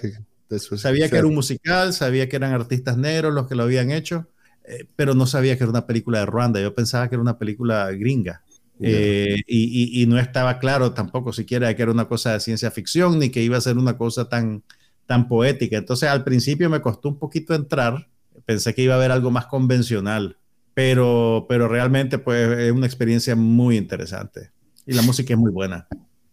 sabía 0.77 1.07
que, 1.09 1.09
sabía 1.09 1.17
era 1.17 1.27
un 1.27 1.35
musical, 1.35 1.93
sabía 1.93 2.27
que 2.29 2.35
eran 2.35 2.53
artistas 2.53 2.97
negros 2.97 3.33
los 3.33 3.47
que 3.47 3.55
lo 3.55 3.63
habían 3.63 3.91
hecho, 3.91 4.27
eh, 4.65 4.87
pero 4.95 5.13
no 5.13 5.25
sabía 5.27 5.57
que 5.57 5.63
era 5.63 5.71
una 5.71 5.85
película 5.87 6.19
de 6.19 6.25
Ruanda. 6.25 6.61
Yo 6.61 6.73
pensaba 6.75 7.09
que 7.09 7.15
era 7.15 7.21
una 7.21 7.37
película 7.37 7.91
gringa. 7.91 8.43
Eh, 8.81 9.35
y, 9.47 9.99
y- 9.99 10.03
y 10.03 10.07
no 10.07 10.17
estaba 10.19 10.57
claro 10.59 10.93
tampoco 10.93 11.33
siquiera 11.33 11.75
que 11.75 11.81
era 11.81 11.91
una 11.91 12.07
cosa 12.07 12.33
de 12.33 12.39
ciencia 12.39 12.71
ficción 12.71 13.19
ni 13.19 13.29
que 13.29 13.43
iba 13.43 13.57
a 13.57 13.61
ser 13.61 13.77
una 13.77 13.97
cosa 13.97 14.29
tan, 14.29 14.63
tan 15.05 15.27
poética. 15.27 15.77
Entonces 15.77 16.09
al 16.09 16.23
principio 16.23 16.69
me 16.69 16.81
costó 16.81 17.09
un 17.09 17.19
poquito 17.19 17.53
entrar, 17.55 18.07
pensé 18.49 18.73
que 18.73 18.81
iba 18.81 18.95
a 18.95 18.97
haber 18.97 19.11
algo 19.11 19.29
más 19.29 19.45
convencional, 19.45 20.35
pero, 20.73 21.45
pero 21.47 21.67
realmente 21.67 22.17
pues 22.17 22.57
es 22.57 22.71
una 22.71 22.87
experiencia 22.87 23.35
muy 23.35 23.77
interesante 23.77 24.49
y 24.87 24.93
la 24.93 25.03
música 25.03 25.33
es 25.35 25.39
muy 25.39 25.51
buena. 25.51 25.87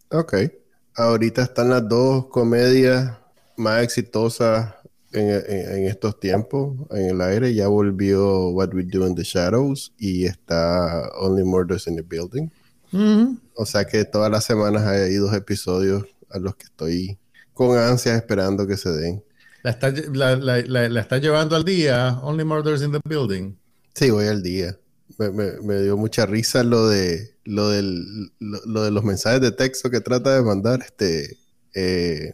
Ok. 0.09 0.33
Ahorita 0.95 1.43
están 1.43 1.69
las 1.69 1.87
dos 1.87 2.25
comedias 2.29 3.11
más 3.55 3.83
exitosas 3.83 4.73
en, 5.11 5.29
en- 5.29 5.71
en 5.77 5.83
estos 5.87 6.19
tiempos 6.19 6.75
en 6.89 7.11
el 7.11 7.21
aire. 7.21 7.53
Ya 7.53 7.67
volvió 7.67 8.49
What 8.49 8.73
We 8.73 8.81
Do 8.85 9.05
in 9.05 9.13
the 9.13 9.21
Shadows 9.23 9.93
y 9.99 10.25
está 10.25 11.09
Only 11.19 11.43
Murders 11.43 11.85
in 11.85 11.97
the 11.97 12.01
Building. 12.01 12.49
Ujú. 12.91 13.37
O 13.53 13.63
sea 13.63 13.85
que 13.85 14.05
todas 14.05 14.31
las 14.31 14.43
semanas 14.43 14.87
hay 14.87 15.13
dos 15.17 15.35
episodios 15.35 16.03
a 16.31 16.39
los 16.39 16.55
que 16.55 16.63
estoy 16.63 17.19
con 17.53 17.77
ansias 17.77 18.15
esperando 18.15 18.65
que 18.65 18.75
se 18.77 18.89
den. 18.89 19.23
La 19.67 19.71
está, 19.71 19.91
la, 20.13 20.37
la- 20.37 20.61
la- 20.61 20.87
la 20.87 21.01
está 21.01 21.17
llevando 21.17 21.57
al 21.57 21.65
día, 21.65 22.19
Only 22.23 22.45
Murders 22.45 22.81
in 22.81 22.93
the 22.93 23.01
Building. 23.03 23.53
Sí, 23.95 24.09
voy 24.11 24.27
al 24.27 24.41
día. 24.41 24.77
Me, 25.17 25.29
me- 25.29 25.59
me 25.61 25.81
dio 25.81 25.97
mucha 25.97 26.25
risa 26.25 26.63
lo 26.63 26.87
de 26.87 27.35
lo, 27.43 27.67
del, 27.67 28.31
lo, 28.39 28.61
lo 28.65 28.83
de 28.83 28.91
los 28.91 29.03
mensajes 29.03 29.41
de 29.41 29.51
texto 29.51 29.89
que 29.89 29.99
trata 29.99 30.35
de 30.35 30.41
mandar 30.41 30.79
este 30.85 31.37
eh, 31.73 32.31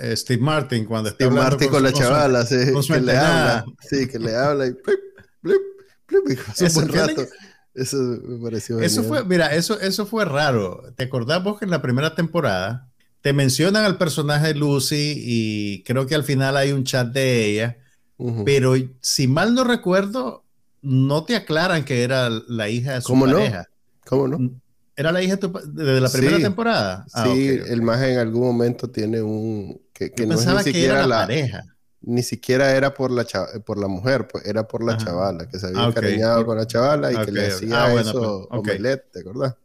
Eh, 0.00 0.16
Steve 0.16 0.40
Martin 0.40 0.84
cuando 0.84 1.08
está 1.10 1.24
Steve 1.24 1.34
Martin 1.40 1.70
con, 1.70 1.82
la 1.82 1.90
su- 1.90 1.98
chavala, 1.98 2.46
sí, 2.46 2.72
con 2.72 2.84
su 2.84 2.92
que 2.92 3.00
le 3.00 3.16
habla. 3.16 3.64
Sí, 3.80 4.06
que 4.06 4.18
le 4.20 4.36
habla 4.36 4.66
y 4.68 4.72
plip, 4.74 5.00
plip, 5.42 5.60
plip, 6.06 6.30
y 6.30 6.36
pasó 6.36 6.62
un 6.64 6.66
Eso, 6.68 6.80
buen 6.80 6.88
¿qué 6.92 6.96
le- 6.98 7.06
rato. 7.24 7.26
Eso 7.74 7.96
me 7.96 8.38
pareció 8.44 8.78
Eso 8.80 9.02
genial. 9.02 9.22
fue, 9.22 9.28
mira, 9.28 9.54
eso, 9.56 9.80
eso 9.80 10.06
fue 10.06 10.24
raro. 10.24 10.84
¿Te 10.96 11.02
acordás 11.04 11.42
vos 11.42 11.58
que 11.58 11.64
en 11.64 11.72
la 11.72 11.82
primera 11.82 12.14
temporada 12.14 12.88
te 13.26 13.32
mencionan 13.32 13.84
al 13.84 13.98
personaje 13.98 14.46
de 14.46 14.54
Lucy 14.54 15.14
y 15.16 15.82
creo 15.82 16.06
que 16.06 16.14
al 16.14 16.22
final 16.22 16.56
hay 16.56 16.70
un 16.70 16.84
chat 16.84 17.08
de 17.08 17.44
ella, 17.46 17.76
pero 18.44 18.74
si 19.00 19.26
mal 19.26 19.52
no 19.52 19.64
recuerdo, 19.64 20.44
no 20.80 21.24
te 21.24 21.34
aclaran 21.34 21.84
que 21.84 22.04
era 22.04 22.30
la 22.30 22.68
hija 22.68 22.92
de 22.92 23.00
su 23.00 23.08
¿Cómo 23.08 23.26
no? 23.26 23.36
pareja. 23.36 23.66
¿Cómo 24.08 24.28
no? 24.28 24.38
¿Era 24.94 25.10
la 25.10 25.24
hija 25.24 25.34
de, 25.34 26.00
la 26.00 26.08
primera 26.08 26.36
Sí. 26.36 26.42
temporada? 26.44 27.04
Ah, 27.12 27.32
sí, 27.34 27.48
el 27.66 27.82
maje 27.82 28.12
en 28.12 28.20
algún 28.20 28.42
momento 28.42 28.88
tiene 28.88 29.20
un 29.20 29.76
que, 29.92 30.12
que 30.12 30.22
Yo 30.22 30.28
no 30.28 30.34
es 30.34 30.38
pensaba 30.38 30.58
ni 30.58 30.62
que 30.62 30.70
siquiera 30.70 30.94
era 30.94 31.06
la, 31.08 31.16
la, 31.16 31.26
pareja. 31.26 31.64
ni 32.02 32.22
siquiera 32.22 32.76
era 32.76 32.94
por 32.94 33.10
la 33.10 33.26
por 33.64 33.76
la 33.76 33.88
mujer, 33.88 34.28
pues 34.28 34.46
era 34.46 34.68
por 34.68 34.84
la 34.84 34.92
Ajá. 34.92 35.04
chavala, 35.04 35.48
que 35.48 35.58
se 35.58 35.66
había 35.66 35.82
Ah, 35.82 35.88
encariñado 35.88 36.46
con 36.46 36.58
la 36.58 36.66
chavala 36.68 37.12
y 37.12 37.26
que 37.26 37.32
le 37.32 37.46
hacía 37.48 37.86
Ah, 37.86 37.90
bueno, 37.90 38.12
eso 38.12 38.46
pues, 38.48 38.60
omelette, 38.60 39.10
¿te 39.10 39.18
acordás? 39.18 39.56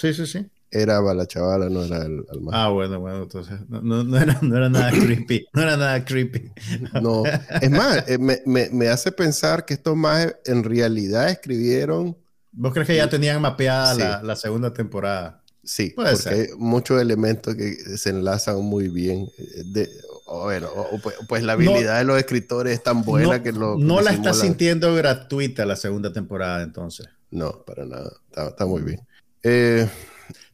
Sí, 0.00 0.14
sí, 0.14 0.26
sí. 0.26 0.50
Era 0.76 1.00
para 1.00 1.14
la 1.14 1.26
chavala, 1.26 1.68
no 1.70 1.84
era 1.84 1.98
el, 2.04 2.24
el 2.32 2.40
maje. 2.40 2.58
Ah, 2.58 2.68
bueno, 2.68 2.98
bueno, 3.00 3.22
entonces 3.22 3.60
no, 3.68 3.80
no- 3.80 4.02
no 4.04 4.16
era, 4.18 4.38
no 4.42 4.56
era 4.56 4.68
nada 4.68 4.90
creepy. 4.90 5.46
No 5.52 5.62
era 5.62 5.76
nada 5.76 6.04
creepy. 6.04 6.50
No, 7.00 7.22
es 7.60 7.70
más, 7.70 8.08
eh, 8.08 8.18
me, 8.18 8.40
me- 8.44 8.68
me 8.70 8.88
hace 8.88 9.12
pensar 9.12 9.64
que 9.64 9.74
estos 9.74 9.96
más 9.96 10.34
en 10.44 10.64
realidad 10.64 11.28
escribieron, 11.30 12.16
¿Vos 12.56 12.72
crees 12.72 12.86
que 12.86 12.96
ya 12.96 13.08
tenían 13.08 13.40
mapeada 13.40 13.94
Sí. 13.94 14.00
la, 14.00 14.22
la 14.22 14.36
segunda 14.36 14.72
temporada? 14.72 15.40
sí, 15.62 15.90
Puede 15.96 16.10
porque 16.12 16.22
ser. 16.22 16.32
hay 16.34 16.46
muchos 16.58 17.00
elementos 17.00 17.54
que 17.54 17.74
se 17.96 18.10
enlazan 18.10 18.60
muy 18.62 18.88
bien. 18.88 19.28
eh, 19.38 19.62
De, 19.64 19.88
bueno, 20.26 20.68
pues, 21.02 21.16
pues 21.28 21.42
la 21.42 21.56
No- 21.56 21.70
habilidad 21.70 21.98
de 21.98 22.04
los 22.04 22.18
escritores 22.18 22.74
es 22.74 22.82
tan 22.82 23.02
buena 23.02 23.42
que 23.42 23.52
lo 23.52 23.76
no 23.78 24.00
la 24.00 24.10
estás 24.12 24.38
sintiendo 24.40 24.94
gratuita 24.94 25.64
la 25.66 25.76
segunda 25.76 26.12
temporada, 26.12 26.62
entonces. 26.62 27.06
No, 27.30 27.64
para 27.64 27.84
nada. 27.86 28.12
Está, 28.36 28.66
muy 28.66 28.82
bien. 28.82 29.00
Eh, 29.42 29.88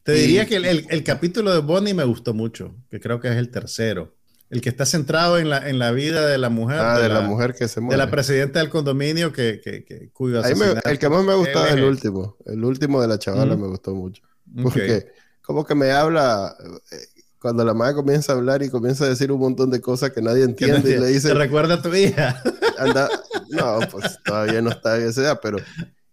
Te 0.03 0.13
diría 0.13 0.45
que 0.45 0.55
el, 0.55 1.03
capítulo 1.03 1.53
de 1.53 1.59
Bonnie 1.59 1.93
me 1.93 2.03
gustó 2.03 2.33
mucho, 2.33 2.75
que 2.89 2.99
creo 2.99 3.19
que 3.19 3.27
es 3.27 3.35
el 3.35 3.49
tercero. 3.49 4.15
El 4.49 4.59
que 4.59 4.67
está 4.67 4.85
centrado 4.85 5.37
en 5.37 5.49
la, 5.49 5.69
en 5.69 5.79
la 5.79 5.91
vida 5.91 6.27
de 6.27 6.37
la 6.37 6.49
mujer. 6.49 6.79
Ah, 6.79 6.99
de, 6.99 7.07
la, 7.07 7.21
mujer 7.21 7.53
que 7.53 7.69
se 7.69 7.79
muere. 7.79 7.97
De 7.97 8.05
la 8.05 8.11
presidenta 8.11 8.59
del 8.59 8.69
condominio 8.69 9.31
que, 9.31 9.61
que, 9.63 9.85
que 9.85 10.09
cuyo 10.09 10.43
El 10.43 10.99
que 10.99 11.09
más 11.09 11.23
me 11.23 11.35
gustó 11.35 11.65
es 11.65 11.73
el 11.73 11.83
último. 11.83 12.35
El 12.45 12.65
último 12.65 13.01
de 13.01 13.07
la 13.07 13.17
chavala 13.17 13.55
me 13.55 13.67
gustó 13.67 13.95
mucho. 13.95 14.23
Porque 14.61 15.07
como 15.41 15.65
que 15.65 15.75
me 15.75 15.91
habla... 15.91 16.55
Eh, 16.91 16.95
cuando 17.39 17.65
la 17.65 17.73
madre 17.73 17.95
comienza 17.95 18.33
a 18.33 18.35
hablar 18.35 18.61
y 18.61 18.69
comienza 18.69 19.05
a 19.05 19.09
decir 19.09 19.31
un 19.31 19.39
montón 19.39 19.71
de 19.71 19.81
cosas 19.81 20.11
que 20.11 20.21
nadie 20.21 20.43
entiende 20.43 20.91
y 20.91 20.99
le 20.99 21.07
dice... 21.07 21.29
¿Te 21.29 21.33
recuerda 21.33 21.75
a 21.75 21.81
tu 21.81 21.91
hija? 21.95 22.39
Anda, 22.77 23.09
no, 23.49 23.79
pues 23.89 24.19
todavía 24.23 24.61
no 24.61 24.69
está 24.69 24.97
en 24.97 25.09
esa 25.09 25.21
edad, 25.21 25.39
pero 25.41 25.57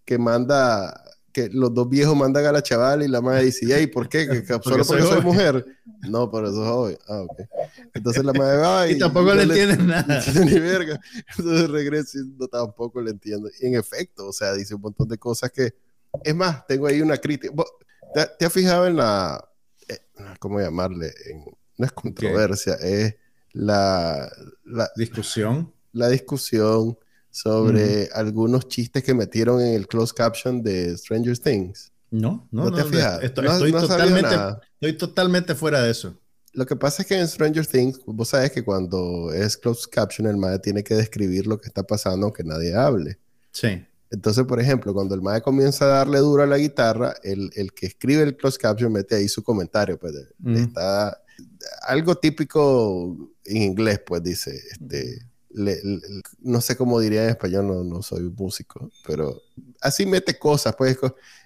que 0.07 0.17
manda 0.17 1.05
que 1.33 1.49
los 1.51 1.73
dos 1.75 1.89
viejos 1.89 2.17
mandan 2.17 2.47
a 2.47 2.53
la 2.53 2.63
chaval 2.63 3.03
y 3.03 3.09
la 3.09 3.21
madre 3.21 3.45
dice, 3.45 3.67
hey, 3.69 3.87
¿por 3.87 4.09
qué? 4.09 4.27
¿Que, 4.27 4.47
solo 4.63 4.85
porque 4.85 5.03
soy, 5.03 5.21
mujer? 5.21 5.65
No, 6.09 6.31
pero 6.31 6.49
eso 6.49 6.63
es 6.63 6.69
joven. 6.69 6.99
Ah, 7.09 7.21
ok. 7.23 7.41
Entonces 7.95 8.25
la 8.25 8.33
madre 8.33 8.57
va 8.59 8.89
y... 8.89 8.93
y 8.97 8.99
tampoco 8.99 9.35
le 9.35 9.43
entienden 9.43 9.87
nada. 9.87 10.23
Ni 10.45 10.59
verga. 10.59 11.01
Entonces 11.37 11.71
regresa 11.71 12.19
y 12.19 12.23
no, 12.39 12.49
tampoco 12.49 13.01
le 13.01 13.11
entiendo. 13.11 13.49
Y 13.61 13.67
en 13.67 13.75
efecto, 13.75 14.27
o 14.27 14.33
sea, 14.33 14.55
dice 14.55 14.75
un 14.75 14.81
montón 14.81 15.09
de 15.09 15.19
cosas 15.19 15.51
que... 15.51 15.75
Es 16.25 16.35
más, 16.35 16.67
tengo 16.67 16.87
ahí 16.87 17.01
una 17.03 17.19
crítica. 17.19 17.55
¿Te, 18.15 18.27
te 18.39 18.47
has 18.47 18.53
fijado 18.53 18.87
en 18.87 18.97
la... 18.97 19.47
Eh, 19.89 19.99
¿Cómo 20.39 20.61
llamarle? 20.61 21.13
no 21.77 21.87
es 21.87 21.93
controversia, 21.93 22.75
es 22.75 23.15
la, 23.53 24.31
la... 24.65 24.91
Discusión. 24.97 25.73
La 25.93 26.09
discusión 26.09 26.99
sobre 27.43 28.09
algunos 28.13 28.67
chistes 28.67 29.05
que 29.05 29.15
metieron 29.15 29.61
en 29.61 29.75
el 29.75 29.87
closed 29.87 30.15
caption 30.15 30.63
de 30.63 30.97
Stranger 30.97 31.39
Things. 31.39 31.93
No, 32.11 32.49
no, 32.51 32.71
no, 32.71 32.77
te 32.77 32.85
fijas. 32.85 33.23
Estoy, 33.23 33.71
totalmente, 33.71 34.35
estoy 34.81 34.93
totalmente 34.95 35.55
fuera 35.55 35.83
de 35.83 35.91
eso. 35.91 36.19
Lo 36.53 36.67
que 36.67 36.75
pasa 36.75 37.03
es 37.03 37.09
que 37.09 37.17
en 37.17 37.29
Stranger 37.29 37.67
Things, 37.67 38.01
vos 38.07 38.31
sabes 38.31 38.51
que 38.51 38.65
cuando 38.65 39.33
es 39.33 39.57
closed 39.57 39.91
caption, 39.91 40.27
el 40.27 40.37
MAE 40.37 40.59
tiene 40.59 40.83
que 40.83 40.95
describir 40.95 41.47
lo 41.47 41.59
que 41.59 41.69
está 41.69 41.85
pasando 41.85 42.27
aunque 42.27 42.43
nadie 42.43 42.75
hable. 42.75 43.19
Sí. 43.53 43.85
Entonces, 44.11 44.45
por 44.45 44.59
ejemplo, 44.59 44.93
cuando 44.93 45.15
el 45.15 45.23
MAE 45.23 45.43
comienza 45.43 45.85
a 45.85 45.89
darle 45.99 46.19
duro 46.19 46.43
a 46.43 46.47
la 46.47 46.59
guitarra, 46.59 47.15
el, 47.23 47.51
el 47.55 47.73
que 47.73 47.87
escribe 47.87 48.23
el 48.23 48.37
closed 48.37 48.61
caption 48.61 48.91
mete 48.91 49.15
ahí 49.15 49.29
su 49.29 49.45
comentario. 49.45 49.99
Pues 49.99 50.15
está 50.57 51.23
algo 51.83 52.17
típico 52.17 53.17
en 53.45 53.63
inglés, 53.63 54.01
pues 54.05 54.23
dice, 54.23 54.61
este 54.73 55.29
no 56.41 56.61
sé 56.61 56.77
cómo 56.77 57.01
diría 57.01 57.25
en 57.25 57.31
español, 57.31 57.67
no, 57.67 57.85
no, 57.85 58.03
soy 58.03 58.23
músico, 58.23 58.91
pero 59.07 59.43
así 59.81 60.07
mete 60.07 60.39
cosas, 60.39 60.75
pues 60.77 60.99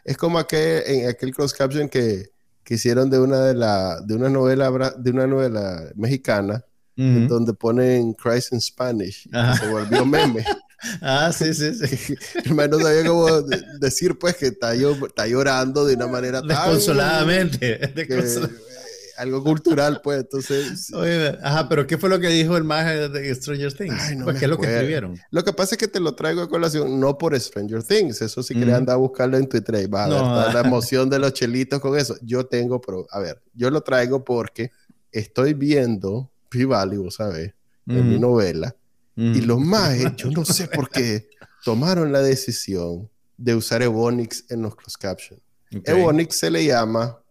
es 0.05 0.17
como 0.17 0.39
aquel, 0.39 0.83
en 0.87 1.09
aquel 1.09 1.35
cross 1.35 1.53
caption 1.53 1.89
que, 1.89 2.31
que 2.65 2.75
hicieron 2.75 3.11
de 3.11 3.19
una 3.19 3.41
de 3.41 3.55
la 3.55 4.01
de 4.01 4.15
una 4.15 4.29
novela 4.29 4.95
de 4.99 5.11
una 5.11 5.27
novela 5.27 5.91
mexicana 5.95 6.65
donde 6.95 7.53
ponen 7.55 8.13
Christ 8.13 8.53
in 8.53 8.61
Spanish 8.61 9.27
y 9.27 9.59
se 9.59 9.69
volvió 9.69 10.05
meme. 10.05 10.45
ah, 11.01 11.33
sí, 11.33 11.55
sí, 11.55 11.75
sí. 11.75 12.15
no 12.55 12.79
sabía 12.79 13.07
cómo 13.07 13.43
decir 13.81 14.19
pues 14.19 14.37
que 14.37 14.49
está, 14.49 14.75
está 14.75 15.27
llorando 15.27 15.85
de 15.85 15.95
una 15.95 16.07
manera 16.07 16.43
desconsoladamente. 16.43 17.79
Desconsoladamente 17.95 18.72
algo 19.17 19.43
cultural, 19.43 20.01
pues, 20.03 20.21
entonces... 20.21 20.91
Oye, 20.95 21.39
ajá, 21.43 21.69
pero 21.69 21.87
¿qué 21.87 21.99
fue 21.99 22.09
lo 22.09 22.21
que 22.21 22.29
dijo 22.29 22.57
el 22.57 22.65
mago 22.65 23.09
de 23.09 23.35
Stranger 23.35 23.73
Things? 23.73 24.15
pues, 24.25 24.39
¿qué 24.39 24.45
es 24.45 24.51
lo 24.51 24.59
que 24.59 24.73
escribieron? 24.73 25.19
Lo 25.31 25.45
que 25.45 25.53
pasa 25.53 25.75
es 25.75 25.79
que 25.79 25.89
te 25.89 26.01
lo 26.01 26.15
traigo 26.15 26.43
a 26.43 26.49
colación, 26.49 27.01
no 27.01 27.19
por 27.19 27.39
Stranger 27.39 27.83
Things, 27.83 28.23
eso 28.23 28.43
si 28.43 28.55
quería 28.55 28.77
andar 28.77 28.95
a 28.95 28.99
buscarlo 28.99 29.37
en 29.37 29.49
Twitter, 29.49 29.83
y 29.83 29.87
va 29.87 30.05
a 30.05 30.45
ver 30.45 30.55
la 30.55 30.61
emoción 30.67 31.09
de 31.11 31.19
los 31.19 31.33
chelitos 31.33 31.81
con 31.81 31.99
eso. 31.99 32.17
Yo 32.23 32.47
tengo, 32.47 32.81
pero, 32.81 33.07
a 33.11 33.19
ver, 33.19 33.43
yo 33.55 33.71
lo 33.71 33.81
traigo 33.83 34.25
porque 34.25 34.71
estoy 35.11 35.55
viendo 35.55 36.31
P-Valley, 36.51 36.99
vos 36.99 37.17
sabés, 37.17 37.55
en 37.87 38.09
mi 38.09 38.19
novela, 38.19 38.75
y 39.17 39.41
los 39.41 39.61
mages, 39.61 40.17
yo 40.17 40.31
no 40.31 40.45
sé 40.45 40.69
por 40.69 40.89
qué, 40.89 41.29
tomaron 41.65 42.13
la 42.13 42.21
decisión 42.21 43.09
de 43.37 43.55
usar 43.55 43.83
Ebonix 43.83 44.45
en 44.51 44.63
los 44.63 44.77
closed 44.77 44.99
captions. 45.01 45.41
Ebonix 45.85 46.37
se 46.37 46.51
le 46.51 46.65
llama 46.65 47.22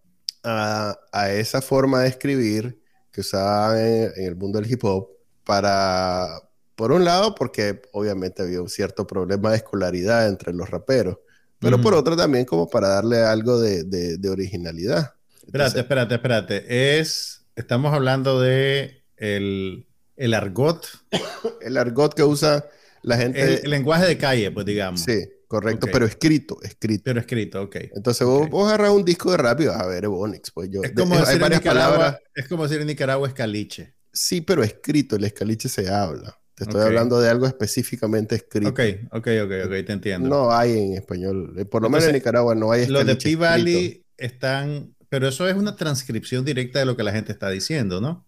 a, 0.44 0.98
esa 1.32 1.62
forma 1.62 2.02
de 2.02 2.10
escribir 2.10 2.80
que 3.12 3.22
usaban 3.22 3.78
en, 3.78 4.12
el 4.16 4.36
mundo 4.36 4.60
del 4.60 4.72
hip 4.72 4.84
hop 4.84 5.10
para, 5.44 6.42
por 6.76 6.92
un 6.92 7.06
lado, 7.06 7.36
porque 7.36 7.82
obviamente 7.92 8.42
había 8.42 8.62
un 8.62 8.70
cierto 8.70 9.06
problema 9.06 9.52
de 9.52 9.58
escolaridad 9.58 10.28
entre 10.28 10.54
los 10.54 10.70
raperos, 10.70 11.18
pero 11.60 11.80
por 11.80 11.94
otro 11.94 12.18
también 12.18 12.46
como 12.46 12.68
para 12.68 12.88
darle 12.88 13.20
algo 13.22 13.60
de, 13.60 14.30
originalidad. 14.30 15.14
espérate, 15.46 15.80
espérate, 15.80 16.16
espérate. 16.16 17.00
Es, 17.00 17.46
estamos 17.56 17.94
hablando 17.94 18.42
de 18.42 19.04
el, 19.18 19.86
argot. 20.34 20.88
el 21.62 21.78
argot 21.78 22.14
que 22.16 22.24
usa 22.24 22.66
la 23.04 23.18
gente. 23.18 23.64
el 23.64 23.70
lenguaje 23.70 24.08
de 24.08 24.18
calle, 24.18 24.52
pues 24.52 24.66
digamos. 24.66 25.02
Sí. 25.02 25.30
Correcto, 25.52 25.88
pero 25.92 26.06
escrito, 26.06 26.60
escrito. 26.64 27.04
Pero 27.04 27.20
escrito, 27.20 27.62
ok. 27.64 27.76
Entonces 27.94 28.26
vos, 28.26 28.50
vos 28.50 28.70
agarras 28.70 28.92
un 28.92 29.04
disco 29.04 29.32
de 29.32 29.38
rap 29.38 29.60
y 29.60 29.66
vas 29.66 29.82
a 29.82 29.86
ver 29.86 30.06
Ebonix. 30.06 30.50
Pues 30.50 30.70
yo, 30.70 30.82
es 30.82 30.94
como, 30.94 31.20
decir 31.20 31.44
en 31.44 31.50
Nicaragua, 31.50 32.18
es 32.34 32.48
como 32.48 32.64
decir 32.64 32.80
en 32.80 32.88
Nicaragua 32.88 33.28
escaliche. 33.28 33.94
Sí, 34.14 34.40
pero 34.40 34.64
escrito, 34.64 35.18
el 35.18 35.26
escaliche 35.26 35.68
se 35.68 35.90
habla. 35.90 36.40
Te 36.56 36.64
estoy 36.64 36.84
hablando 36.84 37.20
de 37.20 37.30
algo 37.30 37.48
específicamente 37.48 38.36
escrito. 38.36 38.70
Ok, 38.70 38.80
ok, 39.12 39.28
ok, 39.44 39.52
ok, 39.66 39.86
te 39.86 39.92
entiendo. 39.92 40.30
No 40.30 40.54
hay 40.54 40.72
en 40.72 40.94
español. 40.94 41.54
Eh, 41.58 41.66
por 41.66 41.82
lo 41.82 41.90
menos 41.90 42.06
en 42.06 42.14
Nicaragua 42.14 42.56
no 42.56 42.72
hay 42.72 42.84
escaliche. 42.84 43.06
Los 43.06 43.18
de 43.18 43.36
P-Valley 43.36 44.06
están. 44.16 44.96
Pero 45.10 45.28
eso 45.28 45.50
es 45.50 45.56
una 45.58 45.76
transcripción 45.76 46.46
directa 46.46 46.80
de 46.80 46.86
lo 46.86 46.96
que 46.96 47.04
la 47.04 47.12
gente 47.12 47.34
está 47.34 47.50
diciendo, 47.50 48.00
¿no? 48.00 48.26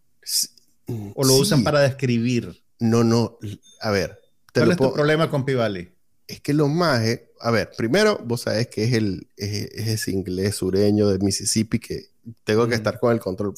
¿O 1.15 1.23
lo 1.23 1.35
usan 1.35 1.63
para 1.63 1.79
describir? 1.79 2.61
No, 2.81 3.05
no. 3.05 3.39
A 3.79 3.91
ver. 3.91 4.19
¿Cuál 4.53 4.71
es 4.71 4.77
tu 4.77 4.93
problema 4.93 5.29
con 5.29 5.45
P-Valley? 5.45 5.92
Es 6.27 6.39
que 6.41 6.53
los 6.53 6.69
majes, 6.69 7.21
a 7.39 7.51
ver, 7.51 7.71
primero 7.77 8.19
vos 8.23 8.41
sabés 8.41 8.67
que 8.67 8.85
es, 8.85 8.93
el, 8.93 9.27
es, 9.37 9.65
ese 9.73 10.11
inglés 10.11 10.55
sureño 10.55 11.09
de 11.09 11.19
Mississippi 11.19 11.79
que 11.79 12.07
tengo 12.43 12.67
que 12.67 12.75
estar 12.75 12.99
con 12.99 13.11
el 13.11 13.19
control. 13.19 13.53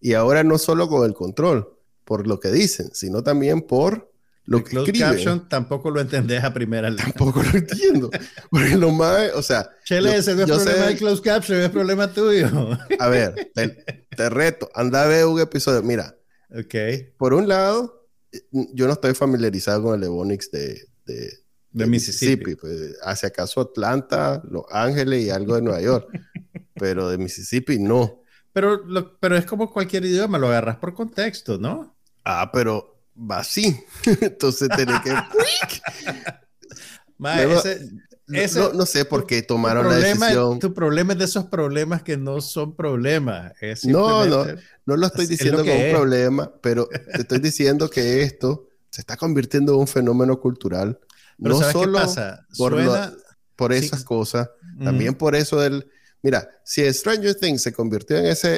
y 0.00 0.12
ahora 0.14 0.44
no 0.44 0.58
solo 0.58 0.88
con 0.88 1.04
el 1.04 1.14
control, 1.14 1.76
por 2.04 2.26
lo 2.26 2.40
que 2.40 2.50
dicen, 2.50 2.90
sino 2.92 3.22
también 3.22 3.62
por 3.62 4.10
lo 4.48 4.64
que 4.64 4.78
escriben. 4.78 5.10
caption 5.10 5.48
tampoco 5.48 5.90
lo 5.90 6.00
entendés 6.00 6.42
a 6.42 6.54
primera 6.54 6.94
Tampoco 6.96 7.42
lo 7.42 7.50
entiendo. 7.50 8.10
Porque 8.50 8.76
los 8.76 8.92
majes, 8.94 9.32
o 9.34 9.42
sea... 9.42 9.70
Chele, 9.84 10.16
ese 10.16 10.34
no 10.34 10.44
es 10.44 10.50
problema 10.50 10.86
de 10.86 10.96
closed 10.96 11.22
caption, 11.22 11.60
es 11.60 11.68
problema 11.68 12.10
tuyo. 12.10 12.48
a 12.98 13.08
ver, 13.08 13.52
te, 13.54 14.30
reto, 14.30 14.70
anda 14.74 15.02
a 15.02 15.06
ver 15.06 15.26
un 15.26 15.38
episodio. 15.38 15.82
Mira, 15.82 16.16
okay. 16.58 17.12
por 17.18 17.34
un 17.34 17.46
lado, 17.46 17.97
yo 18.50 18.86
no 18.86 18.92
estoy 18.92 19.14
familiarizado 19.14 19.84
con 19.84 19.98
el 19.98 20.04
Ebonix 20.04 20.50
de, 20.50 20.86
de, 21.04 21.86
Mississippi. 21.86 22.54
Pues, 22.56 22.96
hacia 23.02 23.28
acaso 23.28 23.60
Atlanta, 23.60 24.42
Los 24.50 24.64
Ángeles 24.70 25.24
y 25.24 25.30
algo 25.30 25.54
de 25.54 25.62
Nueva 25.62 25.80
York. 25.80 26.08
pero 26.74 27.08
de 27.08 27.18
Mississippi 27.18 27.78
no. 27.78 28.22
Pero, 28.52 28.82
pero 29.20 29.36
es 29.36 29.46
como 29.46 29.72
cualquier 29.72 30.04
idioma, 30.04 30.38
lo 30.38 30.48
agarras 30.48 30.76
por 30.76 30.94
contexto, 30.94 31.58
¿no? 31.58 31.96
Ah, 32.24 32.50
pero 32.52 33.02
va 33.18 33.38
así. 33.38 33.78
Entonces 34.20 34.68
tenés 34.74 35.00
que... 35.00 35.14
no, 38.28 38.86
sé 38.86 39.04
por 39.04 39.26
qué 39.26 39.42
tomaron 39.42 39.88
la 39.88 39.96
decisión. 39.96 40.58
Tu 40.58 40.74
problema 40.74 41.14
es 41.14 41.18
de 41.18 41.24
esos 41.24 41.46
problemas 41.46 42.02
que 42.02 42.16
no 42.16 42.40
son 42.40 42.76
problemas. 42.76 43.52
no, 43.84 44.26
no, 44.26 44.46
no 44.86 44.96
lo 44.96 45.06
estoy 45.06 45.26
diciendo 45.26 45.64
como 45.64 45.74
un 45.74 45.90
problema, 45.90 46.52
pero 46.60 46.88
te 47.14 47.22
estoy 47.22 47.38
diciendo 47.38 47.88
que 47.88 48.22
esto 48.22 48.68
se 48.90 49.00
está 49.00 49.16
convirtiendo 49.16 49.74
en 49.74 49.80
un 49.80 49.88
fenómeno 49.88 50.38
cultural. 50.40 50.98
no 51.38 51.60
solo 51.72 52.00
por, 52.56 52.76
por 53.56 53.72
esas 53.72 54.04
cosas, 54.04 54.50
también 54.82 55.14
por 55.14 55.34
eso 55.34 55.60
del... 55.60 55.90
Mira, 56.20 56.48
si 56.64 56.92
Stranger 56.92 57.34
Things 57.36 57.62
se 57.62 57.72
convirtió 57.72 58.16
en, 58.16 58.26
ese, 58.26 58.56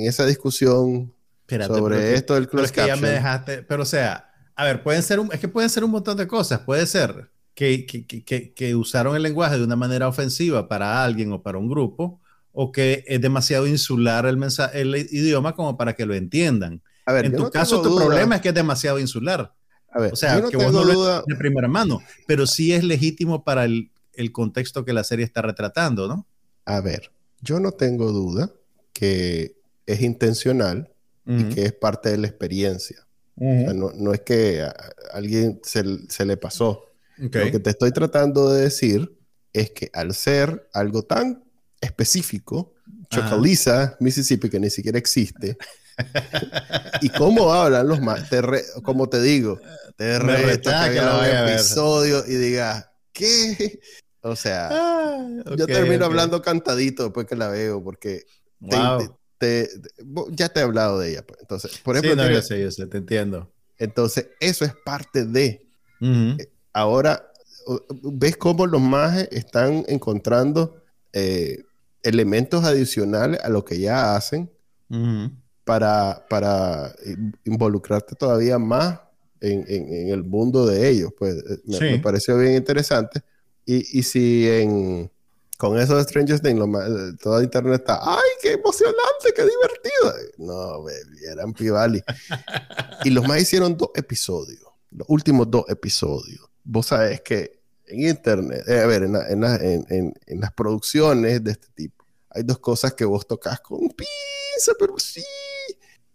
en, 0.00 0.06
esa 0.06 0.26
discusión 0.26 1.12
sobre 1.48 2.14
esto 2.14 2.34
del 2.34 2.48
closed 2.48 2.74
pero 2.74 2.96
me 2.98 3.08
dejaste, 3.08 3.62
pero 3.62 3.82
o 3.82 3.86
sea, 3.86 4.30
a 4.54 4.64
ver, 4.64 4.82
pueden 4.82 5.02
ser 5.02 5.18
un, 5.18 5.32
es 5.32 5.40
que 5.40 5.48
pueden 5.48 5.70
ser 5.70 5.84
un 5.84 5.90
montón 5.90 6.16
de 6.16 6.26
cosas. 6.26 6.60
Puede 6.60 6.86
ser 6.86 7.31
que, 7.54 7.86
que, 7.86 8.06
que, 8.06 8.52
que, 8.52 8.74
usaron 8.74 9.16
el 9.16 9.22
lenguaje 9.22 9.58
de 9.58 9.64
una 9.64 9.76
manera 9.76 10.08
ofensiva 10.08 10.68
para 10.68 11.04
alguien 11.04 11.32
o 11.32 11.42
para 11.42 11.58
un 11.58 11.68
grupo, 11.68 12.20
o 12.52 12.72
que 12.72 13.04
es 13.06 13.20
demasiado 13.20 13.66
insular 13.66 14.26
el, 14.26 14.42
el 14.72 14.96
idioma 15.10 15.54
como 15.54 15.76
para 15.76 15.94
que 15.94 16.06
lo 16.06 16.14
entiendan. 16.14 16.82
A 17.06 17.12
ver, 17.12 17.26
en 17.26 17.36
tu 17.36 17.50
caso, 17.50 17.82
tu 17.82 17.96
problema 17.96 18.36
es 18.36 18.42
que 18.42 18.48
es 18.48 18.54
demasiado 18.54 18.98
insular. 18.98 19.54
A 19.90 20.00
ver, 20.00 20.12
o 20.12 20.16
sea, 20.16 20.42
que 20.48 20.56
vos 20.56 20.72
no 20.72 20.84
lo 20.84 21.22
de 21.22 21.36
primera 21.36 21.68
mano, 21.68 22.00
pero 22.26 22.46
sí 22.46 22.72
es 22.72 22.82
legítimo 22.82 23.44
para 23.44 23.64
el, 23.64 23.90
el, 24.14 24.32
contexto 24.32 24.84
que 24.84 24.94
la 24.94 25.04
serie 25.04 25.24
está 25.24 25.42
retratando, 25.42 26.08
¿no? 26.08 26.26
A 26.64 26.80
ver, 26.80 27.10
yo 27.42 27.60
no 27.60 27.72
tengo 27.72 28.10
duda 28.10 28.50
que 28.94 29.56
es 29.84 30.00
intencional 30.00 30.90
y 31.26 31.44
que 31.44 31.66
es 31.66 31.72
parte 31.72 32.10
de 32.10 32.18
la 32.18 32.26
experiencia. 32.26 33.06
o 33.36 33.40
sea, 33.40 33.74
no, 33.74 33.92
no, 33.94 34.12
es 34.12 34.20
que 34.20 34.62
a 34.62 34.74
alguien 35.12 35.60
se, 35.62 35.82
se, 36.08 36.24
le 36.24 36.36
pasó. 36.36 36.91
Lo 37.16 37.30
que 37.30 37.58
te 37.58 37.70
estoy 37.70 37.92
tratando 37.92 38.52
de 38.52 38.62
decir 38.62 39.16
es 39.52 39.70
que 39.70 39.90
al 39.92 40.14
ser 40.14 40.68
algo 40.72 41.02
tan 41.02 41.44
específico, 41.80 42.74
Chocaliza, 43.10 43.96
Mississippi, 44.00 44.48
que 44.48 44.58
ni 44.58 44.70
siquiera 44.70 44.98
existe, 44.98 45.56
y 47.02 47.08
cómo 47.10 47.52
hablan 47.52 47.86
los 47.88 48.00
más, 48.00 48.28
como 48.82 49.08
te 49.08 49.20
digo, 49.20 49.60
te 49.96 50.18
reto 50.18 50.70
que 50.70 51.00
un 51.00 51.50
episodio 51.50 52.24
y 52.26 52.34
digas, 52.36 52.88
¿qué? 53.12 53.80
O 54.22 54.36
sea, 54.36 54.68
ah, 54.70 55.28
yo 55.56 55.66
termino 55.66 56.04
hablando 56.04 56.40
cantadito 56.40 57.04
después 57.04 57.26
que 57.26 57.36
la 57.36 57.48
veo, 57.48 57.82
porque 57.82 58.24
ya 58.60 58.98
te 59.40 60.60
he 60.60 60.62
hablado 60.62 61.00
de 61.00 61.10
ella. 61.10 61.26
Pues. 61.26 61.40
Entonces, 61.40 61.78
por 61.78 61.96
ejemplo, 61.96 62.24
sí, 62.24 62.32
no, 62.32 62.42
sé, 62.42 62.60
yo 62.60 62.70
sé, 62.70 62.86
te 62.86 62.98
entiendo. 62.98 63.52
Entonces, 63.78 64.28
eso 64.38 64.64
es 64.64 64.74
parte 64.84 65.24
de. 65.24 65.66
Eh, 66.00 66.51
ahora, 66.72 67.32
¿ves 68.02 68.36
cómo 68.36 68.66
los 68.66 68.80
mages 68.80 69.28
están 69.30 69.84
encontrando 69.88 70.82
eh, 71.12 71.64
elementos 72.02 72.64
adicionales 72.64 73.40
a 73.42 73.48
lo 73.48 73.64
que 73.64 73.78
ya 73.78 74.16
hacen 74.16 74.50
para, 75.64 76.26
para 76.28 76.94
involucrarte 77.44 78.14
todavía 78.14 78.58
más 78.58 79.00
en, 79.40 79.64
el 80.10 80.24
mundo 80.24 80.66
de 80.66 80.88
ellos? 80.88 81.12
Pues 81.18 81.36
eh, 81.36 81.60
me, 81.64 81.98
pareció 81.98 82.38
bien 82.38 82.54
interesante. 82.54 83.22
Y, 83.64 83.98
y 83.98 84.02
si 84.02 84.48
en, 84.48 85.10
con 85.62 85.78
eso 85.78 85.96
de 85.96 86.02
Stranger 86.02 86.40
Things, 86.40 86.58
lo 86.58 87.16
todo 87.18 87.40
internet 87.40 87.82
está, 87.82 88.00
¡ay, 88.02 88.30
qué 88.42 88.54
emocionante, 88.54 89.32
qué 89.32 89.42
divertido! 89.42 90.32
No, 90.38 90.82
baby, 90.82 91.24
eran 91.30 91.52
Pivali. 91.52 92.02
y 93.04 93.10
los 93.10 93.28
más 93.28 93.40
hicieron 93.40 93.76
dos 93.76 93.90
episodios, 93.94 94.64
los 94.90 95.08
últimos 95.08 95.48
dos 95.48 95.64
episodios. 95.68 96.51
Vos 96.64 96.86
sabés 96.86 97.20
que 97.20 97.60
en 97.86 98.08
internet, 98.08 98.62
eh, 98.68 98.80
a 98.80 98.86
ver, 98.86 99.02
en, 99.02 99.16
en, 99.16 100.14
en, 100.26 100.40
las 100.40 100.52
producciones 100.52 101.42
de 101.42 101.52
este 101.52 101.68
tipo, 101.74 102.04
hay 102.30 102.42
dos 102.42 102.58
cosas 102.58 102.94
que 102.94 103.04
vos 103.04 103.26
tocas 103.26 103.60
con 103.60 103.80
pinza, 103.80 104.72
pero 104.78 104.98
sí, 104.98 105.22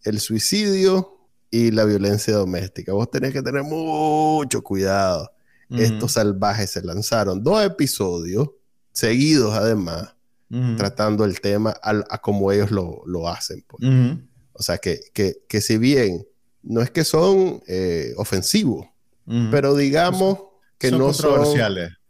el 0.04 0.20
suicidio 0.20 1.18
y 1.52 1.72
la 1.72 1.86
violencia 1.86 2.34
doméstica. 2.34 2.94
Vos 2.94 3.10
tenés 3.12 3.34
que 3.34 3.42
tener 3.42 3.64
mucho 3.64 4.64
cuidado. 4.64 5.32
Estos 5.70 6.14
salvajes 6.14 6.72
se 6.72 6.82
lanzaron 6.82 7.44
dos 7.44 7.64
episodios 7.66 8.52
seguidos 8.94 9.54
además, 9.54 10.16
tratando 10.78 11.26
el 11.26 11.42
tema 11.42 11.76
a, 11.84 12.18
como 12.20 12.52
ellos 12.52 12.72
lo, 12.72 13.28
hacen. 13.28 13.64
Pues. 13.68 13.84
O 14.54 14.64
sea, 14.64 14.78
que, 14.78 15.02
que, 15.14 15.62
si 15.62 15.78
bien 15.78 16.26
no 16.64 16.82
es 16.82 16.90
que 16.90 17.04
son 17.04 17.62
eh, 17.68 18.14
ofensivos, 18.18 18.88
pero 19.52 19.76
digamos 19.76 20.40
que 20.78 20.92
no 20.92 21.14
son... 21.14 21.46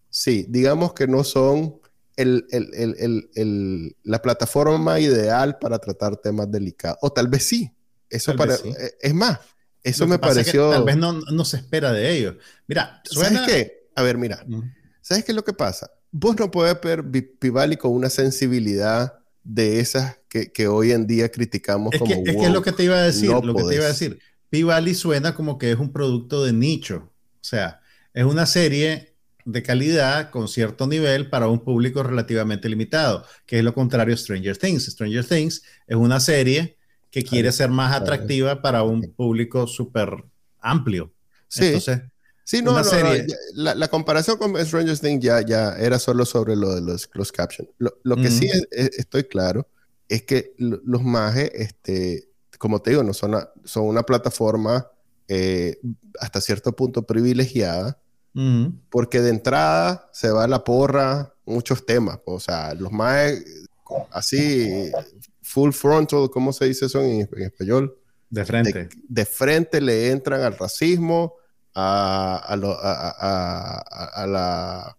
Sí, 0.10 0.46
digamos 0.50 0.94
que 0.94 1.08
no 1.08 1.24
son 1.24 1.80
el, 2.16 3.96
la 4.04 4.22
plataforma 4.22 5.00
ideal 5.00 5.58
para 5.60 5.80
tratar 5.80 6.18
temas 6.18 6.52
delicados. 6.52 6.98
O 7.02 7.12
tal 7.12 7.28
vez 7.28 7.44
sí. 7.44 7.72
Eso 8.10 8.36
para, 8.36 8.56
eh, 8.56 8.96
es 9.02 9.14
más, 9.14 9.40
eso 9.84 10.08
me 10.08 10.18
pareció... 10.18 10.70
tal 10.70 10.86
vez 10.86 10.96
no, 10.96 11.46
se 11.46 11.58
espera 11.58 11.92
de 11.92 12.10
ellos. 12.10 12.36
Mira, 12.68 13.02
suena... 13.04 13.40
¿sabes 13.40 13.54
qué? 13.54 13.90
A 13.96 14.02
ver, 14.02 14.18
mira. 14.18 14.46
¿Sabes 15.02 15.26
qué 15.26 15.32
es 15.32 15.36
lo 15.36 15.44
que 15.44 15.54
pasa? 15.54 15.92
vos 16.12 16.38
no 16.38 16.52
puedes 16.52 16.80
ver 16.82 17.04
Pivali 17.40 17.78
con 17.78 17.92
una 17.92 18.10
sensibilidad 18.10 19.20
de 19.44 19.80
esas 19.80 20.18
que, 20.30 20.68
hoy 20.68 20.92
en 20.92 21.08
día 21.08 21.32
criticamos 21.32 21.92
como 21.98 22.24
que, 22.24 22.32
Es 22.32 22.38
que 22.38 22.46
es 22.46 22.52
lo 22.52 22.62
que 22.62 22.72
te 22.72 22.84
iba 22.84 22.96
a 22.96 23.02
decir, 23.02 23.32
lo 23.32 23.56
que 23.56 23.64
te 23.64 23.76
iba 23.76 23.86
a 23.86 23.90
decir. 23.90 24.20
Pivali 24.50 24.94
suena 24.94 25.36
como 25.36 25.58
que 25.58 25.72
es 25.72 25.78
un 25.78 25.92
producto 25.92 26.44
de 26.44 26.54
nicho. 26.54 27.12
O 27.36 27.44
sea, 27.44 27.82
es 28.14 28.24
una 28.24 28.46
serie 28.46 29.16
de 29.46 29.64
calidad 29.64 30.30
con 30.30 30.48
cierto 30.48 30.88
nivel 30.88 31.30
para 31.30 31.48
un 31.48 31.64
público 31.64 32.04
relativamente 32.04 32.68
limitado, 32.68 33.26
que 33.46 33.60
es 33.60 33.64
lo 33.64 33.74
contrario 33.74 34.14
a 34.14 34.18
Stranger 34.18 34.58
Things. 34.58 34.86
Stranger 34.86 35.26
Things 35.26 35.64
es 35.88 35.96
una 35.96 36.20
serie 36.20 36.78
que 37.10 37.24
quiere 37.24 37.52
ser 37.52 37.70
más 37.70 37.96
atractiva 37.96 38.62
para 38.62 38.84
un 38.84 39.14
público 39.14 39.66
súper 39.68 40.24
amplio. 40.60 41.14
Sí. 41.48 41.66
Entonces, 41.66 42.02
Sí, 42.48 42.62
no, 42.62 42.72
no, 42.72 42.82
la, 43.56 43.88
comparación 43.90 44.38
con 44.38 44.56
Stranger 44.66 44.98
Things 44.98 45.22
ya, 45.22 45.42
ya 45.46 45.74
era 45.74 46.00
solo 46.00 46.26
sobre 46.26 46.56
lo 46.56 46.76
de 46.76 46.80
los 46.80 47.06
closed 47.06 47.36
captions. 47.36 47.70
Lo, 47.78 48.16
que 48.16 48.32
sí 48.32 48.50
estoy 48.72 49.26
claro 49.26 49.68
es 50.08 50.22
que 50.22 50.54
los 50.58 51.04
mages, 51.04 51.52
este, 51.54 52.30
como 52.58 52.82
te 52.82 52.92
digo, 52.92 53.04
no 53.04 53.14
son, 53.14 53.36
son 53.64 53.86
una 53.86 54.04
plataforma 54.04 54.88
eh, 55.28 55.80
hasta 56.20 56.42
cierto 56.42 56.76
punto 56.76 57.04
privilegiada, 57.04 58.00
porque 58.92 59.20
de 59.20 59.32
entrada 59.32 60.10
se 60.14 60.30
va 60.30 60.44
a 60.44 60.48
la 60.48 60.64
porra 60.64 61.34
muchos 61.44 61.84
temas. 61.88 62.20
O 62.26 62.40
sea, 62.40 62.76
los 62.76 62.92
mages 62.92 63.68
así, 64.12 64.92
full 65.42 65.72
frontal, 65.72 66.30
¿cómo 66.30 66.54
se 66.54 66.66
dice 66.66 66.86
eso 66.86 67.02
en, 67.02 67.22
español? 67.22 67.98
De 68.30 68.46
frente. 68.46 68.90
de 69.08 69.26
frente 69.26 69.82
le 69.82 70.12
entran 70.12 70.42
al 70.42 70.56
racismo 70.56 71.34
a, 71.74 72.36
a, 72.46 72.56
a, 73.20 74.24
a 74.24 74.28
la 74.28 74.98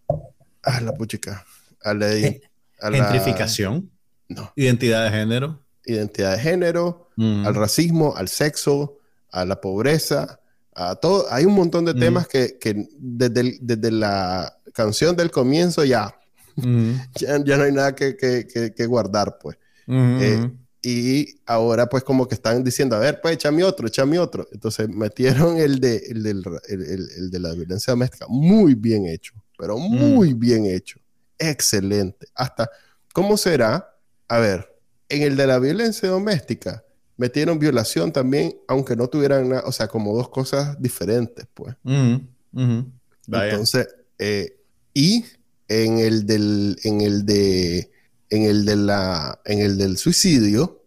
a 0.63 0.81
la 0.81 0.93
puchica, 0.93 1.45
a 1.83 1.93
la, 1.93 2.07
gentrificación, 2.91 3.89
no. 4.27 4.51
identidad 4.55 5.05
de 5.05 5.11
género, 5.11 5.63
identidad 5.85 6.33
de 6.33 6.39
género, 6.39 7.09
mm. 7.15 7.45
al 7.45 7.55
racismo, 7.55 8.15
al 8.15 8.27
sexo, 8.27 8.97
a 9.31 9.45
la 9.45 9.59
pobreza, 9.61 10.39
a 10.73 10.95
todo. 10.95 11.25
Hay 11.31 11.45
un 11.45 11.53
montón 11.53 11.85
de 11.85 11.93
mm. 11.93 11.99
temas 11.99 12.27
que, 12.27 12.57
que 12.59 12.87
desde, 12.97 13.57
desde, 13.61 13.91
la 13.91 14.57
canción 14.73 15.15
del 15.15 15.31
comienzo 15.31 15.83
ya, 15.83 16.15
mm. 16.55 16.91
ya, 17.15 17.43
ya, 17.43 17.57
no 17.57 17.63
hay 17.63 17.71
nada 17.71 17.95
que, 17.95 18.15
que, 18.15 18.73
que 18.75 18.85
guardar, 18.85 19.37
pues. 19.41 19.57
Eh, 19.91 20.51
y 20.81 21.35
ahora 21.45 21.89
pues 21.89 22.03
como 22.03 22.27
que 22.27 22.35
están 22.35 22.63
diciendo, 22.63 22.95
a 22.95 22.99
ver, 22.99 23.19
pues 23.21 23.33
échame 23.33 23.63
otro, 23.63 23.87
échame 23.87 24.17
otro. 24.17 24.47
Entonces 24.51 24.87
metieron 24.87 25.57
el 25.57 25.79
de, 25.79 25.97
el, 25.97 26.25
el, 26.25 27.31
de 27.31 27.39
la 27.39 27.53
violencia 27.53 27.91
doméstica. 27.91 28.25
Muy 28.29 28.75
bien 28.75 29.05
hecho, 29.05 29.33
pero 29.57 29.77
muy 29.77 30.33
bien 30.33 30.65
hecho. 30.65 30.99
Excelente. 31.37 32.27
Hasta, 32.33 32.69
¿cómo 33.11 33.35
será? 33.35 33.93
A 34.27 34.39
ver, 34.39 34.68
en 35.09 35.23
el 35.23 35.35
de 35.35 35.47
la 35.47 35.59
violencia 35.59 36.07
doméstica 36.07 36.83
metieron 37.17 37.59
violación 37.59 38.13
también, 38.13 38.55
aunque 38.67 38.95
no 38.95 39.09
tuvieran 39.09 39.49
nada, 39.49 39.63
o 39.65 39.71
sea, 39.71 39.87
como 39.87 40.15
dos 40.15 40.29
cosas 40.29 40.81
diferentes, 40.81 41.45
pues. 41.53 41.75
Entonces, 41.83 43.87
eh, 44.17 44.57
y 44.93 45.25
en 45.67 45.99
el 45.99 46.25
del, 46.25 46.79
en 46.83 47.01
el 47.01 47.25
de 47.25 47.91
en 48.29 48.43
el, 48.43 48.65
de 48.65 48.75
la, 48.75 49.41
en 49.45 49.59
el 49.59 49.77
del 49.77 49.97
suicidio, 49.97 50.83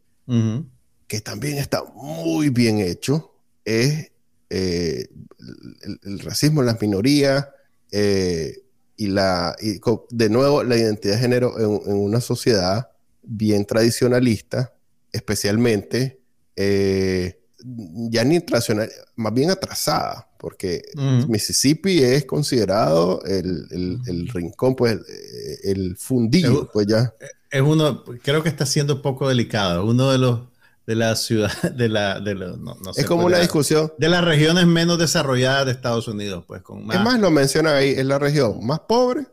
que 1.07 1.21
también 1.21 1.59
está 1.59 1.85
muy 1.85 2.49
bien 2.49 2.79
hecho, 2.79 3.35
es 3.65 4.11
eh, 4.49 5.09
el, 6.03 6.21
racismo 6.21 6.61
en 6.61 6.67
las 6.67 6.81
minorías 6.81 7.49
eh, 7.91 8.63
y, 8.97 9.09
la, 9.09 9.57
de 10.11 10.31
nuevo 10.31 10.63
la 10.63 10.77
identidad 10.77 11.15
de 11.15 11.21
género 11.21 11.59
en, 11.59 11.95
una 11.95 12.21
sociedad 12.21 12.92
bien 13.23 13.65
tradicionalista, 13.65 14.73
especialmente 15.13 16.21
eh, 16.57 17.41
ya 18.11 18.25
ni 18.25 18.41
tradicional, 18.41 18.91
más 19.17 19.33
bien 19.33 19.51
atrasada, 19.51 20.29
porque 20.39 20.83
Mississippi 21.29 22.03
es 22.03 22.25
considerado 22.25 23.23
el, 23.25 24.29
rincón, 24.33 24.75
pues 24.75 24.99
el 25.63 25.97
fundido, 25.97 26.69
pues 26.73 26.89
ya. 26.89 27.15
Es 27.51 27.61
uno, 27.61 28.03
creo 28.23 28.43
que 28.43 28.49
está 28.49 28.67
siendo 28.67 28.97
un 28.97 29.03
poco 29.03 29.29
delicado, 29.29 29.85
uno 29.87 30.11
de 30.11 30.19
los 30.19 30.41
de 30.87 30.97
la 30.97 31.17
ciudad, 31.17 31.53
de 31.77 31.89
la, 31.89 32.21
de 32.21 32.35
no, 32.35 32.77
Es 32.97 33.07
como 33.07 33.23
pues, 33.23 33.33
una 33.33 33.39
discusión. 33.41 33.93
De 33.99 34.09
las 34.09 34.25
regiones 34.25 34.67
menos 34.67 34.99
desarrolladas 34.99 35.67
de 35.67 35.73
Estados 35.73 36.09
Unidos, 36.09 36.45
pues 36.47 36.63
con 36.63 36.85
más... 36.87 36.97
Es 36.97 37.03
más, 37.03 37.21
lo 37.21 37.31
mencionan 37.31 37.77
ahí, 37.77 37.91
es 37.91 38.05
la 38.05 38.19
región 38.19 38.65
más 38.67 38.81
pobre 38.81 39.27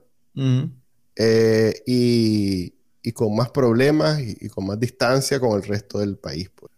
eh, 1.15 1.73
y, 1.85 2.73
y, 3.01 3.11
con 3.11 3.35
más 3.35 3.49
problemas 3.49 4.19
y, 4.19 4.49
con 4.49 4.67
más 4.67 4.79
distancia 4.79 5.39
con 5.39 5.57
el 5.57 5.67
resto 5.67 5.99
del 5.99 6.17
país, 6.17 6.49
pues. 6.53 6.71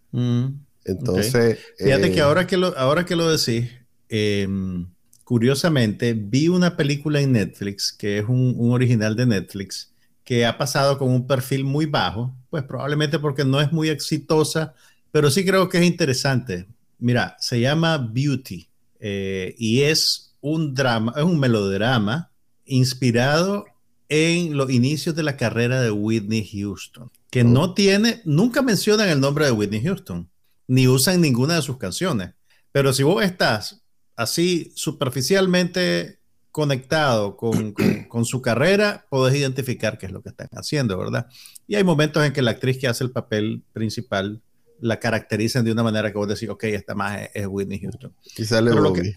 Entonces... 0.86 1.60
Fíjate 1.78 2.12
que 2.12 2.20
eh, 2.20 2.22
ahora 2.22 2.48
que 2.48 2.58
lo, 2.58 2.78
ahora 2.78 3.06
que 3.06 3.16
lo 3.16 3.30
decís, 3.30 3.70
em, 4.10 4.88
curiosamente, 5.24 6.14
vi 6.14 6.48
una 6.48 6.76
película 6.76 7.22
en 7.22 7.34
Netflix, 7.34 7.94
que 7.94 8.20
es 8.20 8.26
un, 8.28 8.56
original 8.72 9.16
de 9.16 9.26
Netflix, 9.26 9.94
que 10.24 10.46
ha 10.46 10.58
pasado 10.58 10.98
con 10.98 11.10
un 11.10 11.28
perfil 11.28 11.64
muy 11.64 11.86
bajo, 11.86 12.36
pues 12.50 12.64
probablemente 12.64 13.20
porque 13.20 13.46
no 13.46 13.62
es 13.62 13.72
muy 13.72 13.90
exitosa, 13.90 14.74
pero 15.12 15.30
sí 15.30 15.46
creo 15.46 15.70
que 15.70 15.80
es 15.80 15.86
interesante. 15.86 16.68
Mira, 17.00 17.36
se 17.40 17.60
llama 17.60 17.98
Beauty 17.98 18.68
eh, 19.00 19.56
y 19.58 19.82
es 19.82 20.36
un 20.42 20.74
drama, 20.74 21.14
es 21.16 21.24
un 21.24 21.40
melodrama 21.40 22.32
inspirado 22.66 23.66
en 24.14 24.58
los 24.58 24.70
inicios 24.70 25.16
de 25.16 25.24
la 25.24 25.38
carrera 25.38 25.82
de 25.82 25.90
Whitney 25.90 26.46
Houston, 26.46 27.10
que 27.30 27.46
no 27.46 27.74
tiene, 27.74 28.22
nunca 28.26 28.62
mencionan 28.62 29.08
el 29.08 29.22
nombre 29.22 29.46
de 29.46 29.54
Whitney 29.54 29.82
Houston, 29.82 30.30
ni 30.68 30.90
usan 30.90 31.22
ninguna 31.22 31.56
de 31.56 31.62
sus 31.62 31.78
canciones. 31.78 32.32
Pero 32.74 32.92
si 32.92 33.04
vos 33.04 33.24
estás 33.24 33.86
así 34.18 34.74
superficialmente 34.76 36.20
conectado 36.52 37.38
con, 37.38 37.74
con, 38.10 38.26
su 38.26 38.42
carrera, 38.42 39.06
podés 39.10 39.36
identificar 39.36 39.98
qué 39.98 40.08
es 40.08 40.12
lo 40.12 40.22
que 40.22 40.30
están 40.30 40.50
haciendo, 40.52 40.98
¿verdad? 40.98 41.28
Y 41.66 41.76
hay 41.76 41.86
momentos 41.86 42.26
en 42.26 42.34
que 42.34 42.42
la 42.42 42.52
actriz 42.52 42.78
que 42.80 42.90
hace 42.90 43.06
el 43.06 43.12
papel 43.12 43.64
principal 43.72 44.42
la 44.82 45.00
caracterizan 45.00 45.64
de 45.64 45.72
una 45.72 45.84
manera 45.84 46.12
que 46.12 46.18
vos 46.18 46.28
decís, 46.28 46.50
ok, 46.50 46.66
esta 46.66 46.96
más 46.96 47.30
es, 47.34 47.48
Whitney 47.48 47.80
Houston. 47.80 48.14
Y 48.36 48.44
sale 48.44 48.72
Bobby. 48.72 49.16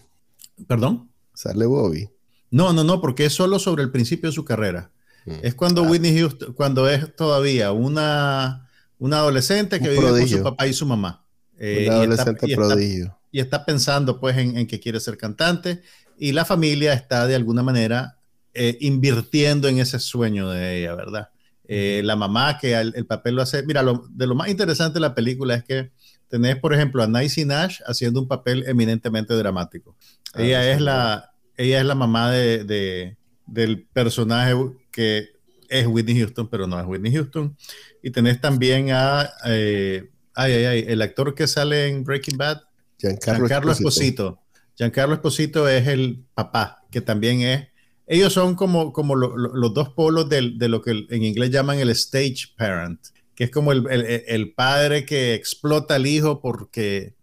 ¿Perdón? 0.67 1.09
Sale 1.33 1.65
Bobby. 1.65 2.09
No, 2.55 2.71
no, 2.71 2.85
no, 2.85 3.01
porque 3.01 3.25
es 3.25 3.33
solo 3.33 3.59
sobre 3.59 3.83
el 3.83 3.91
principio 3.91 4.29
de 4.29 4.33
su 4.33 4.45
carrera. 4.45 4.89
Mm. 5.25 5.39
Es 5.43 5.55
cuando 5.55 5.83
ah. 5.83 5.89
Whitney 5.89 6.17
Houston, 6.17 6.53
cuando 6.53 6.87
es 6.87 7.13
todavía 7.13 7.73
una, 7.73 8.69
una 8.97 9.17
adolescente 9.17 9.81
que 9.81 9.89
vive 9.89 10.09
con 10.09 10.27
su 10.29 10.41
papá 10.41 10.65
y 10.65 10.71
su 10.71 10.85
mamá. 10.85 11.25
Eh, 11.59 11.89
adolescente 11.89 12.55
prodigio. 12.55 13.17
y 13.29 13.41
está 13.41 13.65
pensando 13.65 14.21
pues 14.21 14.37
en, 14.37 14.67
que 14.67 14.79
quiere 14.79 15.01
ser 15.01 15.17
cantante 15.17 15.81
y 16.17 16.31
la 16.31 16.45
familia 16.45 16.93
está 16.93 17.27
de 17.27 17.35
alguna 17.35 17.61
manera 17.61 18.19
eh, 18.53 18.77
invirtiendo 18.79 19.67
en 19.67 19.79
ese 19.79 19.99
sueño 19.99 20.49
de 20.49 20.79
ella, 20.79 20.95
¿verdad? 20.95 21.29
Eh, 21.67 22.01
la 22.05 22.15
mamá 22.15 22.57
que 22.57 22.73
el, 22.73 23.05
papel 23.05 23.35
lo 23.35 23.41
hace. 23.41 23.63
Mira, 23.63 23.83
de 24.11 24.27
lo 24.27 24.35
más 24.35 24.47
interesante 24.47 24.93
de 24.93 25.01
la 25.01 25.13
película 25.13 25.55
es 25.55 25.65
que 25.65 25.91
tenés, 26.29 26.55
por 26.57 26.73
ejemplo, 26.73 27.03
a 27.03 27.07
Nancy 27.07 27.43
Nash 27.43 27.81
haciendo 27.85 28.21
un 28.21 28.29
papel 28.29 28.63
eminentemente 28.65 29.33
dramático. 29.33 29.97
Ah, 30.33 30.41
ella, 30.41 30.71
es 30.71 30.79
la, 30.79 31.34
ella 31.57 31.79
es 31.79 31.85
la 31.85 31.95
mamá 31.95 32.31
de, 32.31 33.15
del 33.45 33.83
personaje 33.83 34.53
que 34.91 35.29
es 35.69 35.87
Whitney 35.87 36.19
Houston, 36.19 36.47
pero 36.49 36.67
no 36.67 36.79
es 36.79 36.85
Whitney 36.85 37.13
Houston. 37.13 37.55
Y 38.03 38.11
tenés 38.11 38.39
también 38.39 38.91
a. 38.91 39.29
Eh, 39.47 40.09
ay, 40.33 40.53
ay, 40.53 40.65
ay, 40.65 40.85
el 40.87 41.01
actor 41.01 41.33
que 41.33 41.47
sale 41.47 41.87
en 41.87 42.03
Breaking 42.03 42.37
Bad, 42.37 42.61
Giancarlo, 42.99 43.71
Esposito. 43.71 44.39
Giancarlo 44.75 45.15
Esposito 45.15 45.67
es 45.67 45.87
el 45.87 46.23
papá, 46.33 46.83
que 46.91 47.01
también 47.01 47.41
es 47.41 47.67
ellos 48.07 48.33
son 48.33 48.55
como, 48.55 48.93
como 48.93 49.15
los 49.15 49.73
dos 49.73 49.89
polos 49.89 50.29
de, 50.29 50.41
lo 50.41 50.81
que 50.81 51.05
en 51.09 51.23
inglés 51.23 51.49
llaman 51.49 51.79
el 51.79 51.89
stage 51.89 52.53
parent, 52.55 52.99
que 53.33 53.45
es 53.45 53.51
como 53.51 53.71
el, 53.71 54.53
padre 54.55 55.05
que 55.05 55.33
explota 55.33 55.95
al 55.95 56.05
hijo 56.05 56.39
porque 56.39 57.15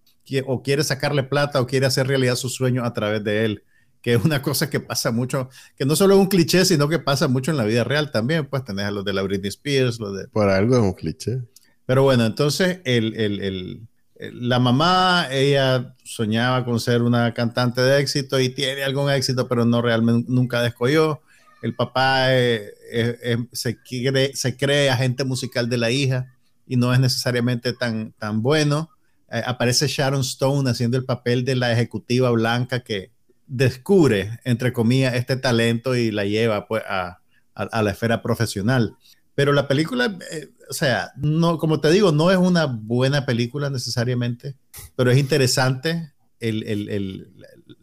o 0.47 0.63
quiere 0.63 0.83
sacarle 0.83 1.23
plata 1.23 1.61
o 1.61 1.67
quiere 1.67 1.87
hacer 1.87 2.07
realidad 2.07 2.37
su 2.37 2.49
sueño 2.49 2.85
a 2.85 2.93
través 2.93 3.23
de 3.23 3.45
él, 3.45 3.63
que 4.03 4.15
es 4.15 4.25
una 4.25 4.43
cosa 4.43 4.69
que 4.69 4.81
pasa 4.81 5.13
mucho, 5.13 5.49
que 5.77 5.85
no 5.85 5.97
solo 5.97 6.15
es 6.15 6.21
un 6.21 6.27
cliché, 6.27 6.65
sino 6.65 6.89
que 6.89 6.99
pasa 6.99 7.29
mucho 7.29 7.51
en 7.51 7.57
la 7.57 7.65
vida 7.65 7.85
real 7.85 8.11
también, 8.11 8.47
pues 8.47 8.65
tenés 8.65 8.87
a 8.87 8.91
los 8.91 9.05
de 9.05 9.13
la 9.13 9.23
Britney 9.23 9.49
Spears, 9.49 10.01
los 10.01 10.17
de... 10.17 10.29
Por 10.29 10.49
algo 10.49 10.77
es 10.77 10.83
un 10.83 10.93
cliché. 10.93 11.41
Pero 11.87 12.03
bueno, 12.03 12.27
entonces 12.27 12.81
el, 12.85 13.15
el 13.17 13.89
la 14.31 14.59
mamá, 14.61 15.27
ella 15.31 15.95
soñaba 16.05 16.65
con 16.65 16.79
ser 16.79 17.03
una 17.03 17.35
cantante 17.35 17.81
de 17.81 18.01
éxito 18.01 18.39
y 18.39 18.51
tiene 18.51 18.85
algún 18.85 19.11
éxito, 19.11 19.49
pero 19.49 19.65
no 19.65 19.83
realmente 19.83 20.31
nunca 20.31 20.63
descolló. 20.63 21.23
El 21.61 21.75
papá 21.75 22.33
eh, 22.35 22.73
eh, 22.93 23.19
eh, 23.23 23.37
se, 23.53 23.79
cree, 23.79 24.35
se, 24.35 24.57
cree, 24.57 24.91
agente 24.91 25.25
musical 25.25 25.69
de 25.69 25.79
la 25.79 25.91
hija 25.91 26.33
y 26.67 26.77
no 26.77 26.93
es 26.93 27.01
necesariamente 27.01 27.73
tan, 27.73 28.13
tan 28.13 28.43
bueno. 28.43 28.91
aparece 29.29 29.89
Sharon 29.89 30.21
Stone 30.21 30.71
haciendo 30.71 30.97
el 30.97 31.05
papel 31.05 31.45
de 31.45 31.57
la 31.57 31.73
ejecutiva 31.73 32.31
blanca 32.31 32.81
que 32.81 33.11
descubre, 33.55 34.41
entre 34.45 34.73
comillas, 34.73 35.15
este 35.15 35.37
talento 35.37 35.95
y 35.95 36.11
la 36.11 36.25
lleva 36.25 36.67
pues, 36.67 36.83
a, 36.89 37.21
a 37.55 37.83
la 37.83 37.91
esfera 37.91 38.23
profesional. 38.23 38.97
Pero 39.35 39.53
la 39.53 39.69
película, 39.69 40.19
eh, 40.31 40.49
o 40.71 40.73
sea, 40.73 41.13
no, 41.17 41.59
como 41.59 41.79
te 41.81 41.91
digo, 41.91 42.13
no 42.13 42.31
es 42.31 42.39
una 42.39 42.65
buena 42.65 43.27
película 43.27 43.69
necesariamente, 43.69 44.57
pero 44.97 45.11
es 45.11 45.19
interesante 45.19 46.13
el, 46.41 46.63
el, 46.65 46.89
el, 46.89 47.33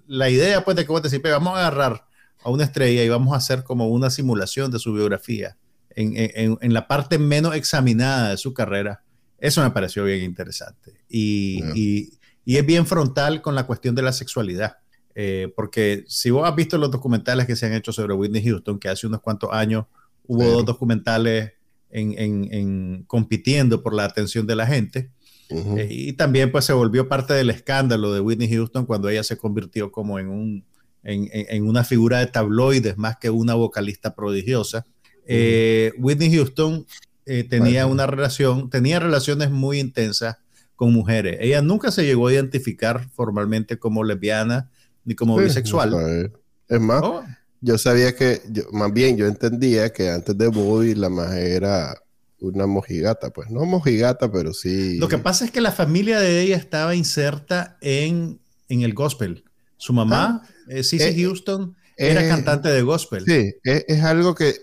la 0.07 0.29
idea, 0.29 0.65
pues, 0.65 0.75
de 0.75 0.85
que 0.85 0.91
vos 0.91 1.03
decís, 1.03 1.21
vamos 1.21 1.55
a 1.55 1.59
agarrar 1.59 2.05
a 2.43 2.49
una 2.49 2.63
estrella 2.63 3.03
y 3.03 3.09
vamos 3.09 3.33
a 3.33 3.37
hacer 3.37 3.63
como 3.63 3.89
una 3.89 4.09
simulación 4.09 4.71
de 4.71 4.79
su 4.79 4.91
biografía 4.91 5.55
en, 5.95 6.13
en, 6.15 6.57
en 6.61 6.73
la 6.73 6.87
parte 6.87 7.19
menos 7.19 7.55
examinada 7.55 8.31
de 8.31 8.37
su 8.37 8.53
carrera. 8.53 9.03
Eso 9.37 9.61
me 9.61 9.69
pareció 9.69 10.03
bien 10.03 10.23
interesante. 10.23 10.93
Y, 11.07 11.61
y, 11.75 12.13
y 12.43 12.57
es 12.57 12.65
bien 12.65 12.87
frontal 12.87 13.41
con 13.41 13.53
la 13.53 13.67
cuestión 13.67 13.93
de 13.93 14.01
la 14.01 14.13
sexualidad. 14.13 14.77
Eh, 15.21 15.51
porque 15.53 16.05
si 16.07 16.29
vos 16.29 16.47
has 16.47 16.55
visto 16.55 16.77
los 16.77 16.91
documentales 16.91 17.45
que 17.45 17.57
se 17.57 17.65
han 17.65 17.73
hecho 17.73 17.91
sobre 17.91 18.13
Whitney 18.13 18.41
Houston, 18.41 18.79
que 18.79 18.87
hace 18.87 19.05
unos 19.05 19.19
cuantos 19.19 19.49
años 19.51 19.85
Hubo 20.29 20.43
dos 20.43 20.63
documentales 20.63 21.53
en, 21.89 23.03
compitiendo 23.07 23.81
por 23.81 23.95
la 23.95 24.05
atención 24.05 24.45
de 24.45 24.55
la 24.55 24.67
gente. 24.67 25.09
Eh, 25.49 25.87
y 25.89 26.13
también 26.13 26.51
pues 26.51 26.65
se 26.65 26.73
volvió 26.73 27.09
parte 27.09 27.33
del 27.33 27.49
escándalo 27.49 28.13
de 28.13 28.19
Whitney 28.19 28.47
Houston 28.47 28.85
cuando 28.85 29.09
ella 29.09 29.23
se 29.23 29.37
convirtió 29.37 29.91
como 29.91 30.19
en, 30.19 30.29
un, 30.29 30.65
en, 31.01 31.67
una 31.67 31.83
figura 31.83 32.19
de 32.19 32.27
tabloides 32.27 32.95
más 32.95 33.17
que 33.17 33.31
una 33.31 33.55
vocalista 33.55 34.13
prodigiosa. 34.13 34.85
Eh, 35.25 35.93
Whitney 35.97 36.31
Houston 36.31 36.85
eh, 37.25 37.43
tenía 37.43 37.87
una 37.87 38.05
relación, 38.05 38.69
tenía 38.69 38.99
relaciones 38.99 39.49
muy 39.49 39.79
intensas 39.79 40.37
con 40.75 40.93
mujeres. 40.93 41.39
Ella 41.41 41.63
nunca 41.63 41.89
se 41.89 42.05
llegó 42.05 42.27
a 42.27 42.33
identificar 42.33 43.09
formalmente 43.15 43.79
como 43.79 44.03
lesbiana 44.03 44.69
ni 45.05 45.15
como 45.15 45.37
bisexual. 45.37 46.31
Es 46.67 46.79
más, 46.79 47.01
oh. 47.03 47.23
Yo 47.61 47.77
sabía 47.77 48.15
que, 48.15 48.41
más 48.71 48.93
bien 48.93 49.17
yo 49.17 49.27
entendía 49.27 49.91
que 49.91 50.09
antes 50.09 50.37
de 50.37 50.47
Bobby 50.47 50.95
la 50.95 51.09
magia 51.09 51.39
era 51.39 52.01
una 52.39 52.67
mojigata, 52.67 53.31
pues 53.31 53.49
no 53.49 53.65
mojigata, 53.65 54.31
pero 54.31 54.53
sí. 54.53 54.97
Lo 54.97 55.09
que 55.09 55.17
pasa 55.17 55.43
es 55.43 55.51
que 55.51 55.59
la 55.59 55.73
familia 55.73 56.19
de 56.21 56.41
ella 56.41 56.55
estaba 56.55 56.95
inserta 56.95 57.77
en, 57.81 58.39
en 58.69 58.81
el 58.81 58.93
gospel. 58.93 59.43
Su 59.75 59.91
mamá, 59.91 60.41
ah, 60.43 60.49
eh, 60.69 60.83
eh, 60.89 61.15
Houston, 61.21 61.75
era 61.99 62.27
cantante 62.27 62.69
de 62.69 62.81
gospel. 62.81 63.25
Sí, 63.25 63.53
es, 63.63 64.03
algo 64.03 64.33
que 64.33 64.55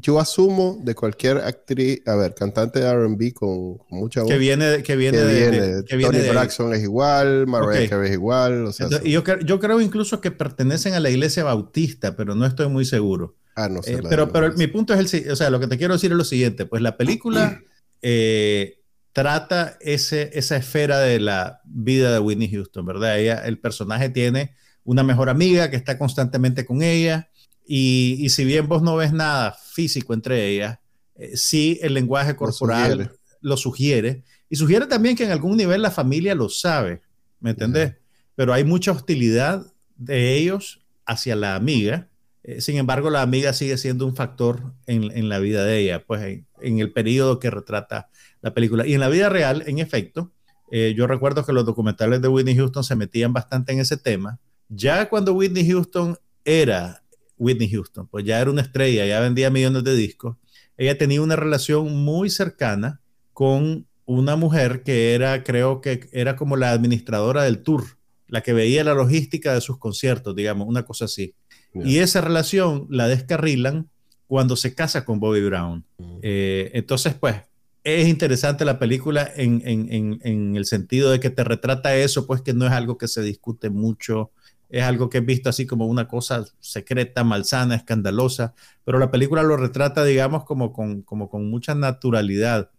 yo 0.00 0.18
asumo 0.18 0.78
de 0.82 0.94
cualquier 0.94 1.38
actriz, 1.38 2.02
a 2.06 2.16
ver, 2.16 2.34
cantante 2.34 2.80
de 2.80 2.92
RB 2.92 3.32
con, 3.32 3.78
mucha 3.90 4.22
voz. 4.22 4.30
Que 4.30 4.38
viene, 4.38 4.82
que 4.82 4.96
viene, 4.96 5.18
de, 5.18 5.82
Tony 5.84 6.28
Braxton 6.28 6.74
es 6.74 6.82
igual, 6.82 7.46
Mariah 7.46 7.88
Carey 7.88 8.08
es 8.08 8.14
igual. 8.14 8.66
O 8.66 8.72
sea, 8.72 8.88
yo, 8.88 9.22
yo, 9.22 9.60
creo 9.60 9.80
incluso 9.80 10.20
que 10.20 10.32
pertenecen 10.32 10.94
a 10.94 11.00
la 11.00 11.10
iglesia 11.10 11.44
bautista, 11.44 12.16
pero 12.16 12.34
no 12.34 12.44
estoy 12.44 12.68
muy 12.68 12.84
seguro. 12.84 13.36
Ah, 13.54 13.68
no 13.68 13.82
sé. 13.82 13.94
Eh, 13.94 14.00
pero 14.08 14.32
pero 14.32 14.52
mi 14.54 14.66
punto 14.66 14.92
es 14.94 15.14
el, 15.14 15.30
o 15.30 15.36
sea, 15.36 15.50
lo 15.50 15.60
que 15.60 15.68
te 15.68 15.78
quiero 15.78 15.94
decir 15.94 16.10
es 16.10 16.16
lo 16.16 16.24
siguiente, 16.24 16.66
pues 16.66 16.82
la 16.82 16.96
película 16.96 17.62
eh, 18.02 18.80
trata 19.12 19.76
ese, 19.80 20.30
esa 20.34 20.56
esfera 20.56 20.98
de 20.98 21.20
la 21.20 21.60
vida 21.64 22.12
de 22.12 22.18
Whitney 22.18 22.50
Houston, 22.50 22.84
¿verdad? 22.84 23.18
Ella, 23.18 23.42
el 23.44 23.60
personaje 23.60 24.08
tiene 24.08 24.54
una 24.84 25.02
mejor 25.02 25.28
amiga 25.28 25.70
que 25.70 25.76
está 25.76 25.98
constantemente 25.98 26.64
con 26.64 26.82
ella. 26.82 27.30
Y, 27.66 28.28
si 28.30 28.44
bien 28.44 28.66
vos 28.68 28.82
no 28.82 28.96
ves 28.96 29.12
nada 29.12 29.52
físico 29.52 30.12
entre 30.12 30.48
ellas, 30.48 30.78
eh, 31.14 31.36
sí 31.36 31.78
el 31.82 31.94
lenguaje 31.94 32.34
corporal 32.34 33.12
lo 33.40 33.56
sugiere. 33.56 34.24
Y 34.48 34.56
sugiere 34.56 34.86
también 34.86 35.16
que 35.16 35.24
en 35.24 35.30
algún 35.30 35.56
nivel 35.56 35.82
la 35.82 35.90
familia 35.90 36.34
lo 36.34 36.48
sabe, 36.48 37.02
¿me 37.38 37.50
entendés? 37.50 37.94
Pero 38.34 38.52
hay 38.52 38.64
mucha 38.64 38.90
hostilidad 38.90 39.64
de 39.96 40.34
ellos 40.34 40.84
hacia 41.06 41.36
la 41.36 41.54
amiga. 41.54 42.08
Eh, 42.42 42.60
sin 42.60 42.76
embargo, 42.76 43.10
la 43.10 43.22
amiga 43.22 43.52
sigue 43.52 43.78
siendo 43.78 44.06
un 44.06 44.16
factor 44.16 44.74
en, 44.86 45.28
la 45.28 45.38
vida 45.38 45.64
de 45.64 45.78
ella, 45.78 46.04
pues 46.04 46.22
en, 46.22 46.46
en, 46.60 46.80
el 46.80 46.92
periodo 46.92 47.38
que 47.38 47.50
retrata 47.50 48.08
la 48.40 48.52
película. 48.52 48.86
Y 48.86 48.94
en 48.94 49.00
la 49.00 49.08
vida 49.08 49.28
real, 49.28 49.62
en 49.66 49.78
efecto, 49.78 50.32
eh, 50.70 50.94
yo 50.96 51.06
recuerdo 51.06 51.44
que 51.44 51.52
los 51.52 51.66
documentales 51.66 52.22
de 52.22 52.28
Whitney 52.28 52.56
Houston 52.56 52.84
se 52.84 52.96
metían 52.96 53.32
bastante 53.32 53.72
en 53.72 53.80
ese 53.80 53.96
tema 53.96 54.38
ya 54.70 55.08
cuando 55.08 55.34
Whitney 55.34 55.68
Houston 55.68 56.16
era 56.44 57.02
Whitney 57.36 57.70
Houston, 57.70 58.06
pues 58.06 58.24
ya 58.24 58.40
era 58.40 58.50
una 58.50 58.62
estrella, 58.62 59.04
ya 59.04 59.20
vendía 59.20 59.50
millones 59.50 59.84
de 59.84 59.94
discos, 59.94 60.36
ella 60.78 60.96
tenía 60.96 61.20
una 61.20 61.36
relación 61.36 61.94
muy 62.04 62.30
cercana 62.30 63.00
con 63.34 63.86
una 64.06 64.36
mujer 64.36 64.82
que 64.82 65.14
era, 65.14 65.44
creo 65.44 65.80
que 65.80 66.08
era 66.12 66.36
como 66.36 66.56
la 66.56 66.70
administradora 66.72 67.42
del 67.42 67.62
tour, 67.62 67.84
la 68.28 68.42
que 68.42 68.52
veía 68.52 68.84
la 68.84 68.94
logística 68.94 69.52
de 69.52 69.60
sus 69.60 69.78
conciertos, 69.78 70.34
digamos, 70.34 70.66
una 70.68 70.84
cosa 70.84 71.04
así. 71.04 71.34
Y 71.74 71.98
esa 71.98 72.20
relación 72.20 72.86
la 72.90 73.06
descarrilan 73.06 73.88
cuando 74.26 74.56
se 74.56 74.74
casa 74.74 75.04
con 75.04 75.20
Bobby 75.20 75.42
Brown. 75.42 75.84
Mm. 75.98 76.18
Eh, 76.22 76.70
entonces, 76.74 77.14
pues, 77.14 77.36
es 77.84 78.08
interesante 78.08 78.64
la 78.64 78.78
película 78.78 79.30
en, 79.36 79.62
en, 79.64 80.56
el 80.56 80.66
sentido 80.66 81.10
de 81.10 81.20
que 81.20 81.30
te 81.30 81.44
retrata 81.44 81.96
eso, 81.96 82.26
pues 82.26 82.42
que 82.42 82.52
no 82.52 82.66
es 82.66 82.72
algo 82.72 82.98
que 82.98 83.08
se 83.08 83.22
discute 83.22 83.70
mucho 83.70 84.32
es 84.70 84.82
algo 84.82 85.10
que 85.10 85.18
he 85.18 85.20
visto 85.20 85.48
así 85.48 85.66
como 85.66 85.86
una 85.86 86.08
cosa 86.08 86.44
secreta, 86.60 87.24
malsana, 87.24 87.74
escandalosa, 87.74 88.54
pero 88.84 88.98
la 88.98 89.10
película 89.10 89.42
lo 89.42 89.56
retrata, 89.56 90.04
digamos, 90.04 90.44
como 90.44 90.72
con, 90.72 91.02
como 91.02 91.28
con 91.28 91.50
mucha 91.50 91.74
naturalidad. 91.74 92.70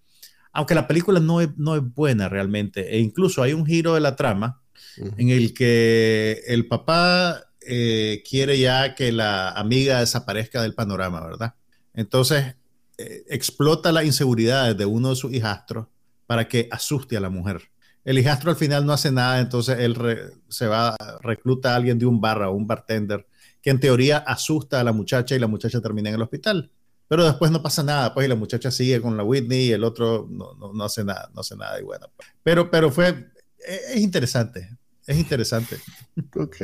Aunque 0.54 0.76
la 0.76 0.88
película 0.88 1.20
no 1.20 1.42
es, 1.42 1.50
no 1.58 1.76
es 1.76 1.82
buena 1.84 2.30
realmente, 2.30 2.96
e 2.96 3.00
incluso 3.00 3.44
hay 3.44 3.54
un 3.54 3.66
giro 3.66 3.94
de 3.94 4.02
la 4.02 4.16
trama 4.16 4.62
en 5.18 5.30
el 5.30 5.54
que 5.54 6.42
el 6.48 6.68
papá 6.68 7.44
eh, 7.62 8.24
quiere 8.28 8.60
ya 8.60 8.96
que 8.96 9.12
la 9.12 9.52
amiga 9.52 10.00
desaparezca 10.00 10.62
del 10.62 10.74
panorama, 10.74 11.26
¿verdad? 11.26 11.56
Entonces 11.94 12.56
eh, 12.98 13.24
explota 13.30 13.92
la 13.92 14.04
inseguridad 14.04 14.76
de 14.76 14.86
uno 14.86 15.10
de 15.10 15.16
sus 15.16 15.34
hijastros 15.34 15.88
para 16.26 16.48
que 16.48 16.68
asuste 16.72 17.18
a 17.18 17.20
la 17.20 17.30
mujer. 17.30 17.71
El 18.04 18.18
hijastro 18.18 18.52
al 18.52 18.58
final 18.58 18.86
no 18.86 18.94
hace 18.94 19.12
nada, 19.12 19.40
entonces 19.40 19.80
él 19.80 19.96
se 20.48 20.68
va, 20.68 20.96
recluta 21.22 21.74
a 21.74 21.76
alguien 21.76 22.00
de 22.00 22.06
un 22.06 22.20
bar 22.20 22.42
o 22.42 22.54
un 22.54 22.68
bartender, 22.68 23.28
que 23.62 23.70
en 23.70 23.80
teoría 23.80 24.18
asusta 24.18 24.80
a 24.80 24.84
la 24.84 24.92
muchacha 24.92 25.36
y 25.36 25.40
la 25.40 25.48
muchacha 25.48 25.82
termina 25.82 26.10
en 26.10 26.16
el 26.16 26.22
hospital. 26.22 26.72
Pero 27.08 27.26
después 27.26 27.52
no 27.52 27.62
pasa 27.62 27.84
nada, 27.84 28.14
pues 28.14 28.26
y 28.26 28.30
la 28.30 28.36
muchacha 28.36 28.72
sigue 28.72 29.02
con 29.02 29.18
la 29.18 29.24
Whitney 29.24 29.68
y 29.68 29.72
el 29.74 29.84
otro 29.84 30.28
no, 30.30 30.54
no, 30.54 30.72
no 30.72 30.84
hace 30.86 31.04
nada, 31.04 31.30
no 31.34 31.42
hace 31.42 31.58
nada 31.58 31.78
y 31.80 31.84
bueno. 31.84 32.08
Pero, 32.42 32.72
pero 32.72 32.90
fue, 32.90 33.28
es, 33.60 33.98
interesante, 33.98 34.78
es 35.06 35.18
interesante. 35.18 35.78
Ok. 36.36 36.58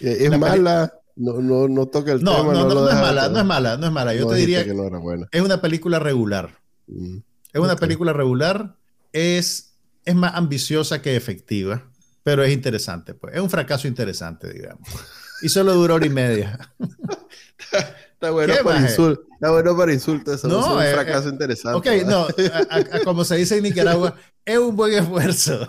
¿Es 0.00 0.38
mala? 0.38 0.92
No, 1.16 1.40
no, 1.40 1.66
no 1.66 1.86
toca 1.86 2.12
el 2.12 2.22
no, 2.22 2.36
tema. 2.36 2.52
No, 2.52 2.68
no, 2.68 2.74
no, 2.74 2.88
es 2.88 2.94
mala, 2.94 3.28
no 3.28 3.38
es 3.38 3.44
mala, 3.44 3.76
no 3.76 3.86
es 3.86 3.92
mala. 3.92 4.14
Yo 4.14 4.26
te 4.26 4.36
diría 4.36 4.64
que 4.64 4.74
no 4.74 4.84
era 4.84 4.98
buena. 4.98 5.26
es 5.32 5.40
una 5.40 5.60
película 5.60 5.98
regular. 5.98 6.60
Mm, 6.86 7.18
es 7.52 7.60
una 7.60 7.76
película 7.76 8.12
regular, 8.12 8.76
es, 9.12 9.67
es 10.08 10.14
más 10.14 10.34
ambiciosa 10.34 11.02
que 11.02 11.16
efectiva, 11.16 11.84
pero 12.22 12.42
es 12.42 12.50
interesante, 12.50 13.12
pues. 13.12 13.34
Es 13.34 13.42
un 13.42 13.50
fracaso 13.50 13.86
interesante, 13.86 14.50
digamos. 14.50 14.88
Y 15.42 15.50
solo 15.50 15.74
duró 15.74 15.96
hora 15.96 16.06
y 16.06 16.08
media. 16.08 16.58
Está 18.14 18.30
bueno, 18.30 18.54
para 18.64 18.80
insulto, 18.80 19.26
está 19.30 19.50
bueno 19.50 19.76
para 19.76 19.92
insultos. 19.92 20.42
No, 20.44 20.60
es 20.60 20.66
un 20.66 20.82
eh, 20.82 20.92
fracaso 20.94 21.28
eh, 21.28 21.32
interesante. 21.32 21.90
Ok, 21.90 22.06
no, 22.06 22.26
como 23.04 23.22
se 23.22 23.36
dice 23.36 23.58
en 23.58 23.64
Nicaragua, 23.64 24.16
es 24.46 24.56
un 24.56 24.74
buen 24.74 24.94
esfuerzo. 24.94 25.68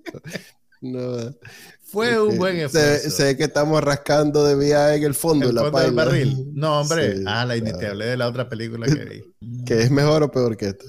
no. 0.80 1.34
Fue 1.82 2.18
un 2.18 2.38
buen 2.38 2.56
esfuerzo. 2.56 3.10
Sé, 3.10 3.36
que 3.36 3.44
estamos 3.44 3.84
rascando 3.84 4.42
de 4.46 4.56
vía 4.56 4.94
en 4.94 5.04
el 5.04 5.14
fondo, 5.14 5.50
el 5.50 5.54
la 5.54 5.62
fondo 5.64 5.80
del 5.80 5.92
barril. 5.92 6.50
No, 6.54 6.80
hombre. 6.80 7.22
ah, 7.26 7.44
la 7.44 7.58
claro. 7.58 7.78
te 7.78 7.86
hablé 7.88 8.06
de 8.06 8.16
la 8.16 8.26
otra 8.26 8.48
película 8.48 8.86
que 8.86 9.04
vi. 9.04 9.34
¿Que 9.66 9.82
es 9.82 9.90
mejor 9.90 10.22
o 10.22 10.30
peor 10.30 10.56
que 10.56 10.68
esta? 10.68 10.86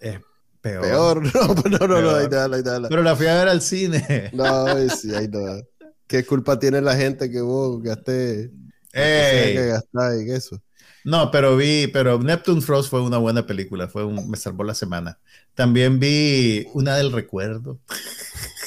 Es 0.00 0.18
peor. 0.64 0.82
Peor, 0.82 1.22
no, 1.34 1.54
no, 1.54 1.86
no, 1.86 2.00
no, 2.00 2.16
ahí 2.16 2.26
ahí 2.26 2.62
Pero 2.88 3.02
la 3.02 3.14
fui 3.14 3.26
a 3.26 3.34
ver 3.34 3.48
al 3.48 3.60
cine. 3.60 4.30
No, 4.32 4.66
sí, 4.88 5.14
ahí 5.14 5.28
no. 5.28 5.62
¿Qué 6.06 6.24
culpa 6.24 6.58
tiene 6.58 6.80
la 6.80 6.96
gente 6.96 7.30
que 7.30 7.40
vos 7.40 7.82
gasté? 7.82 8.50
Ey. 8.92 9.54
Que 9.54 9.66
gastar 9.66 10.14
en 10.14 10.32
eso. 10.32 10.60
No, 11.04 11.30
pero 11.30 11.56
vi, 11.56 11.86
pero 11.88 12.18
Neptune 12.18 12.62
Frost 12.62 12.88
fue 12.88 13.02
una 13.02 13.18
buena 13.18 13.46
película, 13.46 13.88
fue 13.88 14.04
un, 14.04 14.30
me 14.30 14.38
salvó 14.38 14.64
la 14.64 14.74
semana. 14.74 15.18
También 15.54 16.00
vi 16.00 16.66
una 16.72 16.96
del 16.96 17.12
recuerdo. 17.12 17.78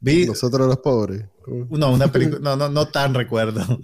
Vi, 0.00 0.26
Nosotros 0.26 0.68
los 0.68 0.78
pobres. 0.78 1.24
No, 1.70 1.92
una 1.92 2.06
película, 2.12 2.38
no, 2.40 2.54
no, 2.54 2.68
no 2.68 2.86
tan 2.86 3.14
recuerdo. 3.14 3.80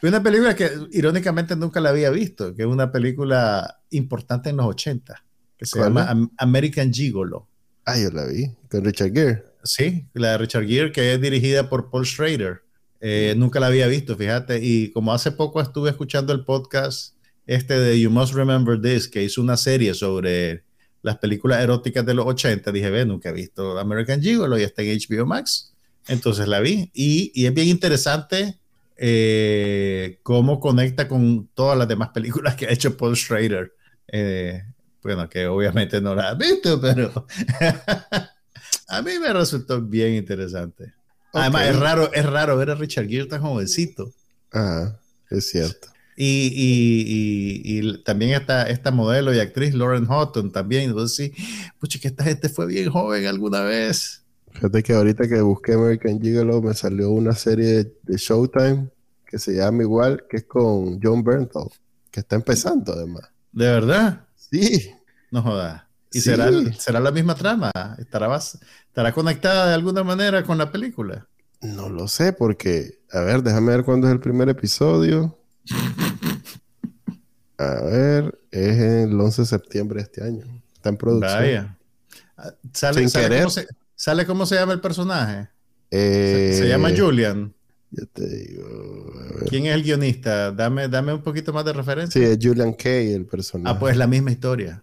Vi 0.00 0.08
una 0.08 0.22
película 0.22 0.56
que 0.56 0.70
irónicamente 0.92 1.54
nunca 1.54 1.80
la 1.80 1.90
había 1.90 2.08
visto, 2.08 2.54
que 2.54 2.62
es 2.62 2.68
una 2.68 2.90
película 2.90 3.82
importante 3.90 4.48
en 4.48 4.56
los 4.56 4.66
80, 4.68 5.22
que 5.62 5.66
se 5.66 5.78
llama 5.78 6.28
American 6.38 6.92
Gigolo. 6.92 7.48
Ah, 7.84 7.98
yo 7.98 8.10
la 8.10 8.26
vi, 8.26 8.50
con 8.68 8.84
Richard 8.84 9.12
Gere. 9.12 9.44
Sí, 9.62 10.06
la 10.14 10.32
de 10.32 10.38
Richard 10.38 10.66
Gere, 10.66 10.92
que 10.92 11.14
es 11.14 11.20
dirigida 11.20 11.68
por 11.68 11.90
Paul 11.90 12.04
Schrader. 12.04 12.62
Eh, 13.00 13.34
nunca 13.36 13.60
la 13.60 13.68
había 13.68 13.86
visto, 13.86 14.16
fíjate. 14.16 14.58
Y 14.62 14.90
como 14.90 15.12
hace 15.12 15.30
poco 15.32 15.60
estuve 15.60 15.90
escuchando 15.90 16.32
el 16.32 16.44
podcast 16.44 17.14
este 17.46 17.78
de 17.78 18.00
You 18.00 18.10
Must 18.10 18.34
Remember 18.34 18.80
This, 18.80 19.08
que 19.08 19.22
hizo 19.22 19.40
una 19.40 19.56
serie 19.56 19.94
sobre 19.94 20.64
las 21.02 21.18
películas 21.18 21.62
eróticas 21.62 22.04
de 22.06 22.14
los 22.14 22.26
80, 22.26 22.70
dije, 22.72 22.90
ve, 22.90 23.04
nunca 23.04 23.30
he 23.30 23.32
visto 23.32 23.78
American 23.78 24.20
Gigolo 24.20 24.58
y 24.58 24.62
está 24.62 24.82
en 24.82 24.98
HBO 24.98 25.26
Max. 25.26 25.74
Entonces 26.08 26.48
la 26.48 26.60
vi 26.60 26.90
y, 26.92 27.30
y 27.34 27.46
es 27.46 27.54
bien 27.54 27.68
interesante 27.68 28.58
eh, 28.96 30.18
cómo 30.22 30.60
conecta 30.60 31.08
con 31.08 31.48
todas 31.54 31.78
las 31.78 31.88
demás 31.88 32.10
películas 32.10 32.54
que 32.56 32.66
ha 32.66 32.72
hecho 32.72 32.96
Paul 32.96 33.16
Schrader. 33.16 33.72
Eh, 34.08 34.62
bueno, 35.02 35.28
que 35.28 35.46
obviamente 35.46 36.00
no 36.00 36.14
la 36.14 36.30
has 36.30 36.38
visto, 36.38 36.80
pero 36.80 37.26
a 38.88 39.02
mí 39.02 39.18
me 39.18 39.32
resultó 39.32 39.80
bien 39.80 40.14
interesante. 40.14 40.92
Además, 41.32 41.68
es 41.68 41.78
raro, 41.78 42.12
es 42.12 42.26
raro 42.26 42.56
ver 42.56 42.70
a 42.70 42.74
Richard 42.74 43.08
Gere 43.08 43.26
tan 43.26 43.40
jovencito. 43.40 44.12
Ah, 44.52 44.96
es 45.30 45.50
cierto. 45.50 45.88
Y, 46.14 46.52
y, 46.54 47.78
y, 47.78 48.02
también 48.04 48.32
esta, 48.32 48.68
esta 48.68 48.90
modelo 48.90 49.34
y 49.34 49.40
actriz 49.40 49.74
Lauren 49.74 50.06
Houghton 50.06 50.52
también. 50.52 50.90
Entonces 50.90 51.16
sí, 51.16 51.44
pucha, 51.78 51.98
que 51.98 52.08
esta 52.08 52.24
gente 52.24 52.48
fue 52.48 52.66
bien 52.66 52.90
joven 52.90 53.26
alguna 53.26 53.62
vez. 53.62 54.22
Fíjate 54.52 54.82
que 54.82 54.92
ahorita 54.92 55.26
que 55.26 55.40
busqué 55.40 55.72
American 55.72 56.20
Gigolo 56.20 56.60
me 56.60 56.74
salió 56.74 57.10
una 57.10 57.34
serie 57.34 57.92
de, 58.02 58.16
Showtime 58.16 58.90
que 59.26 59.38
se 59.38 59.54
llama 59.54 59.82
igual, 59.82 60.24
que 60.28 60.38
es 60.38 60.44
con 60.44 61.00
John 61.02 61.24
Bernthal, 61.24 61.68
que 62.10 62.20
está 62.20 62.36
empezando 62.36 62.92
además. 62.92 63.30
¿De 63.50 63.64
verdad? 63.64 64.26
Sí. 64.52 64.94
No 65.30 65.42
jodas. 65.42 65.82
¿Y 66.12 66.20
será, 66.20 66.50
será 66.78 67.00
la 67.00 67.10
misma 67.10 67.34
trama? 67.34 67.70
¿Estará, 67.98 68.36
¿Estará 68.36 69.12
conectada 69.12 69.68
de 69.68 69.74
alguna 69.74 70.04
manera 70.04 70.44
con 70.44 70.58
la 70.58 70.70
película? 70.70 71.26
No 71.62 71.88
lo 71.88 72.06
sé, 72.06 72.34
porque, 72.34 72.98
a 73.10 73.20
ver, 73.20 73.42
déjame 73.42 73.72
ver 73.72 73.84
cuándo 73.84 74.08
es 74.08 74.12
el 74.12 74.20
primer 74.20 74.50
episodio. 74.50 75.38
A 77.56 77.80
ver, 77.84 78.38
es 78.50 78.78
el 78.78 79.18
11 79.18 79.42
de 79.42 79.46
septiembre 79.46 80.00
de 80.00 80.02
este 80.02 80.24
año. 80.24 80.44
Está 80.74 80.90
en 80.90 80.96
producción. 80.96 81.40
Vaya. 81.40 81.78
Ah, 82.36 82.52
¿Sale, 82.74 83.08
sale, 83.08 83.38
cómo, 83.38 83.50
se, 83.50 83.66
¿Sale 83.94 84.26
cómo 84.26 84.46
se 84.46 84.56
llama 84.56 84.72
el 84.72 84.80
personaje? 84.80 85.48
Eh, 85.90 86.56
se, 86.58 86.68
llama 86.68 86.90
Julian. 86.94 87.54
Ya 87.94 88.06
te 88.06 88.26
digo. 88.26 89.12
¿Quién 89.50 89.66
es 89.66 89.74
el 89.74 89.82
guionista? 89.82 90.50
Dame, 90.50 90.88
dame 90.88 91.12
un 91.12 91.22
poquito 91.22 91.52
más 91.52 91.64
de 91.66 91.74
referencia. 91.74 92.20
Sí, 92.20 92.26
es 92.26 92.38
Julian 92.40 92.72
Kay 92.72 93.12
el 93.12 93.26
personaje. 93.26 93.76
Ah, 93.76 93.78
pues 93.78 93.96
la 93.98 94.06
misma 94.06 94.30
historia. 94.30 94.82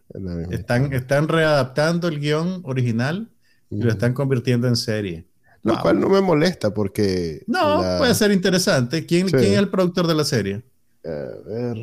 están, 0.51 0.93
están 0.93 1.28
readaptando 1.28 2.07
el 2.07 2.20
guion 2.20 2.62
original 2.64 3.32
y 3.72 3.82
lo 3.82 3.91
están 3.91 4.14
convirtiendo 4.14 4.68
en 4.68 4.76
serie. 4.76 5.26
Lo 5.64 5.80
cual 5.82 5.99
no 5.99 6.07
me 6.07 6.22
molesta 6.22 6.74
porque... 6.74 7.43
No, 7.47 7.97
puede 7.97 8.14
ser 8.14 8.32
interesante. 8.32 9.05
¿Quién, 9.05 9.28
¿Quién, 9.28 9.53
es 9.53 9.60
el 9.60 9.70
productor 9.70 10.07
de 10.07 10.16
la 10.16 10.24
serie? 10.24 10.62
A 11.03 11.49
ver... 11.49 11.78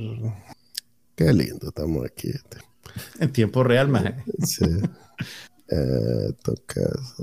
Qué 1.16 1.32
lindo 1.32 1.68
estamos 1.68 2.04
aquí. 2.04 2.28
Este. 2.28 2.58
En 3.18 3.32
tiempo 3.32 3.64
real, 3.64 3.88
más. 3.88 4.04
Sí. 4.44 4.64
eh, 5.70 6.32
tocas. 6.42 7.16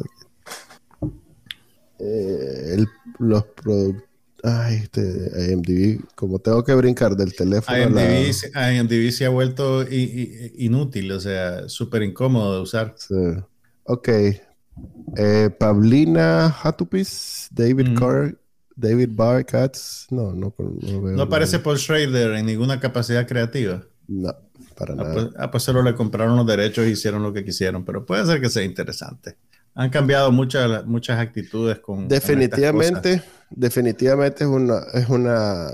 Eh, 1.99 2.75
el, 2.75 2.87
los 3.19 3.43
productores. 3.43 4.09
Ay, 4.45 4.81
este 4.83 5.53
IMDb, 5.53 6.03
como 6.15 6.37
tengo 6.37 6.65
que 6.65 6.75
brincar 6.75 7.15
del 7.15 7.33
teléfono. 7.33 7.77
IMDb, 7.77 9.09
se 9.11 9.25
ha 9.25 9.29
vuelto 9.29 9.85
inútil, 9.89 11.13
o 11.13 11.19
sea, 11.21 11.69
súper 11.69 12.03
incómodo 12.03 12.55
de 12.55 12.61
usar. 12.61 12.93
Sí. 12.97 13.15
Ok, 13.85 14.09
eh, 15.17 15.49
Pablina 15.59 16.47
Hatupis, 16.47 17.47
David 17.51 17.89
mm. 17.89 17.95
Carr, 17.95 18.37
David 18.75 19.09
Barr 19.11 19.45
Katz. 19.45 20.07
No, 20.09 20.33
no, 20.33 20.53
no 20.57 21.01
veo. 21.01 21.15
No 21.15 21.23
aparece 21.23 21.59
Paul 21.59 21.77
Schrader 21.77 22.33
en 22.33 22.45
ninguna 22.45 22.79
capacidad 22.79 23.27
creativa. 23.27 23.83
No, 24.07 24.33
para 24.75 24.93
ah, 24.93 24.97
nada. 24.97 25.13
Pues, 25.13 25.27
ah, 25.37 25.51
pues 25.51 25.63
solo 25.63 25.83
le 25.83 25.93
compraron 25.95 26.35
los 26.35 26.47
derechos 26.47 26.87
y 26.87 26.91
hicieron 26.91 27.21
lo 27.21 27.31
que 27.31 27.45
quisieron, 27.45 27.85
pero 27.85 28.05
puede 28.05 28.25
ser 28.25 28.41
que 28.41 28.49
sea 28.49 28.63
interesante. 28.63 29.37
Han 29.75 29.89
cambiado 29.89 30.31
muchas, 30.31 30.85
muchas 30.85 31.19
actitudes 31.19 31.79
con. 31.79 32.07
Definitivamente, 32.07 33.23
definitivamente 33.49 34.43
es 34.43 34.49
una, 34.49 34.79
es 34.93 35.09
una, 35.09 35.67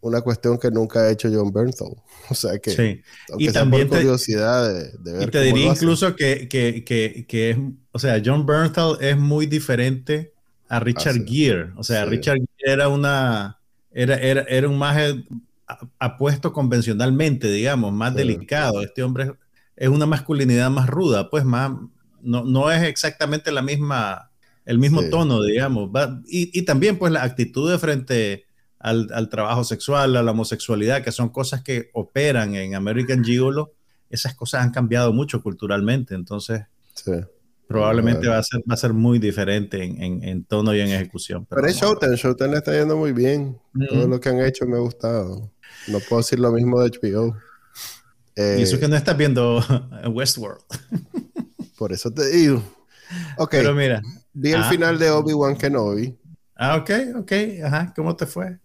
una 0.00 0.20
cuestión 0.20 0.58
que 0.58 0.70
nunca 0.70 1.00
ha 1.00 1.10
hecho 1.10 1.28
John 1.32 1.52
Bernthal. 1.52 1.96
O 2.30 2.34
sea 2.34 2.56
que, 2.58 2.70
sí. 2.70 3.02
y 3.36 3.50
también 3.50 3.88
por 3.88 3.98
curiosidad 3.98 4.66
de, 4.66 4.92
de, 4.98 5.12
ver. 5.12 5.28
Y 5.28 5.30
te 5.30 5.42
diría 5.42 5.66
incluso 5.66 6.14
que, 6.14 6.48
que, 6.48 6.84
que, 6.84 7.26
que, 7.28 7.50
es, 7.50 7.58
o 7.90 7.98
sea, 7.98 8.22
John 8.24 8.46
Bernthal 8.46 8.96
es 9.00 9.18
muy 9.18 9.46
diferente 9.46 10.32
a 10.68 10.80
Richard 10.80 11.16
ah, 11.20 11.24
Gere. 11.26 11.72
O 11.76 11.82
sea, 11.82 12.04
Richard 12.06 12.38
Gere 12.38 12.72
era 12.72 12.88
una, 12.88 13.58
era, 13.90 14.16
era, 14.16 14.42
era 14.42 14.68
un 14.68 14.78
más 14.78 14.96
apuesto 15.98 16.52
convencionalmente, 16.52 17.48
digamos, 17.48 17.92
más 17.92 18.14
delicado. 18.14 18.82
Este 18.82 19.02
hombre 19.02 19.32
es 19.76 19.88
una 19.88 20.06
masculinidad 20.06 20.70
más 20.70 20.88
ruda, 20.88 21.28
pues 21.28 21.44
más, 21.44 21.72
no, 22.22 22.44
no 22.44 22.70
es 22.70 22.82
exactamente 22.82 23.52
la 23.52 23.62
misma, 23.62 24.30
el 24.64 24.78
mismo 24.78 25.02
tono, 25.10 25.42
digamos. 25.42 25.90
Y, 26.26 26.58
y, 26.58 26.62
también, 26.62 26.98
pues, 26.98 27.12
la 27.12 27.22
actitud 27.22 27.70
de 27.70 27.78
frente 27.78 28.44
al, 28.82 29.28
trabajo 29.28 29.64
sexual, 29.64 30.16
a 30.16 30.22
la 30.22 30.32
homosexualidad, 30.32 31.02
que 31.02 31.12
son 31.12 31.28
cosas 31.28 31.62
que 31.62 31.90
operan 31.92 32.54
en 32.54 32.74
American 32.74 33.24
Gigolo, 33.24 33.72
esas 34.10 34.34
cosas 34.34 34.62
han 34.62 34.72
cambiado 34.72 35.12
mucho 35.12 35.42
culturalmente, 35.42 36.14
entonces 36.14 36.62
probablemente 37.68 38.28
va 38.28 38.38
a, 38.38 38.42
ser, 38.42 38.60
va 38.60 38.74
a 38.74 38.76
ser 38.76 38.92
muy 38.92 39.18
diferente 39.18 39.82
en, 39.82 40.44
tono 40.44 40.74
y 40.74 40.80
en 40.80 40.88
ejecución. 40.88 41.46
Pero, 41.48 41.66
es 41.66 41.76
Showtime, 41.76 42.16
Showtime 42.16 42.50
le 42.50 42.56
está 42.58 42.72
yendo 42.72 42.96
muy 42.96 43.12
bien. 43.12 43.58
Todo 43.88 44.08
lo 44.08 44.20
que 44.20 44.28
han 44.28 44.40
hecho 44.40 44.66
me 44.66 44.76
ha 44.76 44.80
gustado. 44.80 45.50
No 45.88 45.98
puedo 46.00 46.20
decir 46.20 46.38
lo 46.38 46.52
mismo 46.52 46.80
de 46.80 46.90
HBO. 46.90 47.36
y 48.36 48.62
eso 48.62 48.78
que 48.78 48.88
no 48.88 48.96
estás 48.96 49.16
viendo 49.16 49.64
Westworld. 50.10 50.60
por 51.82 51.92
eso 51.92 52.14
te 52.14 52.30
digo. 52.30 52.62
Ok. 53.36 53.50
Pero 53.50 53.74
mira. 53.74 54.00
Vi 54.32 54.52
el 54.52 54.62
ah. 54.62 54.70
final 54.70 55.00
de 55.00 55.10
Obi-Wan 55.10 55.56
Kenobi. 55.56 56.16
Ah, 56.54 56.76
ok, 56.76 56.90
ok. 57.16 57.32
Ajá. 57.64 57.92
¿Cómo 57.96 58.14
te 58.14 58.24
fue? 58.24 58.56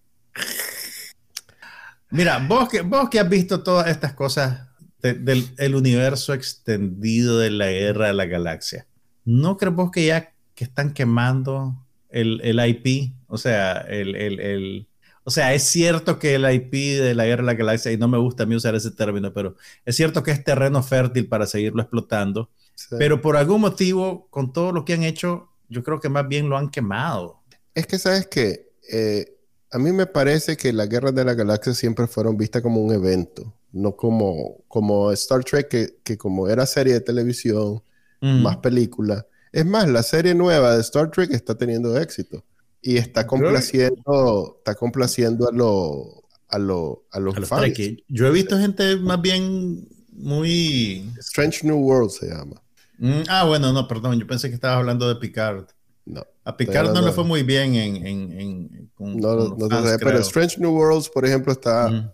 Mira, 2.11 2.38
vos 2.47 2.70
que, 2.70 2.82
vos 2.82 3.09
que 3.09 3.20
has 3.20 3.28
visto 3.28 3.63
todas 3.63 3.88
estas 3.88 4.13
cosas 4.13 4.68
del 5.01 5.74
universo 5.74 6.36
extendido 6.36 7.39
de 7.39 7.49
la 7.49 7.72
guerra 7.72 8.05
de 8.05 8.13
la 8.13 8.26
galaxia, 8.28 8.86
¿no 9.26 9.57
crees 9.57 9.74
vos 9.74 9.89
que 9.89 10.05
ya 10.05 10.36
que 10.53 10.65
están 10.65 10.93
quemando 10.93 11.88
el, 12.09 12.39
el 12.43 12.59
IP? 12.70 13.15
O 13.26 13.39
sea, 13.39 13.78
el, 13.80 14.15
el, 14.15 14.39
el, 14.39 14.88
o 15.24 15.32
sea, 15.32 15.55
es 15.55 15.63
cierto 15.63 16.20
que 16.20 16.36
el 16.36 16.49
IP 16.53 16.72
de 17.01 17.15
la 17.15 17.26
guerra 17.26 17.41
de 17.41 17.47
la 17.47 17.53
galaxia, 17.55 17.91
y 17.91 17.97
no 17.97 18.07
me 18.07 18.20
gusta 18.20 18.43
a 18.43 18.45
mí 18.45 18.55
usar 18.55 18.76
ese 18.76 18.91
término, 18.91 19.34
pero 19.34 19.55
es 19.86 19.95
cierto 19.95 20.22
que 20.22 20.32
es 20.32 20.43
terreno 20.43 20.84
fértil 20.84 21.28
para 21.28 21.47
seguirlo 21.47 21.82
explotando, 21.82 22.49
pero 22.97 23.21
por 23.21 23.38
algún 23.38 23.61
motivo, 23.61 24.28
con 24.30 24.53
todo 24.53 24.71
lo 24.71 24.86
que 24.86 24.93
han 24.93 25.03
hecho, 25.03 25.49
yo 25.69 25.84
creo 25.84 25.99
que 25.99 26.09
más 26.09 26.28
bien 26.28 26.49
lo 26.49 26.57
han 26.57 26.69
quemado. 26.69 27.41
Es 27.73 27.88
que, 27.88 27.99
¿sabes 27.99 28.28
qué? 28.28 28.71
Eh, 28.91 29.38
a 29.71 29.78
mí 29.78 29.91
me 29.91 30.05
parece 30.05 30.57
que 30.57 30.71
las 30.73 30.88
guerras 30.88 31.13
de 31.13 31.25
la 31.25 31.34
galaxia 31.34 31.73
siempre 31.73 32.07
fueron 32.07 32.38
vistas 32.38 32.61
como 32.61 32.82
un 32.82 32.93
evento, 32.93 33.53
no 33.71 33.95
como, 33.95 34.63
como 34.67 35.11
Star 35.11 35.43
Trek, 35.43 35.67
que, 35.67 35.97
que 36.03 36.17
como 36.17 36.47
era 36.47 36.65
serie 36.65 36.93
de 36.93 37.01
televisión, 37.01 37.82
más 38.19 38.57
película. 38.57 39.28
Es 39.51 39.65
más, 39.65 39.88
la 39.88 40.03
serie 40.03 40.34
nueva 40.34 40.75
de 40.75 40.82
Star 40.82 41.11
Trek 41.11 41.32
está 41.32 41.55
teniendo 41.55 41.97
éxito 41.97 42.43
y 42.82 42.97
está 42.97 43.28
complaciendo, 43.28 44.55
está 44.57 44.75
complaciendo 44.75 45.47
a, 45.47 45.51
lo, 45.51 46.23
a, 46.47 46.57
lo, 46.57 47.05
a 47.11 47.19
los, 47.19 47.36
fans. 47.47 47.73
Yo 48.07 48.28
he 48.28 48.32
visto 48.32 48.57
gente 48.57 48.97
más 48.97 49.21
bien 49.21 49.88
muy... 50.13 51.11
Strange 51.19 51.65
New 51.65 51.78
World 51.78 52.11
se 52.11 52.28
llama. 52.28 52.61
Mm, 52.98 53.22
ah, 53.30 53.45
bueno, 53.45 53.72
no, 53.74 53.88
perdón, 53.88 54.20
yo 54.20 54.28
pensé 54.28 54.50
que 54.50 54.56
estabas 54.56 54.78
hablando 54.78 55.08
de 55.08 55.16
Picard. 55.16 55.66
No. 56.06 56.26
A 56.43 56.56
Picard 56.56 56.93
no 56.93 57.02
le 57.02 57.12
fue 57.12 57.24
muy 57.24 57.43
bien 57.43 57.76
en... 57.76 58.08
en, 58.08 58.32
en 58.39 58.91
no, 59.00 59.56
no, 59.56 59.88
sé, 59.88 60.00
pero 60.00 60.20
Strange 60.20 60.60
New 60.60 60.72
Worlds, 60.72 61.10
por 61.10 61.26
ejemplo, 61.26 61.52
está... 61.52 62.14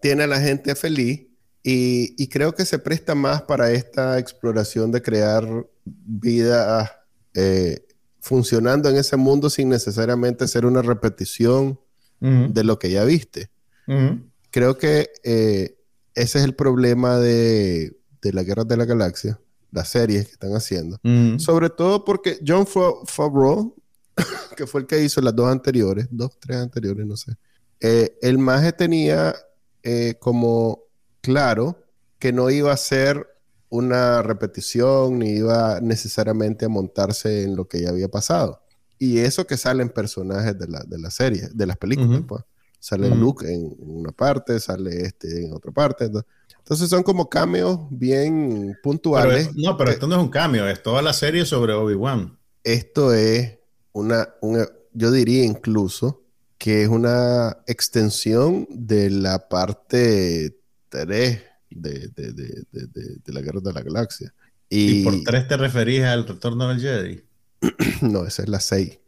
Tiene 0.00 0.24
a 0.24 0.26
la 0.28 0.40
gente 0.40 0.74
feliz 0.74 1.26
y, 1.62 2.14
y, 2.22 2.28
creo 2.28 2.54
que 2.54 2.64
se 2.64 2.78
presta 2.78 3.16
más 3.16 3.42
para 3.42 3.72
esta 3.72 4.18
exploración 4.18 4.92
de 4.92 5.02
crear 5.02 5.66
vida 5.84 7.04
eh, 7.34 7.84
funcionando 8.20 8.88
en 8.88 8.96
ese 8.96 9.16
mundo 9.16 9.50
sin 9.50 9.68
necesariamente 9.68 10.46
ser 10.48 10.66
una 10.66 10.82
repetición 10.82 11.78
de 12.20 12.64
lo 12.64 12.80
que 12.80 12.90
ya 12.90 13.04
viste. 13.04 13.48
Creo 14.50 14.76
que 14.76 15.08
eh, 15.22 15.78
ese 16.14 16.38
es 16.38 16.44
el 16.44 16.54
problema 16.54 17.18
de, 17.18 17.96
de 18.20 18.32
la 18.32 18.42
Guerra 18.42 18.64
de 18.64 18.76
la 18.76 18.84
Galaxia, 18.84 19.38
las 19.70 19.88
series 19.88 20.26
que 20.26 20.32
están 20.32 20.52
haciendo. 20.52 20.98
Sobre 21.38 21.70
todo 21.70 22.04
porque 22.04 22.38
John 22.46 22.66
Favreau, 22.66 23.74
que 24.56 24.66
fue 24.66 24.82
el 24.82 24.86
que 24.86 25.02
hizo 25.02 25.20
las 25.20 25.34
dos 25.34 25.48
anteriores, 25.48 26.08
dos, 26.10 26.38
tres 26.40 26.58
anteriores, 26.58 27.06
no 27.06 27.16
sé, 27.16 27.36
eh, 27.80 28.18
el 28.22 28.38
maje 28.38 28.72
tenía 28.72 29.34
eh, 29.82 30.14
como 30.18 30.84
claro 31.20 31.84
que 32.18 32.32
no 32.32 32.50
iba 32.50 32.72
a 32.72 32.76
ser 32.76 33.26
una 33.70 34.22
repetición 34.22 35.18
ni 35.18 35.30
iba 35.30 35.80
necesariamente 35.80 36.64
a 36.64 36.68
montarse 36.68 37.42
en 37.42 37.54
lo 37.54 37.68
que 37.68 37.82
ya 37.82 37.90
había 37.90 38.08
pasado. 38.08 38.62
Y 38.98 39.18
eso 39.18 39.46
que 39.46 39.56
salen 39.56 39.90
personajes 39.90 40.58
de 40.58 40.66
la, 40.66 40.80
de 40.80 40.98
la 40.98 41.10
serie, 41.10 41.48
de 41.52 41.66
las 41.66 41.76
películas, 41.76 42.22
pues. 42.26 42.42
Sale 42.78 43.08
Luke 43.10 43.46
en, 43.52 43.74
una 43.78 44.12
parte, 44.12 44.60
sale 44.60 45.02
este 45.02 45.46
en 45.46 45.52
otra 45.52 45.72
parte. 45.72 46.10
Entonces 46.58 46.88
son 46.88 47.02
como 47.02 47.28
cameos 47.28 47.80
bien 47.90 48.76
puntuales. 48.82 49.54
no, 49.56 49.76
pero 49.76 49.90
esto 49.90 50.06
no 50.06 50.16
es 50.16 50.20
un 50.20 50.28
cameo, 50.28 50.68
es 50.68 50.82
toda 50.82 51.02
la 51.02 51.12
serie 51.12 51.44
sobre 51.44 51.72
Obi-Wan. 51.72 52.38
Esto 52.62 53.12
es 53.12 53.58
una, 53.92 54.28
una, 54.40 54.66
yo 54.92 55.10
diría 55.10 55.44
incluso 55.44 56.22
que 56.58 56.82
es 56.82 56.88
una 56.88 57.56
extensión 57.66 58.66
de 58.70 59.10
la 59.10 59.48
parte 59.48 60.56
3 60.88 61.42
de, 61.70 62.08
de, 62.08 62.32
de, 62.32 62.64
de, 62.72 63.32
la 63.32 63.40
Guerra 63.40 63.60
de 63.60 63.72
la 63.72 63.82
Galaxia. 63.82 64.34
Y, 64.68 65.04
por 65.04 65.14
3 65.24 65.48
te 65.48 65.56
referís 65.56 66.02
al 66.02 66.26
Retorno 66.26 66.68
del 66.68 66.80
Jedi? 66.80 67.22
no, 68.02 68.26
esa 68.26 68.42
es 68.42 68.48
la 68.48 68.60
6. 68.60 68.98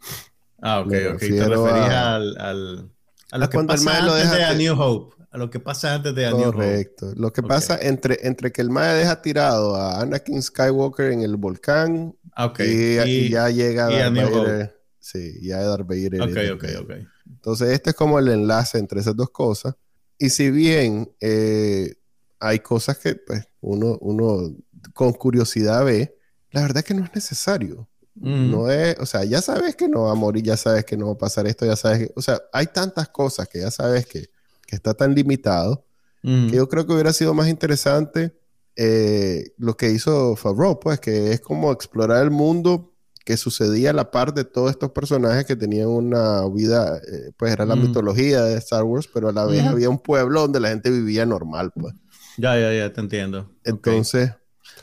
Ah, 0.62 0.81
ok, 0.81 0.93
ok. 1.14 1.18
Te 1.18 1.49
referís 1.49 1.91
al, 1.91 2.37
al, 2.39 2.91
a 3.31 3.39
lo 3.39 3.49
que 3.49 3.59
pasa 3.64 3.99
antes 3.99 4.31
de 4.31 4.45
A 4.45 4.55
New 4.55 4.81
Hope. 4.81 5.16
A 5.31 5.39
lo 5.39 5.51
que 5.51 5.61
pasa 5.61 5.95
antes 5.95 6.14
de 6.14 6.26
A 6.26 6.31
New 6.31 6.49
Hope. 6.49 6.57
Correcto. 6.57 7.12
Lo 7.16 7.33
que 7.33 7.43
pasa 7.43 7.78
entre, 7.81 8.26
entre 8.26 8.53
que 8.53 8.62
el 8.62 8.70
Maya 8.70 8.95
deja 8.95 9.22
tirado 9.22 9.76
a 9.76 10.01
Anakin 10.01 10.43
Skywalker 10.43 11.12
en 11.12 11.22
el 11.22 11.37
volcán 11.37 12.16
ah, 12.35 12.47
okay. 12.47 12.99
y, 13.07 13.31
ya 13.31 13.49
llega 13.49 13.93
y 13.93 13.97
Darth 13.97 14.14
Vader. 14.14 14.81
Sí, 14.99 15.39
ya 15.41 15.61
Darth 15.62 15.87
Vader. 15.87 16.22
Ok, 16.22 16.39
ok, 16.55 16.64
ok. 16.83 16.91
Entonces, 17.26 17.70
este 17.70 17.91
es 17.91 17.97
como 17.97 18.18
el 18.18 18.28
enlace 18.28 18.78
entre 18.78 19.01
esas 19.01 19.16
dos 19.16 19.31
cosas. 19.31 19.74
Y 20.18 20.31
si 20.31 20.51
bien 20.51 21.11
eh, 21.20 21.95
hay 22.39 22.59
cosas 22.59 22.99
que 22.99 23.14
pues, 23.14 23.47
uno, 23.61 23.97
uno 24.01 24.55
con 24.93 25.12
curiosidad 25.12 25.85
ve, 25.85 26.16
la 26.51 26.62
verdad 26.62 26.78
es 26.78 26.85
que 26.85 26.95
no 26.95 27.05
es 27.05 27.14
necesario. 27.14 27.89
Mm. 28.15 28.51
No 28.51 28.71
es, 28.71 28.99
o 28.99 29.07
sea, 29.07 29.25
ya 29.25 29.41
sabes 29.41 29.77
que 29.77 29.89
no 29.89 30.03
va 30.03 30.13
a 30.13 30.15
morir, 30.15 30.43
ya 30.43 30.57
sabes 30.57 30.85
que 30.85 30.97
no 30.97 31.07
va 31.07 31.13
a 31.13 31.19
pasar 31.19 31.47
esto, 31.47 31.65
ya 31.65 31.77
sabes 31.77 32.01
que, 32.01 32.13
o 32.17 32.23
sea, 32.23 32.41
hay 32.53 32.67
tantas 32.67 33.09
cosas 33.09 33.49
que 33.49 33.61
ya 33.61 33.71
sabes 33.71 34.07
que, 34.07 34.31
que 34.67 34.77
está 34.77 34.95
tan 34.95 35.15
limitado, 35.15 35.85
mm. 36.23 36.49
que 36.51 36.57
yo 36.57 36.69
creo 36.69 36.87
que 36.87 36.93
hubiera 36.93 37.13
sido 37.13 37.35
más 37.35 37.49
interesante 37.49 38.37
eh, 38.77 39.53
lo 39.59 39.77
que 39.77 39.91
hizo 39.91 40.37
Favreau, 40.37 40.81
pues, 40.81 41.01
que 41.01 41.33
es 41.33 41.41
como 41.41 41.73
explorar 41.73 42.23
el 42.23 42.31
mundo 42.31 42.95
que 43.25 43.37
sucedía 43.37 43.91
a 43.91 43.93
la 43.93 44.11
par 44.11 44.35
de 44.35 44.45
todos 44.45 44.71
estos 44.71 44.91
personajes 44.91 45.45
que 45.45 45.55
tenían 45.55 45.89
una 45.89 46.49
vida, 46.49 46.99
eh, 46.99 47.33
pues 47.37 47.53
era 47.53 47.65
la 47.65 47.77
mm. 47.77 47.83
mitología 47.83 48.43
de 48.43 48.57
Star 48.59 48.83
Wars, 48.83 49.09
pero 49.13 49.29
a 49.29 49.33
la 49.33 49.45
vez 49.45 49.63
había 49.65 49.89
un 49.89 49.99
pueblo 49.99 50.41
donde 50.41 50.61
la 50.61 50.71
gente 50.71 50.91
vivía 50.91 51.27
normal, 51.27 51.73
pues. 51.75 51.95
Ya, 52.39 52.59
ya, 52.59 52.73
ya, 52.73 52.93
te 52.93 53.01
entiendo. 53.01 53.51
Entonces... 53.65 54.33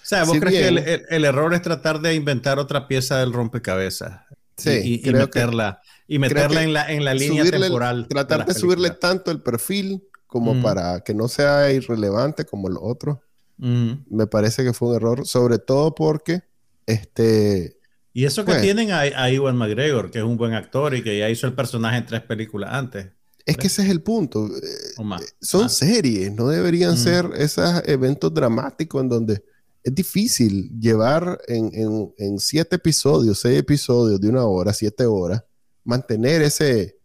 sea, 0.03 0.23
¿vos 0.23 0.37
crees 0.39 0.55
que 0.55 1.05
el, 1.09 1.25
error 1.25 1.53
es 1.53 1.61
tratar 1.61 1.99
de 1.99 2.15
inventar 2.15 2.59
otra 2.59 2.87
pieza 2.87 3.19
del 3.19 3.33
rompecabezas? 3.33 4.21
Sí, 4.55 5.01
y, 5.03 5.11
meterla, 5.11 5.81
y 6.07 6.17
meterla 6.17 6.63
en 6.63 6.73
la, 6.73 6.91
en 6.91 7.05
la 7.05 7.13
línea 7.13 7.45
temporal. 7.45 8.07
Tratar 8.07 8.45
de, 8.45 8.53
subirle 8.53 8.89
tanto 8.91 9.29
el 9.29 9.41
perfil 9.41 10.03
como 10.25 10.55
mm. 10.55 10.61
para 10.63 10.99
que 11.01 11.13
no 11.13 11.27
sea 11.27 11.71
irrelevante 11.71 12.45
como 12.45 12.67
el 12.67 12.75
otro. 12.79 13.21
Mm. 13.57 13.91
Me 14.09 14.27
parece 14.27 14.63
que 14.63 14.73
fue 14.73 14.89
un 14.89 14.95
error, 14.95 15.27
sobre 15.27 15.59
todo 15.59 15.93
porque 15.93 16.41
este. 16.85 17.77
Y 18.13 18.25
eso 18.25 18.45
que 18.45 18.53
pues 18.53 18.61
tienen 18.63 18.91
a, 18.91 19.01
a 19.01 19.29
Iwan 19.29 19.55
McGregor, 19.55 20.09
que 20.09 20.19
es 20.19 20.23
un 20.23 20.37
buen 20.37 20.53
actor 20.53 20.95
y 20.95 21.03
que 21.03 21.19
ya 21.19 21.29
hizo 21.29 21.45
el 21.45 21.53
personaje 21.53 21.97
en 21.97 22.05
tres 22.07 22.21
películas 22.23 22.71
antes. 22.73 23.07
Es 23.45 23.55
que 23.55 23.67
ese 23.67 23.83
es 23.83 23.89
el 23.89 24.01
punto. 24.01 24.47
Eh, 24.47 25.25
son 25.39 25.69
series, 25.69 26.33
no 26.33 26.49
deberían 26.49 26.95
mm. 26.95 26.97
ser 26.97 27.29
esos 27.37 27.81
eventos 27.85 28.33
dramáticos 28.33 29.01
en 29.01 29.09
donde 29.09 29.43
es 29.87 29.95
difícil 29.95 30.69
llevar 30.77 31.39
en, 31.47 32.39
siete 32.39 32.75
episodios, 32.75 33.39
seis 33.39 33.57
episodios 33.57 34.19
de 34.19 34.27
una 34.27 34.43
hora, 34.45 34.73
siete 34.73 35.05
horas, 35.05 35.45
mantener 35.85 36.41
ese, 36.41 36.99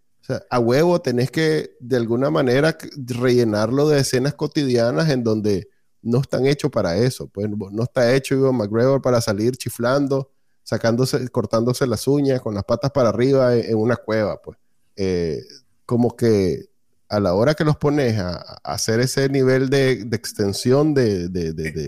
a 0.51 0.59
huevo 0.59 1.01
tenés 1.01 1.31
que 1.31 1.77
de 1.79 1.97
alguna 1.97 2.29
manera 2.29 2.77
rellenarlo 2.97 3.89
de 3.89 4.01
escenas 4.01 4.35
cotidianas 4.35 5.09
en 5.11 5.23
donde 5.23 5.69
no 6.03 6.23
están 6.23 6.45
hechos 6.45 6.73
para 6.73 6.97
eso. 6.97 7.29
Pues 7.29 7.49
no 7.49 7.85
está 7.85 8.13
hecho 8.17 8.35
Ivan 8.35 8.57
McGregor 8.57 9.01
para 9.01 9.21
salir 9.21 9.57
chiflando, 9.57 10.33
sacándose, 10.65 11.29
cortándose 11.29 11.87
las 11.87 12.09
uñas 12.09 12.41
con 12.41 12.53
las 12.53 12.65
patas 12.65 12.91
para 12.91 13.11
arriba 13.11 13.55
en, 13.55 13.77
una 13.77 13.95
cueva, 13.95 14.43
pues. 14.43 14.59
Eh, 14.97 15.41
como 15.87 16.17
que 16.17 16.72
a 17.13 17.21
la 17.21 17.35
hora 17.35 17.55
que 17.55 17.63
los 17.63 17.77
pones 17.77 18.19
a, 18.19 18.39
hacer 18.65 18.99
ese 19.01 19.29
nivel 19.29 19.69
de, 19.69 20.09
extensión 20.13 20.95
de, 20.95 21.29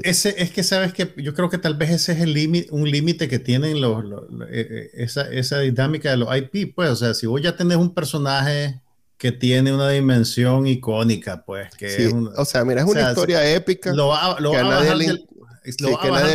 Ese, 0.05 0.35
es 0.37 0.51
que 0.51 0.63
sabes 0.63 0.93
que 0.93 1.15
yo 1.17 1.33
creo 1.33 1.49
que 1.49 1.57
tal 1.57 1.77
vez 1.77 1.91
ese 1.93 2.13
es 2.13 2.21
el 2.21 2.35
límite, 2.35 2.69
un 2.71 2.91
límite 2.91 3.27
que 3.27 3.39
tienen 3.39 3.81
los, 3.81 4.05
eh, 4.51 4.91
eh, 4.93 5.09
esa, 5.33 5.61
dinámica 5.61 6.11
de 6.11 6.19
los 6.19 6.29
IP, 6.37 6.75
pues, 6.75 6.91
o 6.91 6.97
sea, 6.97 7.15
si 7.15 7.27
vos 7.27 7.41
ya 7.41 7.57
tenés 7.57 7.79
un 7.79 7.95
personaje 7.95 8.83
que 9.17 9.33
tiene 9.33 9.73
una 9.73 9.89
dimensión 9.89 10.67
icónica, 10.67 11.43
pues, 11.47 11.75
que 11.75 12.13
o 12.37 12.45
sea, 12.45 12.63
mira, 12.67 12.83
es 12.83 12.87
una 12.87 13.09
historia 13.09 13.51
épica 13.51 13.95
lo 13.95 14.09
va, 14.09 14.37
que 14.37 14.57
a 14.59 14.63
nadie 14.63 14.95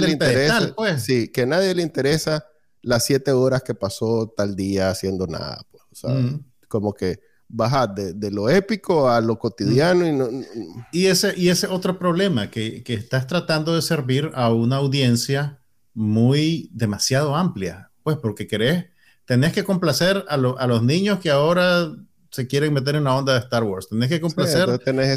le, 0.01 0.09
interesa, 0.09 0.73
pues. 0.75 1.03
sí, 1.03 1.27
que 1.27 1.43
a 1.43 1.45
nadie 1.45 1.75
le 1.75 1.83
interesa 1.83 2.43
las 2.81 3.05
siete 3.05 3.33
horas 3.33 3.61
que 3.61 3.75
pasó 3.75 4.33
tal 4.35 4.55
día 4.55 4.89
haciendo 4.89 5.27
nada, 5.27 5.61
pues, 5.69 5.83
o 5.91 5.95
sea, 5.95 6.39
como 6.67 6.95
que 6.95 7.28
bajar 7.49 7.95
de, 7.95 8.31
lo 8.31 8.49
épico 8.49 9.09
a 9.09 9.19
lo 9.19 9.37
cotidiano. 9.37 10.05
Y, 10.91 11.01
y, 11.01 11.05
ese, 11.07 11.33
y 11.35 11.49
ese 11.49 11.67
otro 11.67 11.97
problema, 11.97 12.49
que, 12.49 12.83
que, 12.83 12.93
estás 12.93 13.27
tratando 13.27 13.75
de 13.75 13.81
servir 13.81 14.31
a 14.35 14.53
una 14.53 14.77
audiencia 14.77 15.59
muy 15.93 16.69
demasiado 16.71 17.35
amplia, 17.35 17.91
pues 18.03 18.17
porque 18.17 18.47
querés, 18.47 18.85
tenés 19.25 19.51
que 19.51 19.63
complacer 19.63 20.23
a, 20.29 20.35
a 20.35 20.67
los 20.67 20.83
niños 20.83 21.19
que 21.19 21.31
ahora 21.31 21.91
se 22.29 22.47
quieren 22.47 22.71
meter 22.71 22.95
en 22.95 23.05
la 23.05 23.15
onda 23.15 23.33
de 23.33 23.39
Star 23.39 23.63
Wars. 23.63 23.89
Tenés 23.89 24.09
que 24.09 24.21
complacer 24.21 24.69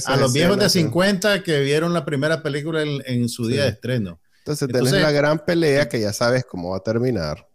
a 0.07 0.17
los 0.17 0.33
viejos 0.33 0.59
de 0.59 0.69
50 0.69 1.43
que 1.43 1.61
vieron 1.61 1.93
la 1.93 2.05
primera 2.05 2.43
película 2.43 2.83
en, 2.83 3.29
su 3.29 3.47
día 3.47 3.65
de 3.65 3.69
estreno. 3.69 4.19
Entonces, 4.39 4.69
tenés 4.69 4.93
la 4.93 5.13
gran 5.13 5.45
pelea 5.45 5.89
que 5.89 6.01
ya 6.01 6.13
sabes 6.13 6.45
cómo 6.45 6.71
va 6.71 6.79
a 6.79 6.83
terminar 6.83 7.47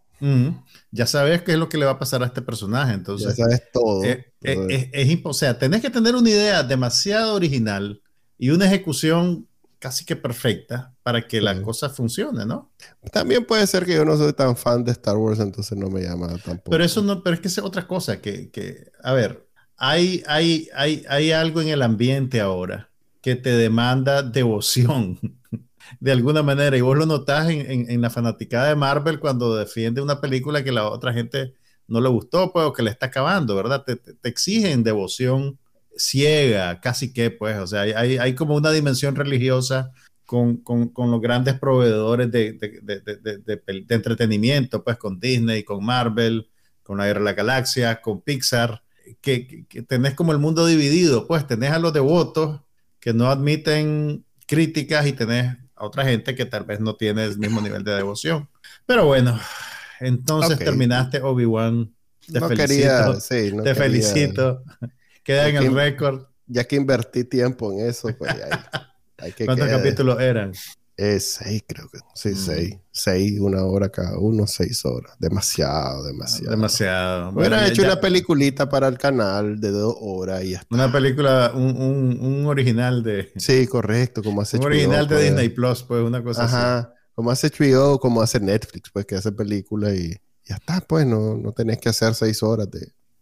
ya 0.91 1.05
sabes 1.05 1.41
qué 1.43 1.53
es 1.53 1.57
lo 1.57 1.69
que 1.69 1.77
le 1.77 1.85
va 1.85 1.91
a 1.91 1.99
pasar 1.99 2.23
a 2.23 2.27
este 2.27 2.41
personaje. 2.41 2.93
Entonces, 2.93 3.35
ya 3.35 3.43
sabes 3.45 3.63
todo. 3.71 4.03
Eh, 4.03 4.31
eh, 4.43 4.89
es, 4.93 5.19
o 5.23 5.33
sea, 5.33 5.57
tenés 5.59 5.81
que 5.81 5.89
tener 5.89 6.15
una 6.15 6.29
idea 6.29 6.63
demasiado 6.63 7.35
original 7.35 8.01
y 8.37 8.49
una 8.51 8.65
ejecución 8.65 9.47
casi 9.79 10.05
que 10.05 10.15
perfecta 10.15 10.93
para 11.03 11.27
que 11.27 11.39
la 11.39 11.55
Sí. 11.55 11.61
cosa 11.61 11.89
funcione, 11.89 12.45
¿no? 12.45 12.71
También 13.11 13.45
puede 13.45 13.67
ser 13.67 13.85
que 13.85 13.93
yo 13.93 14.05
no 14.05 14.17
soy 14.17 14.33
tan 14.33 14.57
fan 14.57 14.83
de 14.83 14.91
Star 14.91 15.17
Wars, 15.17 15.39
entonces 15.39 15.77
no 15.77 15.87
me 15.89 16.01
llama 16.01 16.29
tampoco. 16.43 16.71
Pero 16.71 16.83
eso 16.83 17.01
no, 17.03 17.21
pero 17.21 17.35
es 17.35 17.41
que 17.41 17.47
es 17.47 17.57
otra 17.59 17.87
cosa, 17.87 18.19
que, 18.19 18.49
que 18.49 18.91
a 19.03 19.13
ver, 19.13 19.47
hay, 19.77 20.23
hay, 20.25 20.67
hay, 20.73 21.05
hay 21.07 21.31
algo 21.31 21.61
en 21.61 21.67
el 21.67 21.83
ambiente 21.83 22.41
ahora 22.41 22.89
que 23.27 23.35
te 23.35 23.49
demanda 23.57 24.23
devoción 24.23 25.19
de 25.99 26.11
alguna 26.13 26.43
manera, 26.43 26.77
y 26.77 26.79
vos 26.79 26.97
lo 26.97 27.05
notás 27.05 27.49
en, 27.49 27.91
en, 27.91 27.99
la 27.99 28.09
fanaticada 28.09 28.69
de 28.69 28.77
Marvel 28.77 29.19
cuando 29.19 29.53
defiende 29.53 30.01
una 30.01 30.21
película 30.21 30.63
que 30.63 30.71
la 30.71 30.87
otra 30.87 31.11
gente 31.11 31.53
no 31.89 31.99
le 31.99 32.07
gustó, 32.07 32.53
pues, 32.53 32.65
o 32.65 32.71
que 32.71 32.83
le 32.83 32.89
está 32.89 33.07
acabando, 33.07 33.53
¿verdad? 33.53 33.83
Te, 33.83 33.97
te, 33.97 34.13
te 34.13 34.29
exigen 34.29 34.81
devoción 34.81 35.59
ciega, 35.97 36.79
casi 36.79 37.11
que, 37.11 37.29
pues, 37.29 37.57
o 37.57 37.67
sea, 37.67 37.81
hay, 37.81 38.17
hay 38.17 38.33
como 38.33 38.55
una 38.55 38.71
dimensión 38.71 39.13
religiosa 39.13 39.91
con, 40.25 40.63
con, 40.63 40.87
con, 40.87 41.11
los 41.11 41.19
grandes 41.19 41.59
proveedores 41.59 42.31
de, 42.31 42.53
de, 42.53 42.79
de, 42.81 43.41
de, 43.45 43.95
entretenimiento, 43.95 44.85
pues 44.85 44.95
con 44.95 45.19
Disney, 45.19 45.65
con 45.65 45.83
Marvel, 45.83 46.49
con 46.81 46.97
la 46.99 47.07
Guerra 47.07 47.19
de 47.19 47.25
la 47.25 47.33
Galaxia, 47.33 47.99
con 47.99 48.21
Pixar, 48.21 48.83
que, 49.19 49.45
que, 49.45 49.65
que, 49.67 49.81
tenés 49.81 50.13
como 50.13 50.31
el 50.31 50.39
mundo 50.39 50.65
dividido, 50.65 51.27
pues 51.27 51.45
tenés 51.45 51.71
a 51.71 51.79
los 51.79 51.91
devotos 51.91 52.61
que 53.07 53.13
no 53.13 53.31
admiten 53.31 54.25
críticas 54.47 55.07
y 55.07 55.13
tenés 55.13 55.55
a 55.77 55.85
otra 55.85 56.03
gente 56.03 56.35
que 56.35 56.45
tal 56.45 56.65
vez 56.65 56.81
no 56.81 56.97
tiene 56.97 57.23
el 57.23 57.37
mismo 57.37 57.61
nivel 57.61 57.81
de 57.85 57.93
devoción. 57.93 58.49
Pero 58.85 59.05
bueno, 59.05 59.39
entonces 60.01 60.55
okay. 60.55 60.65
terminaste 60.65 61.21
Obi-Wan. 61.21 61.89
Te 62.29 62.41
no 62.41 62.49
felicito. 62.49 62.67
Quería, 62.67 63.19
sí, 63.21 63.51
no 63.55 63.63
te 63.63 63.69
quería. 63.69 63.75
felicito. 63.75 64.61
Queda 65.23 65.47
en 65.47 65.55
el 65.55 65.73
récord. 65.73 66.25
Ya 66.47 66.65
que 66.65 66.75
invertí 66.75 67.23
tiempo 67.23 67.71
en 67.71 67.87
eso, 67.87 68.09
pues 68.17 68.29
hay, 68.29 68.41
hay 69.19 69.31
que 69.31 69.45
¿Cuántos 69.45 69.67
quede. 69.67 69.77
capítulos 69.77 70.19
eran? 70.19 70.51
Eh, 70.99 71.19
seis, 71.19 71.63
creo 71.67 71.87
que. 71.89 71.99
Sí, 72.15 72.29
mm. 72.29 72.35
seis. 72.35 72.77
Seis, 72.91 73.39
una 73.39 73.63
hora 73.63 73.89
cada 73.89 74.17
uno, 74.17 74.47
seis 74.47 74.83
horas. 74.83 75.13
Demasiado, 75.19 76.03
demasiado. 76.03 76.49
Demasiado. 76.49 77.29
Hubiera 77.29 77.57
bueno, 77.57 77.71
hecho 77.71 77.83
ya... 77.83 77.89
una 77.89 78.01
peliculita 78.01 78.67
para 78.67 78.87
el 78.87 78.97
canal 78.97 79.59
de 79.59 79.69
dos 79.69 79.95
horas 79.99 80.43
y 80.43 80.51
ya 80.51 80.57
está. 80.57 80.75
Una 80.75 80.91
película, 80.91 81.51
un, 81.53 81.79
un, 81.79 82.19
un 82.19 82.45
original 82.47 83.03
de. 83.03 83.31
Sí, 83.35 83.67
correcto, 83.67 84.23
como 84.23 84.41
hace 84.41 84.57
Un 84.57 84.63
HBO, 84.63 84.67
original 84.69 85.07
de 85.07 85.15
pues. 85.15 85.25
Disney 85.27 85.49
Plus, 85.49 85.83
pues, 85.83 86.03
una 86.03 86.23
cosa 86.23 86.45
Ajá. 86.45 86.77
así. 86.79 86.87
Como 87.13 87.29
hace 87.29 87.51
HBO, 87.51 87.99
como 87.99 88.21
hace 88.23 88.39
Netflix, 88.39 88.89
pues, 88.91 89.05
que 89.05 89.15
hace 89.15 89.31
película 89.31 89.93
y 89.93 90.15
ya 90.45 90.55
está, 90.55 90.81
pues, 90.81 91.05
no, 91.05 91.37
no 91.37 91.51
tenés 91.51 91.77
que 91.77 91.89
hacer 91.89 92.15
seis 92.15 92.41
horas 92.41 92.71
de. 92.71 92.79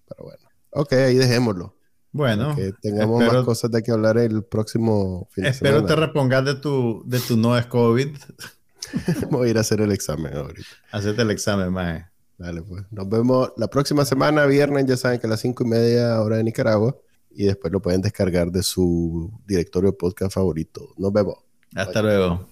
Pero 0.08 0.24
bueno. 0.24 0.48
Ok, 0.72 0.94
ahí 0.94 1.16
dejémoslo. 1.16 1.76
Bueno, 2.16 2.56
que 2.56 2.72
tengamos 2.82 3.22
espero, 3.22 3.40
más 3.40 3.46
cosas 3.46 3.70
de 3.72 3.84
que 3.84 3.92
hablar 3.92 4.18
el 4.18 4.42
próximo 4.42 5.28
fin 5.32 5.44
de 5.44 5.50
espero 5.50 5.80
semana. 5.80 5.96
te 5.96 6.00
repongas 6.00 6.46
de 6.46 6.56
tu, 6.56 7.04
de 7.06 7.20
tu 7.20 7.36
no 7.36 7.58
es 7.58 7.66
COVID. 7.66 8.08
Voy 9.32 9.48
a 9.50 9.52
ir 9.52 9.58
a 9.58 9.62
hacer 9.62 9.82
el 9.82 9.92
examen 9.92 10.34
ahorita. 10.34 10.66
Hacete 10.94 11.24
el 11.24 11.32
examen, 11.32 11.74
mae. 11.74 12.06
Dale, 12.38 12.62
pues. 12.62 12.86
Nos 12.90 13.10
vemos 13.10 13.52
la 13.58 13.68
próxima 13.68 14.06
semana, 14.06 14.46
viernes, 14.46 14.86
ya 14.86 14.96
saben 14.96 15.20
que 15.20 15.28
a 15.28 15.30
las 15.30 15.42
cinco 15.42 15.66
y 15.66 15.68
media 15.68 16.22
hora 16.22 16.38
de 16.38 16.46
Nicaragua. 16.46 16.96
Y 17.32 17.48
después 17.48 17.74
lo 17.74 17.82
pueden 17.82 18.00
descargar 18.00 18.50
de 18.50 18.64
su 18.64 19.30
directorio 19.46 19.92
de 19.92 19.98
podcast 19.98 20.36
favorito. 20.36 20.94
Nos 20.98 21.12
vemos. 21.12 21.36
Hasta 21.76 22.02
Bye. 22.02 22.12
luego. 22.12 22.48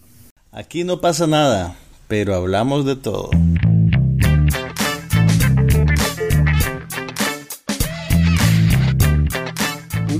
Aquí 0.51 0.83
no 0.83 0.99
pasa 0.99 1.25
nada, 1.25 1.77
pero 2.09 2.35
hablamos 2.35 2.85
de 2.85 2.97
todo. 2.97 3.29